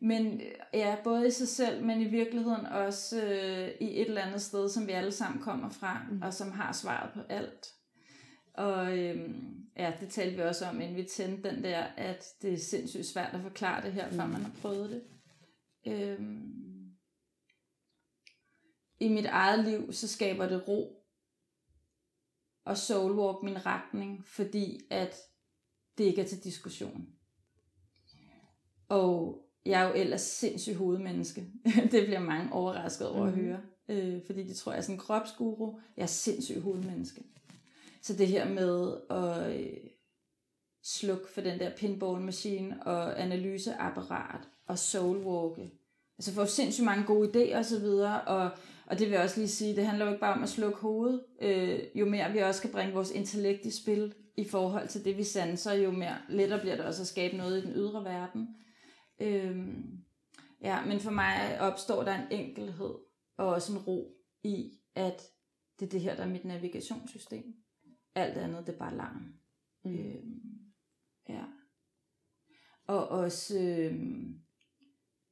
Men 0.01 0.41
ja, 0.75 0.97
både 1.05 1.29
i 1.29 1.31
sig 1.31 1.49
selv, 1.49 1.85
men 1.85 2.01
i 2.01 2.05
virkeligheden 2.05 2.67
også 2.67 3.23
øh, 3.23 3.69
i 3.81 4.01
et 4.01 4.09
eller 4.09 4.23
andet 4.23 4.43
sted, 4.43 4.69
som 4.69 4.87
vi 4.87 4.93
alle 4.93 5.13
sammen 5.13 5.43
kommer 5.43 5.69
fra, 5.69 6.07
mm. 6.11 6.23
og 6.23 6.35
som 6.35 6.53
har 6.53 6.73
svaret 6.73 7.11
på 7.15 7.21
alt. 7.29 7.73
Og 8.55 8.99
øhm, 8.99 9.67
ja, 9.77 9.93
det 10.01 10.09
talte 10.09 10.37
vi 10.37 10.43
også 10.43 10.67
om, 10.67 10.81
inden 10.81 10.97
vi 10.97 11.03
tændte 11.03 11.51
den 11.51 11.65
der, 11.65 11.83
at 11.83 12.25
det 12.43 12.53
er 12.53 12.59
sindssygt 12.59 13.07
svært 13.07 13.35
at 13.35 13.41
forklare 13.41 13.83
det 13.83 13.93
her, 13.93 14.11
før 14.11 14.25
mm. 14.25 14.33
man 14.33 14.43
har 14.43 14.53
prøvet 14.63 14.91
det. 14.91 15.03
Øhm, 15.93 16.67
i 19.01 19.09
mit 19.09 19.27
eget 19.27 19.65
liv, 19.65 19.93
så 19.93 20.09
skaber 20.09 20.49
det 20.49 20.69
ro 20.69 21.03
og 22.65 22.79
soulwalk 22.79 23.43
min 23.43 23.67
retning, 23.67 24.25
fordi 24.27 24.81
at 24.91 25.17
det 25.99 26.05
ikke 26.05 26.23
er 26.23 26.27
til 26.27 26.45
diskussion. 26.45 27.07
Og 28.89 29.43
jeg 29.67 29.83
er 29.83 29.89
jo 29.89 29.95
ellers 29.95 30.21
sindssygt 30.21 30.77
hovedmenneske. 30.77 31.47
det 31.93 32.07
bliver 32.07 32.21
mange 32.21 32.53
overrasket 32.53 33.09
over 33.09 33.27
at 33.27 33.33
mhm. 33.33 33.45
høre. 33.45 33.61
Øh, 33.89 34.21
fordi 34.27 34.43
de 34.43 34.55
tror, 34.55 34.73
jeg 34.73 34.79
er 34.79 34.83
sådan 34.83 34.95
en 34.95 35.01
kropsguru. 35.01 35.79
Jeg 35.97 36.03
er 36.03 36.07
sindssygt 36.07 36.63
hovedmenneske. 36.63 37.23
Så 38.03 38.15
det 38.15 38.29
her 38.29 38.49
med 38.49 38.97
at 39.11 39.61
øh, 39.61 39.77
slukke 40.83 41.29
for 41.29 41.41
den 41.41 41.59
der 41.59 41.77
pinball 41.77 42.21
machine 42.21 42.87
og 42.87 43.23
analyseapparat 43.23 44.49
og 44.67 44.79
soulwalke, 44.79 45.71
altså 46.19 46.33
får 46.33 46.45
sindssygt 46.45 46.85
mange 46.85 47.05
gode 47.05 47.29
idéer 47.29 47.59
osv., 47.59 47.85
og, 47.85 48.21
og 48.21 48.51
det 48.91 49.01
vil 49.01 49.11
jeg 49.11 49.23
også 49.23 49.41
lige 49.41 49.49
sige, 49.49 49.77
det 49.77 49.87
handler 49.87 50.05
jo 50.05 50.11
ikke 50.11 50.21
bare 50.21 50.35
om 50.35 50.43
at 50.43 50.49
slukke 50.49 50.79
hovedet. 50.79 51.25
Øh, 51.43 51.81
jo 51.95 52.07
mere 52.07 52.33
vi 52.33 52.39
også 52.39 52.63
kan 52.63 52.73
bringe 52.73 52.95
vores 52.95 53.11
intellekt 53.11 53.67
i 53.67 53.83
spil 53.83 54.15
i 54.37 54.45
forhold 54.45 54.89
til 54.89 55.05
det, 55.05 55.17
vi 55.17 55.25
sanser, 55.25 55.73
jo 55.73 55.91
mere 55.91 56.17
lettere 56.29 56.61
bliver 56.61 56.77
det 56.77 56.85
også 56.85 57.03
at 57.03 57.07
skabe 57.07 57.37
noget 57.37 57.59
i 57.59 57.67
den 57.67 57.75
ydre 57.75 58.05
verden. 58.05 58.49
Øh, 59.21 59.67
ja, 60.61 60.85
men 60.85 61.01
for 61.01 61.11
mig 61.11 61.61
opstår 61.61 62.03
der 62.03 62.15
en 62.15 62.41
enkelhed 62.41 62.95
og 63.39 63.47
også 63.47 63.73
en 63.73 63.79
ro 63.79 64.17
i, 64.43 64.71
at 64.95 65.23
det 65.81 65.87
er 65.87 65.91
det 65.91 66.01
her, 66.01 66.17
der 66.17 66.23
er 66.23 66.29
mit 66.29 66.45
navigationssystem. 66.45 67.45
Alt 68.15 68.37
andet, 68.37 68.67
det 68.67 68.75
er 68.75 68.79
bare 68.79 68.97
larm. 68.97 69.35
Mm. 69.85 69.95
Øh, 69.95 70.23
ja. 71.29 71.45
Og 72.87 73.09
også 73.09 73.61
øh, 73.61 73.95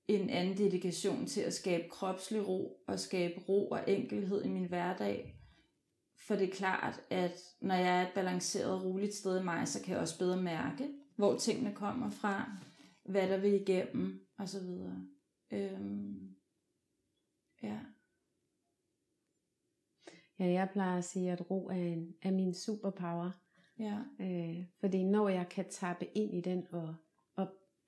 en 0.09 0.31
anden 0.31 0.59
dedikation 0.59 1.27
til 1.27 1.41
at 1.41 1.55
skabe 1.55 1.89
kropslig 1.89 2.49
ro 2.49 2.85
og 2.87 3.01
skabe 3.01 3.41
ro 3.49 3.69
og 3.69 3.91
enkelhed 3.91 4.45
i 4.45 4.49
min 4.49 4.69
hverdag. 4.69 5.41
For 6.17 6.35
det 6.35 6.49
er 6.49 6.55
klart, 6.55 7.01
at 7.11 7.41
når 7.61 7.75
jeg 7.75 7.99
er 7.99 8.07
et 8.07 8.15
balanceret 8.15 8.73
og 8.73 8.85
roligt 8.85 9.15
sted 9.15 9.41
i 9.41 9.45
mig, 9.45 9.69
så 9.69 9.83
kan 9.83 9.93
jeg 9.93 10.01
også 10.01 10.19
bedre 10.19 10.43
mærke, 10.43 10.89
hvor 11.17 11.37
tingene 11.37 11.75
kommer 11.75 12.11
fra, 12.11 12.51
hvad 13.05 13.29
der 13.29 13.37
vil 13.37 13.55
igennem 13.55 14.27
osv. 14.39 14.69
Øhm, 15.53 16.37
ja. 17.63 17.79
Ja, 20.39 20.45
jeg 20.45 20.69
plejer 20.73 20.99
at 20.99 21.05
sige, 21.05 21.33
at 21.33 21.51
ro 21.51 21.67
er, 21.69 21.75
en, 21.75 22.15
er 22.23 22.31
min 22.31 22.55
superpower. 22.55 23.31
Ja. 23.79 23.99
Øh, 24.21 24.65
fordi 24.81 25.05
når 25.05 25.29
jeg 25.29 25.49
kan 25.49 25.71
tappe 25.71 26.07
ind 26.17 26.35
i 26.35 26.41
den, 26.41 26.67
og, 26.73 26.83
og 26.83 26.95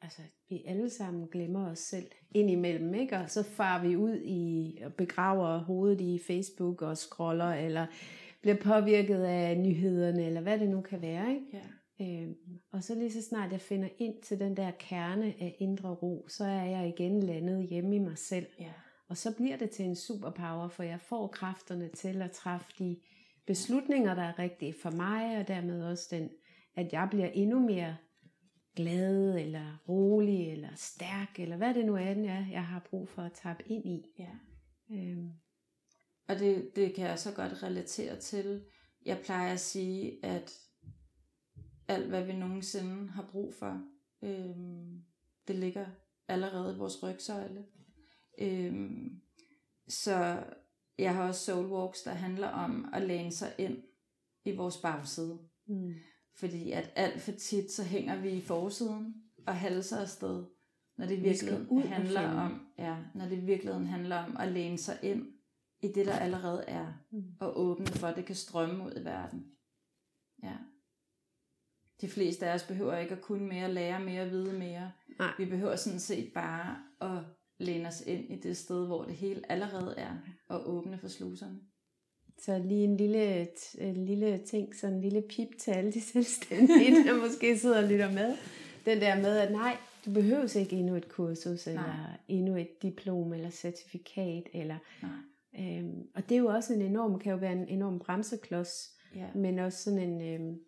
altså, 0.02 0.22
vi 0.48 0.62
alle 0.66 0.90
sammen 0.90 1.28
glemmer 1.28 1.70
os 1.70 1.78
selv 1.78 2.06
indimellem, 2.30 2.94
ikke? 2.94 3.16
og 3.16 3.30
så 3.30 3.42
far 3.42 3.82
vi 3.82 3.96
ud 3.96 4.20
i 4.24 4.78
og 4.84 4.94
begraver 4.94 5.58
hovedet 5.58 6.00
i 6.00 6.20
Facebook 6.26 6.82
og 6.82 6.96
scroller, 6.96 7.52
eller 7.52 7.86
bliver 8.40 8.56
påvirket 8.56 9.22
af 9.22 9.58
nyhederne, 9.58 10.24
eller 10.26 10.40
hvad 10.40 10.58
det 10.58 10.68
nu 10.68 10.80
kan 10.80 11.02
være. 11.02 11.30
Ikke? 11.30 11.46
ja. 11.52 11.62
Øh, 12.00 12.28
og 12.72 12.84
så 12.84 12.94
lige 12.94 13.12
så 13.12 13.22
snart 13.22 13.52
jeg 13.52 13.60
finder 13.60 13.88
ind 13.98 14.22
til 14.22 14.40
den 14.40 14.56
der 14.56 14.70
kerne 14.70 15.24
af 15.26 15.56
indre 15.58 15.88
ro, 15.88 16.26
så 16.28 16.44
er 16.44 16.64
jeg 16.64 16.88
igen 16.88 17.22
landet 17.22 17.68
hjemme 17.68 17.96
i 17.96 17.98
mig 17.98 18.18
selv. 18.18 18.46
ja. 18.60 18.72
Og 19.08 19.16
så 19.16 19.36
bliver 19.36 19.56
det 19.56 19.70
til 19.70 19.84
en 19.84 19.96
superpower, 19.96 20.68
for 20.68 20.82
jeg 20.82 21.00
får 21.00 21.26
kræfterne 21.26 21.88
til 21.88 22.22
at 22.22 22.30
træffe 22.30 22.72
de 22.78 22.96
beslutninger, 23.46 24.14
der 24.14 24.22
er 24.22 24.38
rigtige 24.38 24.74
for 24.82 24.90
mig, 24.90 25.38
og 25.38 25.48
dermed 25.48 25.84
også 25.84 26.08
den, 26.10 26.30
at 26.76 26.92
jeg 26.92 27.08
bliver 27.10 27.26
endnu 27.26 27.58
mere 27.58 27.96
glad, 28.76 29.38
eller 29.38 29.84
rolig, 29.88 30.52
eller 30.52 30.68
stærk, 30.76 31.40
eller 31.40 31.56
hvad 31.56 31.74
det 31.74 31.86
nu 31.86 31.94
er, 31.94 32.00
jeg, 32.00 32.48
jeg 32.52 32.66
har 32.66 32.86
brug 32.90 33.08
for 33.08 33.22
at 33.22 33.32
tappe 33.32 33.64
ind 33.66 33.86
i. 33.86 34.06
ja. 34.18 34.30
Øhm, 34.90 35.30
Og 36.28 36.38
det, 36.38 36.76
det 36.76 36.94
kan 36.94 37.06
jeg 37.06 37.18
så 37.18 37.32
godt 37.34 37.62
relatere 37.62 38.20
til. 38.20 38.64
Jeg 39.06 39.20
plejer 39.24 39.52
at 39.52 39.60
sige, 39.60 40.24
at 40.24 40.52
alt 41.88 42.08
hvad 42.08 42.24
vi 42.24 42.32
nogensinde 42.32 43.08
har 43.10 43.28
brug 43.30 43.54
for, 43.54 43.82
øhm, 44.22 45.02
det 45.48 45.56
ligger 45.56 45.86
allerede 46.28 46.74
i 46.74 46.78
vores 46.78 47.02
rygsøjle. 47.02 47.64
Øhm, 48.38 49.20
så 49.88 50.44
jeg 50.98 51.14
har 51.14 51.28
også 51.28 51.44
soul 51.44 51.66
walks, 51.66 52.02
der 52.02 52.10
handler 52.10 52.48
om 52.48 52.88
at 52.94 53.02
læne 53.02 53.32
sig 53.32 53.54
ind 53.58 53.82
i 54.44 54.56
vores 54.56 54.76
bagside. 54.76 55.38
mm, 55.66 55.94
Fordi 56.38 56.72
at 56.72 56.92
alt 56.96 57.20
for 57.20 57.32
tit, 57.32 57.70
så 57.72 57.82
hænger 57.84 58.16
vi 58.20 58.30
i 58.30 58.40
forsiden 58.40 59.14
og 59.46 59.56
halser 59.56 60.00
afsted, 60.00 60.44
når 60.98 61.06
det 61.06 61.16
Vi 61.16 61.22
virkelig 61.22 61.52
og 61.70 61.82
handler 61.88 62.28
om, 62.30 62.66
ja, 62.78 62.96
når 63.14 63.28
det 63.28 63.46
virkelig 63.46 63.74
handler 63.88 64.16
om 64.16 64.36
at 64.36 64.52
læne 64.52 64.78
sig 64.78 64.98
ind 65.02 65.26
i 65.82 65.88
det, 65.92 66.06
der 66.06 66.16
allerede 66.18 66.64
er, 66.68 66.92
Mm. 67.10 67.24
og 67.40 67.60
åbne 67.60 67.86
for, 67.86 68.06
at 68.06 68.16
det 68.16 68.24
kan 68.24 68.34
strømme 68.34 68.84
ud 68.84 68.92
i 69.00 69.04
verden. 69.04 69.46
Ja. 70.42 70.56
De 72.00 72.08
fleste 72.08 72.46
af 72.46 72.54
os 72.54 72.62
behøver 72.62 72.96
ikke 72.96 73.14
at 73.14 73.22
kunne 73.22 73.46
mere, 73.48 73.72
lære 73.72 74.00
mere, 74.04 74.28
vide 74.30 74.58
mere. 74.58 74.92
Nej. 75.18 75.30
Vi 75.38 75.44
behøver 75.44 75.76
sådan 75.76 76.00
set 76.00 76.32
bare 76.34 76.76
at 77.00 77.22
læne 77.58 77.88
os 77.88 78.00
ind 78.00 78.30
i 78.32 78.40
det 78.40 78.56
sted, 78.56 78.86
hvor 78.86 79.04
det 79.04 79.14
hele 79.16 79.52
allerede 79.52 79.94
er, 79.96 80.16
og 80.48 80.70
åbne 80.70 80.98
for 80.98 81.08
sluserne. 81.08 81.60
Så 82.38 82.58
lige 82.58 82.84
en 82.84 82.96
lille, 82.96 83.48
en 83.78 84.04
lille 84.06 84.38
ting, 84.38 84.76
sådan 84.76 84.96
en 84.96 85.02
lille 85.02 85.22
pip 85.22 85.48
til 85.58 85.70
alle 85.70 85.92
de 85.92 86.00
selvstændige, 86.12 87.04
der 87.04 87.20
måske 87.20 87.58
sidder 87.58 87.82
og 87.82 87.88
lytter 87.88 88.12
med. 88.12 88.36
Den 88.86 89.00
der 89.00 89.16
med, 89.22 89.38
at 89.38 89.52
nej, 89.52 89.76
du 90.06 90.12
behøver 90.12 90.56
ikke 90.56 90.76
endnu 90.76 90.94
et 90.94 91.08
kursus, 91.08 91.66
eller 91.66 92.18
endnu 92.28 92.56
et 92.56 92.82
diplom, 92.82 93.32
eller 93.32 93.50
certifikat, 93.50 94.42
eller... 94.54 94.78
Nej. 95.02 95.10
Øhm, 95.78 96.02
og 96.14 96.28
det 96.28 96.34
er 96.34 96.38
jo 96.38 96.46
også 96.46 96.74
en 96.74 96.82
enorm, 96.82 97.18
kan 97.18 97.32
jo 97.32 97.38
være 97.38 97.52
en 97.52 97.68
enorm 97.68 97.98
bremseklods, 97.98 98.92
Ja. 99.14 99.26
men 99.34 99.58
også 99.58 99.82
sådan 99.82 99.98
en, 99.98 100.20
øhm, 100.22 100.58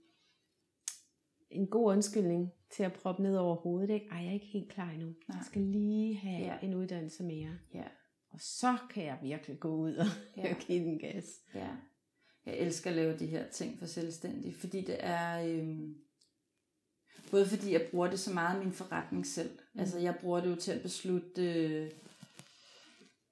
en 1.51 1.67
god 1.67 1.93
undskyldning 1.93 2.53
til 2.71 2.83
at 2.83 2.93
proppe 2.93 3.23
ned 3.23 3.37
over 3.37 3.57
hovedet. 3.57 3.91
Ikke? 3.91 4.07
Ej, 4.11 4.19
jeg 4.19 4.29
er 4.29 4.33
ikke 4.33 4.47
helt 4.47 4.73
klar 4.73 4.91
endnu. 4.91 5.07
Nej. 5.07 5.37
Jeg 5.37 5.45
skal 5.47 5.63
lige 5.63 6.17
have 6.17 6.45
ja. 6.45 6.55
en 6.63 6.75
uddannelse 6.75 7.23
mere. 7.23 7.51
Ja. 7.75 7.83
Og 8.31 8.41
så 8.41 8.77
kan 8.91 9.05
jeg 9.05 9.19
virkelig 9.23 9.61
gå 9.61 9.77
ud 9.77 9.95
og, 9.95 10.07
Ja. 10.37 10.55
give 10.67 10.85
den 10.85 10.99
gas. 10.99 11.25
Ja. 11.55 11.69
Jeg 12.47 12.57
elsker 12.57 12.91
at 12.91 12.97
lave 12.97 13.19
de 13.19 13.27
her 13.27 13.49
ting 13.51 13.79
for 13.79 13.87
selvstændige, 13.87 14.55
fordi 14.55 14.81
det 14.81 14.97
er... 15.01 15.43
Øhm, 15.47 15.95
både 17.31 17.47
fordi 17.47 17.73
jeg 17.73 17.87
bruger 17.91 18.11
det 18.11 18.21
så 18.21 18.33
meget 18.33 18.57
i 18.57 18.65
min 18.65 18.73
forretning 18.73 19.27
selv. 19.27 19.51
Mm. 19.75 19.81
Altså 19.81 19.99
jeg 19.99 20.17
bruger 20.21 20.41
det 20.41 20.51
jo 20.51 20.57
til 20.57 20.73
at 20.73 20.83
beslutte, 20.83 21.53
øh, 21.55 21.91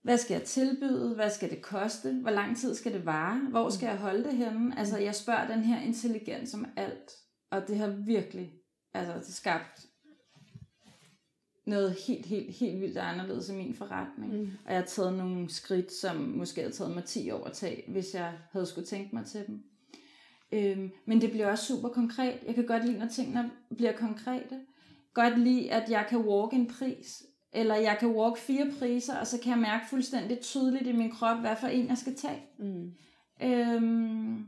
hvad 0.03 0.18
skal 0.18 0.34
jeg 0.34 0.42
tilbyde, 0.42 1.14
hvad 1.14 1.30
skal 1.30 1.51
det 1.51 1.62
koste, 1.62 2.12
hvor 2.12 2.30
lang 2.30 2.57
tid 2.57 2.74
skal 2.74 2.92
det 2.92 3.07
vare, 3.07 3.40
hvor 3.51 3.70
skal 3.70 3.86
jeg 3.86 3.99
holde 3.99 4.24
det 4.24 4.36
henne. 4.36 4.78
Altså 4.78 4.99
jeg 4.99 5.14
spørger 5.14 5.47
den 5.47 5.64
her 5.64 5.80
intelligens 5.80 6.55
om 6.55 6.66
alt, 6.76 7.12
og 7.51 7.68
det 7.68 7.76
har 7.76 7.88
virkelig 7.88 8.53
altså, 8.94 9.32
skabt 9.32 9.86
noget 11.66 11.96
helt, 12.06 12.26
helt, 12.26 12.54
helt 12.56 12.80
vildt 12.80 12.98
anderledes 12.98 13.48
i 13.48 13.54
min 13.54 13.74
forretning. 13.74 14.32
Mm. 14.32 14.50
Og 14.64 14.72
jeg 14.72 14.80
har 14.80 14.86
taget 14.86 15.18
nogle 15.18 15.50
skridt, 15.50 15.92
som 15.92 16.16
måske 16.16 16.60
havde 16.60 16.74
taget 16.74 16.94
mig 16.94 17.04
10 17.04 17.30
år 17.30 17.44
at 17.44 17.52
tage, 17.52 17.84
hvis 17.88 18.14
jeg 18.14 18.32
havde 18.52 18.66
skulle 18.66 18.86
tænke 18.86 19.14
mig 19.14 19.26
til 19.26 19.46
dem. 19.46 19.62
Øhm, 20.52 20.90
men 21.06 21.20
det 21.20 21.30
bliver 21.30 21.50
også 21.50 21.64
super 21.64 21.88
konkret. 21.88 22.38
Jeg 22.46 22.54
kan 22.54 22.66
godt 22.66 22.84
lide, 22.86 22.98
når 22.98 23.06
tingene 23.06 23.50
bliver 23.76 23.92
konkrete. 23.92 24.60
Godt 25.14 25.38
lide, 25.38 25.72
at 25.72 25.90
jeg 25.90 26.06
kan 26.08 26.18
walk 26.18 26.52
en 26.52 26.66
pris, 26.66 27.22
eller 27.52 27.74
jeg 27.74 27.96
kan 28.00 28.08
walk 28.08 28.38
fire 28.38 28.72
priser, 28.78 29.16
og 29.16 29.26
så 29.26 29.38
kan 29.42 29.50
jeg 29.50 29.58
mærke 29.58 29.84
fuldstændig 29.90 30.40
tydeligt 30.40 30.86
i 30.86 30.92
min 30.92 31.10
krop, 31.10 31.40
hvad 31.40 31.56
for 31.60 31.66
en 31.66 31.88
jeg 31.88 31.98
skal 31.98 32.14
tage. 32.16 32.42
Mm. 32.58 32.92
Øhm, 33.42 34.46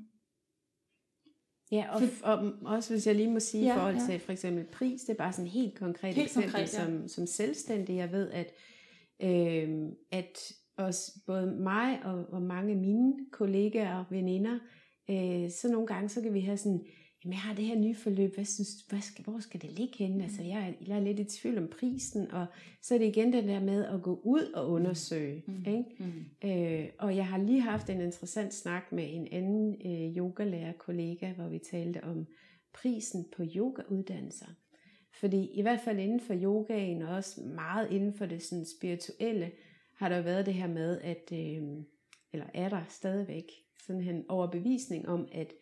Ja, 1.72 1.86
og, 1.94 2.02
og 2.22 2.52
også 2.64 2.92
hvis 2.92 3.06
jeg 3.06 3.14
lige 3.14 3.30
må 3.30 3.40
sige 3.40 3.64
Ja, 3.64 3.68
ja, 3.68 3.74
i 3.74 3.78
forhold 3.78 3.96
ja. 3.96 4.06
til 4.06 4.20
for 4.20 4.32
eksempel 4.32 4.64
pris, 4.64 5.00
det 5.00 5.12
er 5.12 5.16
bare 5.16 5.32
sådan 5.32 5.46
et 5.46 5.52
helt 5.52 5.78
konkret 5.78 6.14
Helt 6.14 6.26
eksempel 6.26 6.50
konkret, 6.50 6.74
ja. 6.74 6.84
som, 6.84 7.08
som 7.08 7.26
selvstændig. 7.26 7.96
Jeg 7.96 8.12
ved, 8.12 8.30
at, 8.30 8.52
øh, 9.22 9.86
at 10.10 10.52
også 10.76 11.12
både 11.26 11.46
mig 11.46 12.04
og, 12.04 12.24
og 12.32 12.42
mange 12.42 12.72
af 12.72 12.78
mine 12.78 13.14
kollegaer 13.32 13.98
og 13.98 14.04
veninder, 14.10 14.58
øh, 15.10 15.50
så 15.50 15.68
nogle 15.72 15.86
gange, 15.86 16.08
så 16.08 16.20
kan 16.20 16.34
vi 16.34 16.40
have 16.40 16.56
sådan, 16.56 16.86
jamen 17.29 17.33
jeg 17.35 17.41
har 17.41 17.55
det 17.55 17.64
her 17.64 17.76
nye 17.79 17.95
forløb, 17.95 18.35
hvad 18.35 18.45
synes, 18.45 18.68
hvad 18.89 19.01
skal, 19.01 19.24
hvor 19.24 19.39
skal 19.41 19.62
det 19.62 19.70
ligge 19.79 19.99
henne? 19.99 20.24
Altså 20.24 20.43
jeg, 20.43 20.68
er- 20.68 20.85
jeg 20.87 20.97
er 20.97 21.01
lidt 21.01 21.18
i 21.18 21.24
tvivl 21.24 21.59
om 21.59 21.68
prisen, 21.81 22.31
og 22.31 22.47
så 22.83 22.95
er 22.95 22.99
det 22.99 23.07
igen 23.07 23.33
den 23.33 23.49
der 23.49 23.61
med 23.61 23.85
at 23.85 24.03
gå 24.03 24.20
ud 24.24 24.53
og 24.55 24.70
undersøge. 24.70 25.45
Mm. 25.47 25.64
Ikke? 25.66 25.85
mm, 25.99 26.51
Øh, 26.51 26.89
og 26.99 27.16
jeg 27.16 27.26
har 27.26 27.39
lige 27.39 27.61
haft 27.61 27.91
en 27.91 28.01
interessant 28.01 28.55
snak 28.55 28.93
med 28.93 29.07
en 29.14 29.29
anden 29.33 29.74
øh, 29.87 30.16
yogalærer 30.16 30.72
kollega, 30.72 31.33
hvor 31.33 31.49
vi 31.49 31.59
talte 31.70 32.05
om 32.05 32.26
prisen 32.74 33.26
på 33.37 33.43
yogauddannelser. 33.57 34.47
Fordi 35.20 35.47
i 35.55 35.62
hvert 35.62 35.81
fald 35.81 35.99
inden 35.99 36.20
for 36.20 36.35
yogaen, 36.43 37.03
og 37.03 37.14
også 37.14 37.41
meget 37.41 37.91
inden 37.93 38.14
for 38.14 38.26
det 38.26 38.43
sådan, 38.43 38.66
spirituelle, 38.79 39.51
har 39.97 40.09
der 40.09 40.20
været 40.20 40.47
det 40.47 40.55
her 40.55 40.66
med, 40.68 41.01
at, 41.01 41.33
øh, 41.33 41.62
eller 42.33 42.47
er 42.55 42.68
der 42.68 42.81
stadigvæk, 42.89 43.45
sådan 43.87 44.03
en 44.09 44.24
overbevisning 44.29 45.09
om, 45.09 45.29
at 45.33 45.53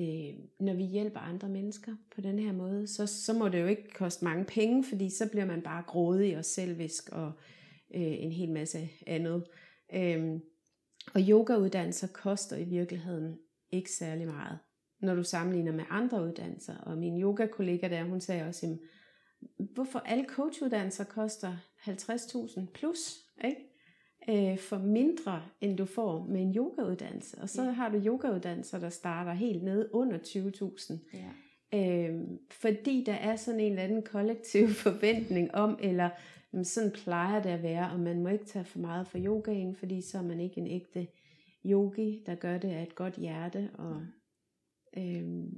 øh, 0.00 0.34
når 0.60 0.74
vi 0.74 0.84
hjælper 0.84 1.20
andre 1.20 1.48
mennesker 1.48 1.96
på 2.14 2.20
den 2.20 2.38
her 2.38 2.52
måde, 2.52 2.86
så, 2.86 3.06
så 3.06 3.32
må 3.32 3.48
det 3.48 3.60
jo 3.60 3.66
ikke 3.66 3.90
koste 3.94 4.24
mange 4.24 4.44
penge, 4.44 4.84
fordi 4.84 5.10
så 5.10 5.28
bliver 5.30 5.44
man 5.44 5.62
bare 5.62 5.82
grådig 5.86 6.38
og 6.38 6.44
selvisk 6.44 7.08
og 7.12 7.32
øh, 7.94 8.22
en 8.22 8.32
hel 8.32 8.50
masse 8.50 8.88
andet. 9.06 9.44
Øhm, 9.94 10.40
og 11.14 11.20
yogauddannelser 11.20 12.06
koster 12.06 12.56
i 12.56 12.64
virkeligheden 12.64 13.38
ikke 13.70 13.90
særlig 13.90 14.26
meget, 14.26 14.58
når 15.00 15.14
du 15.14 15.22
sammenligner 15.22 15.72
med 15.72 15.84
andre 15.90 16.22
uddannelser. 16.22 16.76
Og 16.76 16.98
min 16.98 17.22
yogakollega 17.22 17.88
der, 17.88 18.04
hun 18.04 18.20
sagde 18.20 18.46
også, 18.46 18.66
jamen, 18.66 18.80
hvorfor 19.74 19.98
alle 19.98 20.24
coachuddannelser 20.28 21.04
koster 21.04 21.56
50.000 21.86 22.72
plus, 22.74 23.14
ikke? 23.44 23.69
Øh, 24.28 24.58
for 24.58 24.78
mindre 24.78 25.42
end 25.60 25.76
du 25.76 25.84
får 25.84 26.24
med 26.28 26.40
en 26.40 26.54
yogauddannelse. 26.56 27.38
Og 27.38 27.48
så 27.48 27.62
Ja. 27.64 27.70
har 27.70 27.88
du 27.88 27.98
yogauddannelser, 28.06 28.78
der 28.78 28.88
starter 28.88 29.32
helt 29.32 29.62
nede 29.62 29.88
under 29.94 30.18
20.000. 30.18 30.98
ja. 31.14 31.28
Øhm, 31.74 32.38
fordi 32.50 33.02
der 33.06 33.12
er 33.12 33.36
sådan 33.36 33.60
en 33.60 33.72
eller 33.72 33.82
anden 33.82 34.02
kollektiv 34.02 34.68
forventning 34.86 35.54
om, 35.54 35.78
eller 35.82 36.10
men 36.52 36.64
sådan 36.64 36.90
plejer 36.90 37.42
det 37.42 37.50
at 37.50 37.62
være, 37.62 37.90
og 37.92 38.00
man 38.00 38.22
må 38.22 38.28
ikke 38.28 38.44
tage 38.44 38.64
for 38.64 38.78
meget 38.78 39.06
for 39.08 39.18
yogaen, 39.24 39.76
fordi 39.76 40.02
så 40.02 40.18
er 40.18 40.22
man 40.22 40.40
ikke 40.40 40.58
en 40.60 40.66
ægte 40.66 41.06
yogi, 41.66 42.22
der 42.26 42.34
gør 42.34 42.58
det 42.58 42.68
af 42.68 42.82
et 42.82 42.94
godt 42.94 43.14
hjerte. 43.16 43.70
Og, 43.74 44.02
øhm, 44.96 45.50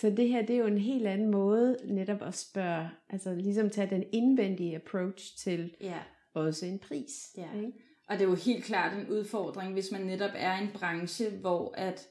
så 0.00 0.10
det 0.10 0.28
her, 0.28 0.42
det 0.46 0.54
er 0.56 0.58
jo 0.60 0.66
en 0.66 0.78
helt 0.78 1.06
anden 1.06 1.30
måde 1.30 1.76
netop 1.88 2.22
at 2.22 2.34
spørge, 2.34 2.88
altså 3.10 3.34
ligesom 3.34 3.70
tage 3.70 3.90
den 3.90 4.04
indvendige 4.12 4.76
approach 4.76 5.38
til 5.38 5.74
Ja. 5.80 5.98
også 6.34 6.66
en 6.66 6.78
pris. 6.78 7.12
Ja. 7.36 7.48
Ikke? 7.56 7.72
Og 8.08 8.18
det 8.18 8.24
er 8.24 8.28
jo 8.28 8.34
helt 8.34 8.64
klart 8.64 8.98
en 8.98 9.08
udfordring, 9.08 9.72
hvis 9.72 9.92
man 9.92 10.00
netop 10.00 10.30
er 10.34 10.58
i 10.58 10.62
en 10.62 10.70
branche, 10.74 11.30
hvor 11.30 11.74
at 11.76 12.08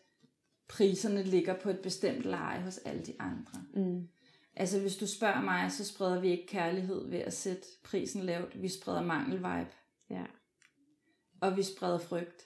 priserne 0.68 1.24
ligger 1.24 1.60
på 1.60 1.70
et 1.70 1.80
bestemt 1.80 2.24
leje 2.24 2.62
hos 2.62 2.78
alle 2.78 3.06
de 3.06 3.14
andre. 3.20 3.64
Mm. 3.74 4.08
Altså 4.56 4.80
hvis 4.82 4.98
du 4.98 5.08
spørger 5.08 5.42
mig, 5.42 5.72
så 5.72 5.86
spreder 5.86 6.22
vi 6.22 6.28
ikke 6.30 6.48
kærlighed 6.48 7.10
ved 7.10 7.20
at 7.20 7.34
sætte 7.34 7.68
prisen 7.84 8.24
lavt. 8.24 8.62
Vi 8.62 8.70
spreder 8.70 9.02
mangelvibe, 9.04 9.72
Ja. 10.10 10.26
og 11.42 11.58
vi 11.58 11.64
spreder 11.64 11.98
frygt. 11.98 12.44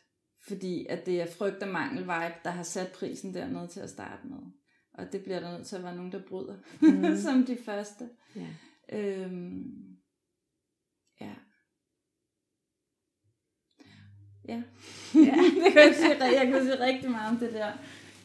Fordi 0.48 0.86
at 0.90 1.06
det 1.06 1.22
er 1.22 1.28
frygt 1.28 1.64
og 1.64 1.70
mangelvibe, 1.70 2.36
der 2.44 2.50
har 2.50 2.64
sat 2.64 2.92
prisen 2.92 3.34
dernede 3.34 3.68
til 3.68 3.80
at 3.80 3.90
starte 3.90 4.28
med. 4.28 4.38
Og 4.94 5.12
det 5.12 5.24
bliver 5.24 5.40
der 5.40 5.58
nødt 5.58 5.68
til 5.68 5.76
at 5.76 5.84
være 5.84 5.96
nogen, 5.96 6.12
der 6.12 6.22
bryder, 6.28 6.58
mm. 6.82 7.16
som 7.26 7.46
de 7.46 7.58
første. 7.66 8.10
ja. 8.36 8.48
Øhm, 8.94 9.98
ja. 11.22 11.34
Ja. 14.48 14.62
Ja. 15.16 15.20
det 15.66 15.74
kan 15.74 15.82
jeg, 15.88 15.96
sige, 15.96 16.24
jeg 16.40 16.48
kan 16.48 16.62
sige 16.62 16.80
rigtig 16.86 17.12
meget 17.12 17.30
om 17.32 17.38
det 17.38 17.54
der. 17.54 17.68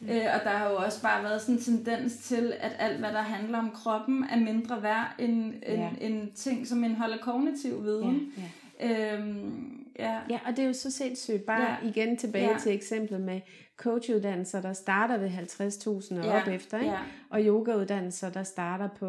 Øh, 0.01 0.25
og 0.35 0.41
der 0.43 0.49
har 0.49 0.69
jo 0.69 0.75
også 0.75 1.01
bare 1.01 1.23
været 1.23 1.41
sådan 1.41 1.55
en 1.55 1.61
tendens 1.61 2.17
til, 2.17 2.53
at 2.59 2.71
alt 2.79 2.99
hvad 2.99 3.09
der 3.09 3.21
handler 3.21 3.57
om 3.59 3.71
kroppen, 3.71 4.23
er 4.23 4.39
mindre 4.39 4.83
værd 4.83 5.15
end, 5.19 5.45
end, 5.45 5.63
Ja. 5.65 5.89
end 6.01 6.31
ting, 6.31 6.67
som 6.67 6.83
indeholder 6.83 7.17
kognitiv 7.17 7.83
viden. 7.83 8.33
Ja, 8.37 8.43
Øhm, 8.81 9.87
ja. 9.99 10.19
Ja, 10.29 10.39
og 10.45 10.51
det 10.57 10.59
er 10.59 10.67
jo 10.67 10.73
så 10.73 10.91
sindssygt. 10.91 11.45
Bare 11.45 11.61
Ja. 11.61 11.77
ja. 11.83 11.89
igen 11.89 12.17
tilbage 12.17 12.45
Ja. 12.45 12.51
ja. 12.51 12.57
til 12.59 12.73
eksemplet 12.73 13.21
med 13.21 13.41
coachuddannelser, 13.77 14.61
der 14.61 14.73
starter 14.73 15.17
ved 15.17 15.29
50.000 15.29 16.19
og 16.19 16.25
Ja. 16.25 16.41
op 16.41 16.47
efter, 16.47 16.77
ikke? 16.79 16.91
Ja. 16.91 16.99
og 17.29 17.41
yogauddannelser, 17.41 18.29
der 18.29 18.43
starter 18.43 18.89
på, 18.99 19.07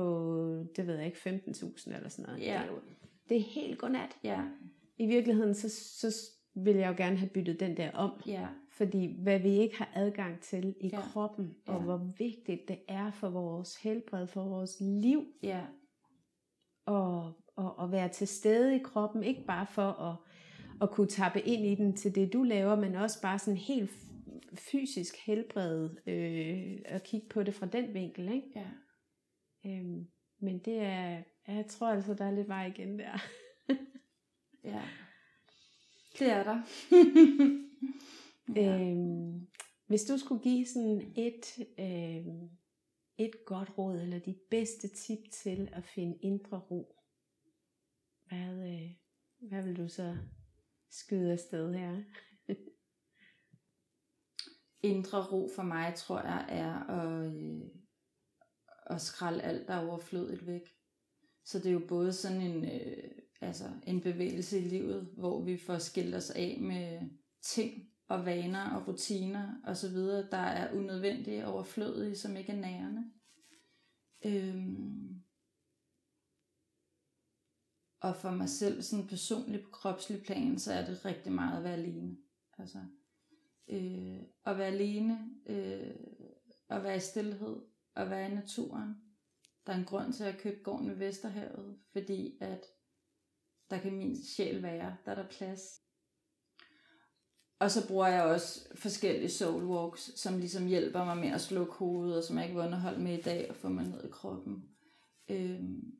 det 0.76 0.86
ved 0.86 0.96
jeg 0.96 1.06
ikke, 1.06 1.18
15.000 1.18 1.96
eller 1.96 2.08
sådan 2.08 2.24
noget. 2.26 2.40
Ja. 2.42 2.54
Er 2.54 2.62
det 3.28 3.36
er 3.36 3.42
helt 3.54 3.78
godnat. 3.78 4.10
Ja. 4.24 4.38
I 4.98 5.06
virkeligheden, 5.06 5.54
så, 5.54 5.68
så 6.00 6.16
vil 6.64 6.76
jeg 6.76 6.88
jo 6.88 6.94
gerne 7.04 7.16
have 7.16 7.30
byttet 7.30 7.60
den 7.60 7.76
der 7.76 7.92
om. 7.92 8.22
Ja. 8.26 8.48
Fordi 8.70 9.22
hvad 9.22 9.38
vi 9.38 9.48
ikke 9.48 9.76
har 9.78 9.90
adgang 9.94 10.40
til 10.40 10.74
i 10.80 10.88
Ja. 10.88 11.00
kroppen, 11.00 11.56
og 11.66 11.74
Ja. 11.78 11.84
hvor 11.84 12.14
vigtigt 12.18 12.68
det 12.68 12.78
er 12.88 13.10
for 13.10 13.30
vores 13.30 13.76
helbred, 13.82 14.26
for 14.26 14.44
vores 14.48 14.76
liv, 14.80 15.24
Ja. 15.42 15.60
og, 16.86 17.32
og, 17.56 17.78
og 17.78 17.92
være 17.92 18.08
til 18.08 18.28
stede 18.28 18.76
i 18.76 18.78
kroppen, 18.78 19.24
ikke 19.24 19.44
bare 19.46 19.66
for 19.66 19.82
at, 19.92 20.16
at 20.82 20.90
kunne 20.90 21.06
tappe 21.08 21.40
ind 21.40 21.66
i 21.66 21.74
den 21.74 21.96
til 21.96 22.14
det, 22.14 22.32
du 22.32 22.42
laver, 22.42 22.76
men 22.76 22.94
også 22.94 23.22
bare 23.22 23.38
sådan 23.38 23.56
helt 23.58 23.90
fysisk 24.54 25.14
helbredet, 25.26 25.98
øh, 26.06 26.78
at 26.84 27.02
kigge 27.02 27.28
på 27.28 27.42
det 27.42 27.54
fra 27.54 27.66
den 27.66 27.94
vinkel. 27.94 28.32
Ikke? 28.32 28.48
Ja. 28.56 28.66
Øhm, 29.66 30.06
men 30.40 30.58
det 30.58 30.78
er, 30.78 31.22
jeg 31.48 31.66
tror 31.68 31.88
altså, 31.88 32.14
der 32.14 32.24
er 32.24 32.30
lidt 32.30 32.48
vej 32.48 32.66
igen 32.66 32.98
der. 32.98 33.18
Ja. 34.64 34.82
Det 36.18 36.30
er 36.30 36.42
der. 36.42 36.62
Ja. 38.56 38.80
Øhm, 38.80 39.46
hvis 39.86 40.04
du 40.04 40.18
skulle 40.18 40.42
give 40.42 40.66
sådan 40.66 41.12
et, 41.16 41.58
øhm, 41.78 42.50
et 43.18 43.44
godt 43.46 43.78
råd, 43.78 44.00
eller 44.00 44.18
dit 44.18 44.40
bedste 44.50 44.88
tip 44.88 45.18
til 45.32 45.68
at 45.72 45.84
finde 45.84 46.18
indre 46.22 46.58
ro, 46.58 46.96
hvad, 48.26 48.68
øh, 48.68 48.90
hvad 49.48 49.62
vil 49.62 49.76
du 49.76 49.88
så 49.88 50.16
skyde 50.90 51.32
afsted 51.32 51.74
her? 51.74 52.02
Indre 54.92 55.24
ro 55.24 55.48
for 55.56 55.62
mig, 55.62 55.94
tror 55.94 56.20
jeg, 56.20 56.46
er 56.48 56.74
at, 56.74 57.32
øh, 57.32 57.62
at 58.86 59.00
skralde 59.00 59.42
alt, 59.42 59.68
der 59.68 59.74
er 59.74 59.88
overflødigt 59.88 60.46
væk. 60.46 60.62
Så 61.44 61.58
det 61.58 61.66
er 61.66 61.72
jo 61.72 61.86
både 61.88 62.12
sådan 62.12 62.40
en, 62.40 62.64
øh, 62.64 63.10
altså 63.40 63.64
en 63.86 64.00
bevægelse 64.00 64.58
i 64.58 64.68
livet, 64.68 65.08
hvor 65.16 65.42
vi 65.42 65.56
får 65.56 65.78
skilt 65.78 66.14
os 66.14 66.30
af 66.30 66.58
med 66.60 67.00
ting 67.42 67.88
og 68.08 68.26
vaner 68.26 68.70
og 68.70 68.88
rutiner 68.88 69.54
og 69.64 69.76
så 69.76 69.88
videre, 69.88 70.30
der 70.30 70.36
er 70.36 70.74
unødvendige 70.74 71.46
og 71.46 71.54
overflødige, 71.54 72.16
som 72.16 72.36
ikke 72.36 72.52
er 72.52 72.60
nærende. 72.60 73.10
Øhm. 74.24 75.22
Og 78.00 78.16
for 78.16 78.30
mig 78.30 78.48
selv, 78.48 78.82
sådan 78.82 79.06
personligt 79.06 79.64
på 79.64 79.70
kropslig 79.70 80.22
plan, 80.22 80.58
så 80.58 80.72
er 80.72 80.86
det 80.86 81.04
rigtig 81.04 81.32
meget 81.32 81.56
at 81.58 81.64
være 81.64 81.72
alene. 81.72 82.16
Altså, 82.58 82.78
øh, 83.68 84.20
at 84.44 84.58
være 84.58 84.66
alene, 84.66 85.30
øh, 85.46 85.94
at 86.68 86.82
være 86.82 86.96
i 86.96 87.00
stillhed, 87.00 87.56
at 87.96 88.10
være 88.10 88.30
i 88.30 88.34
naturen. 88.34 88.94
Der 89.66 89.72
er 89.72 89.76
en 89.76 89.84
grund 89.84 90.12
til 90.12 90.24
at 90.24 90.38
købe 90.38 90.62
gården 90.62 90.88
ved 90.88 90.96
Vesterhavet, 90.96 91.78
fordi 91.92 92.38
at 92.40 92.66
der 93.70 93.78
kan 93.78 93.92
min 93.92 94.16
sjæl 94.24 94.62
være, 94.62 94.96
der 95.04 95.10
er 95.10 95.14
der 95.14 95.28
plads. 95.28 95.60
Og 97.60 97.70
så 97.70 97.88
bruger 97.88 98.06
jeg 98.06 98.22
også 98.22 98.68
forskellige 98.74 99.28
soul 99.28 99.64
walks, 99.64 100.20
som 100.20 100.38
ligesom 100.38 100.66
hjælper 100.66 101.04
mig 101.04 101.16
med 101.16 101.28
at 101.28 101.40
slukke 101.40 101.72
hovedet, 101.72 102.16
og 102.16 102.24
som 102.24 102.36
jeg 102.36 102.44
ikke 102.44 102.56
vil 102.56 102.66
underholde 102.66 103.00
med 103.00 103.18
i 103.18 103.22
dag, 103.22 103.50
og 103.50 103.56
få 103.56 103.68
mig 103.68 103.84
ned 103.84 104.04
i 104.04 104.10
kroppen. 104.10 104.64
Øhm, 105.30 105.98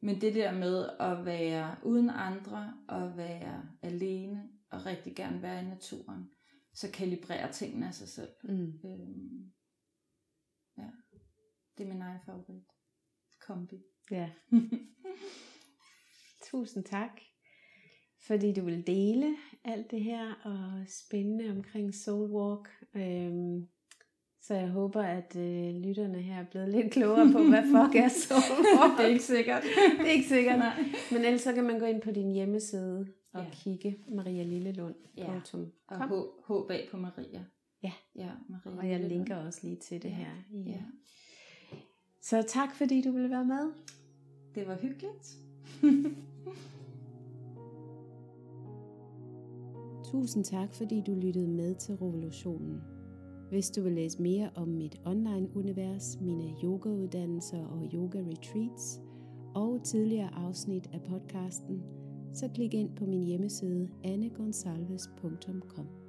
men 0.00 0.20
det 0.20 0.34
der 0.34 0.52
med 0.52 0.88
at 1.00 1.24
være 1.24 1.76
uden 1.84 2.10
andre, 2.10 2.74
og 2.88 3.16
være 3.16 3.68
alene, 3.82 4.48
og 4.70 4.86
rigtig 4.86 5.16
gerne 5.16 5.42
være 5.42 5.62
i 5.62 5.68
naturen, 5.68 6.30
så 6.74 6.90
kalibrerer 6.92 7.52
tingene 7.52 7.86
af 7.86 7.94
sig 7.94 8.08
selv. 8.08 8.30
Mm. 8.44 8.80
Øhm, 8.84 9.52
ja, 10.78 10.90
det 11.78 11.84
er 11.84 11.92
min 11.92 12.02
egen 12.02 12.20
favorit. 12.26 12.64
Kombi. 13.40 13.82
Ja. 14.10 14.30
Tusind 16.56 16.84
tak, 16.84 17.20
fordi 18.20 18.52
du 18.52 18.64
vil 18.64 18.86
dele 18.86 19.36
alt 19.64 19.90
det 19.90 20.00
her 20.00 20.32
og 20.44 20.84
spændende 20.88 21.50
omkring 21.50 21.94
Soul 21.94 22.30
Walk. 22.30 22.68
Øhm, 22.94 23.66
så 24.42 24.54
jeg 24.54 24.68
håber, 24.68 25.02
at 25.02 25.36
øh, 25.36 25.74
lytterne 25.74 26.18
her 26.22 26.40
er 26.40 26.44
blevet 26.50 26.68
lidt 26.68 26.92
klogere 26.92 27.32
på, 27.32 27.38
hvad 27.38 27.62
fuck 27.62 27.94
er 27.96 28.08
Soul 28.28 28.80
Walk. 28.80 28.98
det 28.98 29.04
er 29.04 29.08
ikke 29.08 29.24
sikkert. 29.24 29.62
det 29.98 30.06
er 30.06 30.10
ikke 30.10 30.28
sikkert. 30.28 30.58
Nej. 30.58 30.84
Men 31.12 31.24
ellers 31.24 31.40
så 31.42 31.52
kan 31.52 31.64
man 31.64 31.78
gå 31.78 31.84
ind 31.86 32.02
på 32.02 32.10
din 32.10 32.32
hjemmeside 32.32 33.06
og 33.32 33.40
Ja. 33.40 33.46
ja. 33.46 33.50
kigge 33.52 33.96
marialillelund.com. 34.08 35.72
Ja. 35.90 36.04
Og 36.04 36.08
H, 36.08 36.12
H 36.48 36.68
bag 36.68 36.88
på 36.90 36.96
Maria. 36.96 37.44
Ja. 37.82 37.92
Ja, 38.16 38.30
Maria. 38.48 38.78
Og 38.78 38.90
jeg 38.90 39.00
linker 39.08 39.36
også 39.36 39.60
lige 39.62 39.76
til 39.76 40.02
det 40.02 40.08
Ja. 40.08 40.14
her. 40.14 40.30
I, 40.50 40.62
Ja, 40.70 40.80
Så 42.22 42.42
tak, 42.48 42.74
fordi 42.74 43.02
du 43.02 43.10
ville 43.12 43.30
være 43.30 43.44
med. 43.44 43.72
det 44.54 44.66
var 44.66 44.74
hyggeligt. 44.76 45.36
Tusind 50.04 50.44
tak, 50.44 50.74
fordi 50.74 51.02
du 51.06 51.14
lyttede 51.14 51.48
med 51.48 51.74
til 51.74 51.94
Revolutionen. 51.94 52.82
Hvis 53.48 53.70
du 53.70 53.82
vil 53.82 53.92
læse 53.92 54.22
mere 54.22 54.50
om 54.54 54.68
mit 54.68 55.00
online-univers, 55.04 56.20
mine 56.20 56.54
yogauddannelser 56.64 57.66
og 57.66 57.90
yoga-retreats 57.94 59.00
og 59.54 59.80
tidligere 59.84 60.34
afsnit 60.34 60.90
af 60.92 61.02
podcasten, 61.02 61.82
så 62.34 62.48
klik 62.54 62.74
ind 62.74 62.96
på 62.96 63.06
min 63.06 63.22
hjemmeside 63.22 63.88
annegonsalves.com. 64.04 66.05